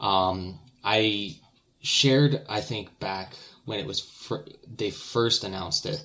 Um, 0.00 0.58
I 0.82 1.36
shared, 1.82 2.42
I 2.48 2.60
think, 2.60 2.98
back 2.98 3.34
when 3.64 3.78
it 3.78 3.86
was 3.86 4.00
fir- 4.00 4.44
they 4.66 4.90
first 4.90 5.44
announced 5.44 5.86
it 5.86 6.04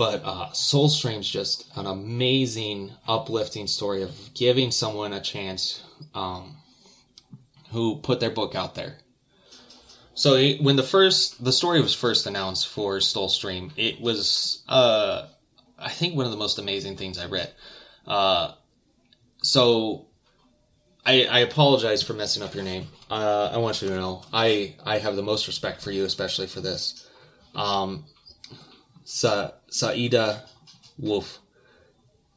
but 0.00 0.22
uh, 0.24 0.48
Soulstream's 0.52 1.28
just 1.28 1.66
an 1.76 1.84
amazing, 1.84 2.90
uplifting 3.06 3.66
story 3.66 4.02
of 4.02 4.32
giving 4.32 4.70
someone 4.70 5.12
a 5.12 5.20
chance 5.20 5.82
um, 6.14 6.56
who 7.70 7.96
put 7.96 8.20
their 8.20 8.30
book 8.30 8.54
out 8.54 8.74
there. 8.74 8.98
So 10.14 10.52
when 10.60 10.76
the 10.76 10.82
first 10.82 11.42
the 11.42 11.52
story 11.52 11.80
was 11.80 11.94
first 11.94 12.26
announced 12.26 12.66
for 12.68 12.98
Soulstream, 12.98 13.70
it 13.76 14.00
was 14.00 14.62
uh, 14.68 15.28
I 15.78 15.90
think 15.90 16.14
one 16.14 16.26
of 16.26 16.30
the 16.30 16.36
most 16.36 16.58
amazing 16.58 16.96
things 16.96 17.18
I 17.18 17.26
read. 17.26 17.52
Uh, 18.06 18.52
so 19.42 20.06
I, 21.06 21.24
I 21.24 21.38
apologize 21.40 22.02
for 22.02 22.12
messing 22.12 22.42
up 22.42 22.54
your 22.54 22.64
name. 22.64 22.88
Uh, 23.10 23.50
I 23.52 23.58
want 23.58 23.80
you 23.80 23.88
to 23.88 23.94
know 23.94 24.22
I 24.32 24.74
I 24.84 24.98
have 24.98 25.16
the 25.16 25.22
most 25.22 25.46
respect 25.46 25.80
for 25.80 25.90
you, 25.90 26.04
especially 26.04 26.46
for 26.46 26.60
this. 26.60 27.08
Um, 27.54 28.04
Sa- 29.04 29.52
Saida 29.68 30.44
Wolf 30.98 31.38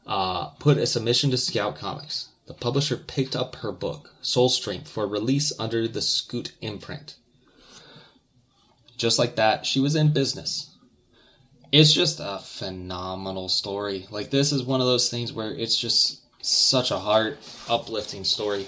uh, 0.08 0.50
put 0.60 0.78
a 0.78 0.88
submission 0.88 1.32
to 1.32 1.38
Scout 1.38 1.76
Comics. 1.76 2.30
The 2.46 2.54
publisher 2.54 2.98
picked 2.98 3.36
up 3.36 3.56
her 3.58 3.72
book, 3.72 4.14
Soul 4.22 4.50
Strength, 4.50 4.90
for 4.90 5.08
release 5.08 5.54
under 5.58 5.88
the 5.88 6.02
Scoot 6.02 6.54
imprint. 6.62 7.16
Just 8.98 9.18
like 9.18 9.36
that, 9.36 9.66
she 9.66 9.80
was 9.80 9.96
in 9.96 10.14
business. 10.14 10.76
It's 11.72 11.94
just 11.94 12.20
a 12.20 12.40
phenomenal 12.40 13.50
story. 13.50 14.06
Like, 14.12 14.30
this 14.30 14.52
is 14.52 14.64
one 14.64 14.82
of 14.82 14.88
those 14.88 15.10
things 15.10 15.34
where 15.34 15.52
it's 15.52 15.78
just 15.78 16.22
such 16.46 16.92
a 16.92 17.00
heart 17.00 17.40
uplifting 17.70 18.24
story. 18.24 18.68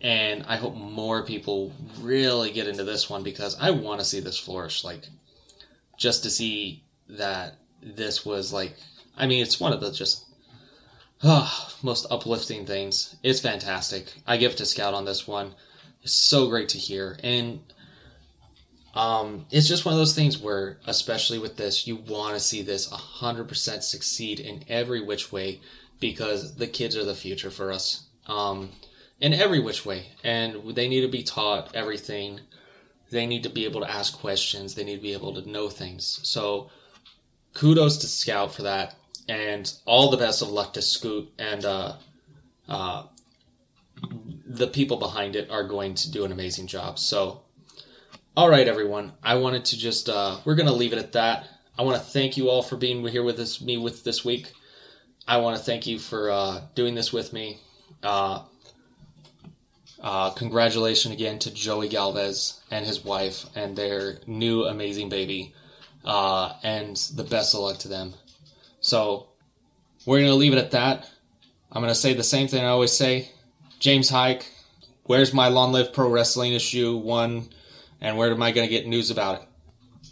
And 0.00 0.44
I 0.48 0.56
hope 0.56 0.74
more 0.74 1.22
people 1.22 1.72
really 2.00 2.50
get 2.50 2.66
into 2.66 2.82
this 2.82 3.08
one 3.08 3.22
because 3.22 3.56
I 3.60 3.70
want 3.70 4.00
to 4.00 4.06
see 4.06 4.18
this 4.18 4.38
flourish. 4.38 4.82
Like, 4.82 5.06
just 5.96 6.24
to 6.24 6.30
see 6.30 6.82
that 7.08 7.58
this 7.82 8.24
was 8.24 8.52
like 8.52 8.74
I 9.16 9.26
mean 9.26 9.42
it's 9.42 9.60
one 9.60 9.72
of 9.72 9.80
the 9.80 9.92
just 9.92 10.26
most 11.82 12.06
uplifting 12.10 12.66
things. 12.66 13.16
It's 13.22 13.40
fantastic. 13.40 14.12
I 14.26 14.36
give 14.36 14.52
it 14.52 14.58
to 14.58 14.66
Scout 14.66 14.94
on 14.94 15.04
this 15.04 15.26
one. 15.26 15.54
It's 16.02 16.12
so 16.12 16.48
great 16.48 16.68
to 16.70 16.78
hear. 16.78 17.18
And 17.22 17.60
um, 18.94 19.46
it's 19.50 19.68
just 19.68 19.84
one 19.84 19.94
of 19.94 19.98
those 19.98 20.14
things 20.14 20.38
where, 20.38 20.78
especially 20.86 21.38
with 21.38 21.56
this, 21.56 21.86
you 21.86 21.96
want 21.96 22.34
to 22.34 22.40
see 22.40 22.62
this 22.62 22.88
100% 22.88 23.82
succeed 23.82 24.40
in 24.40 24.64
every 24.68 25.00
which 25.00 25.30
way 25.30 25.60
because 26.00 26.56
the 26.56 26.66
kids 26.66 26.96
are 26.96 27.04
the 27.04 27.14
future 27.14 27.50
for 27.50 27.70
us. 27.70 28.04
Um, 28.26 28.70
in 29.22 29.32
every 29.32 29.60
which 29.60 29.86
way. 29.86 30.08
And 30.24 30.74
they 30.74 30.88
need 30.88 31.02
to 31.02 31.08
be 31.08 31.22
taught 31.22 31.74
everything. 31.74 32.40
They 33.10 33.26
need 33.26 33.44
to 33.44 33.48
be 33.48 33.64
able 33.64 33.80
to 33.80 33.90
ask 33.90 34.18
questions. 34.18 34.74
They 34.74 34.84
need 34.84 34.96
to 34.96 35.02
be 35.02 35.12
able 35.12 35.32
to 35.34 35.48
know 35.48 35.68
things. 35.70 36.20
So, 36.24 36.70
kudos 37.54 37.98
to 37.98 38.08
Scout 38.08 38.52
for 38.52 38.62
that, 38.62 38.96
and 39.28 39.72
all 39.84 40.10
the 40.10 40.16
best 40.16 40.42
of 40.42 40.48
luck 40.48 40.74
to 40.74 40.82
Scoot 40.82 41.30
and 41.38 41.64
uh, 41.64 41.94
uh, 42.68 43.04
the 44.46 44.66
people 44.66 44.96
behind 44.96 45.36
it 45.36 45.50
are 45.50 45.64
going 45.64 45.94
to 45.94 46.10
do 46.10 46.24
an 46.24 46.32
amazing 46.32 46.66
job. 46.66 46.98
So, 46.98 47.42
all 48.36 48.48
right, 48.48 48.66
everyone, 48.66 49.12
I 49.22 49.36
wanted 49.36 49.64
to 49.66 49.78
just 49.78 50.08
uh, 50.08 50.38
we're 50.44 50.54
gonna 50.54 50.72
leave 50.72 50.92
it 50.92 50.98
at 50.98 51.12
that. 51.12 51.46
I 51.78 51.82
want 51.82 52.02
to 52.02 52.10
thank 52.10 52.36
you 52.36 52.50
all 52.50 52.62
for 52.62 52.76
being 52.76 53.06
here 53.06 53.22
with 53.22 53.38
us, 53.38 53.60
me 53.60 53.78
with 53.78 54.04
this 54.04 54.24
week. 54.24 54.52
I 55.26 55.38
want 55.38 55.56
to 55.56 55.62
thank 55.62 55.86
you 55.86 55.98
for 55.98 56.30
uh, 56.30 56.60
doing 56.74 56.94
this 56.94 57.12
with 57.12 57.32
me. 57.32 57.60
Uh, 58.02 58.42
uh, 60.02 60.30
congratulations 60.30 61.14
again 61.14 61.38
to 61.38 61.54
Joey 61.54 61.88
Galvez 61.88 62.60
and 62.70 62.84
his 62.84 63.04
wife 63.04 63.46
and 63.54 63.76
their 63.76 64.18
new 64.26 64.64
amazing 64.64 65.08
baby 65.08 65.54
and 66.04 66.96
the 67.14 67.24
best 67.24 67.54
of 67.54 67.60
luck 67.60 67.78
to 67.78 67.88
them. 67.88 68.14
So 68.82 69.28
we're 70.04 70.18
going 70.18 70.30
to 70.30 70.36
leave 70.36 70.52
it 70.52 70.58
at 70.58 70.72
that. 70.72 71.08
I'm 71.70 71.80
going 71.80 71.94
to 71.94 71.98
say 71.98 72.12
the 72.12 72.22
same 72.22 72.48
thing 72.48 72.62
I 72.64 72.68
always 72.68 72.92
say. 72.92 73.30
James 73.78 74.10
Haick, 74.10 74.44
where's 75.04 75.32
my 75.32 75.48
Long 75.48 75.72
Live 75.72 75.92
Pro 75.92 76.10
Wrestling 76.10 76.52
issue 76.52 76.96
one, 76.96 77.48
and 78.00 78.18
where 78.18 78.30
am 78.30 78.42
I 78.42 78.52
going 78.52 78.68
to 78.68 78.70
get 78.70 78.86
news 78.86 79.10
about 79.10 79.40
it? 79.40 79.48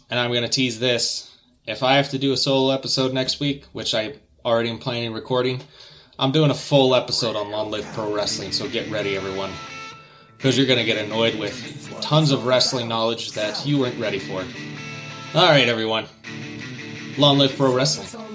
And 0.09 0.19
I'm 0.19 0.31
going 0.31 0.43
to 0.43 0.49
tease 0.49 0.79
this. 0.79 1.37
If 1.67 1.83
I 1.83 1.93
have 1.97 2.09
to 2.09 2.17
do 2.17 2.33
a 2.33 2.37
solo 2.37 2.73
episode 2.73 3.13
next 3.13 3.39
week, 3.39 3.65
which 3.73 3.93
I 3.93 4.15
already 4.43 4.69
am 4.69 4.79
planning 4.79 5.13
recording, 5.13 5.61
I'm 6.17 6.31
doing 6.31 6.49
a 6.49 6.55
full 6.55 6.95
episode 6.95 7.35
on 7.35 7.51
Long 7.51 7.69
Live 7.69 7.85
Pro 7.93 8.13
Wrestling, 8.13 8.51
so 8.51 8.67
get 8.67 8.89
ready, 8.89 9.15
everyone. 9.15 9.51
Because 10.37 10.57
you're 10.57 10.67
going 10.67 10.79
to 10.79 10.85
get 10.85 10.97
annoyed 10.97 11.37
with 11.37 12.01
tons 12.01 12.31
of 12.31 12.45
wrestling 12.45 12.87
knowledge 12.87 13.33
that 13.33 13.63
you 13.65 13.77
weren't 13.77 13.99
ready 13.99 14.17
for. 14.17 14.43
All 15.35 15.49
right, 15.49 15.69
everyone. 15.69 16.07
Long 17.17 17.37
live 17.37 17.55
pro 17.55 17.73
wrestling. 17.73 18.30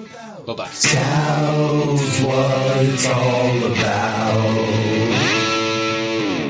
Bye 0.46 0.54
bye. 0.54 0.68
Scouts, 0.70 2.20
what 2.22 2.76
it's 2.78 3.06
all 3.08 3.64
about. 3.72 4.54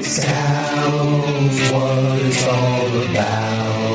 Scouts, 0.04 1.72
what 1.72 2.20
it's 2.20 2.46
all 2.46 3.10
about. 3.10 3.85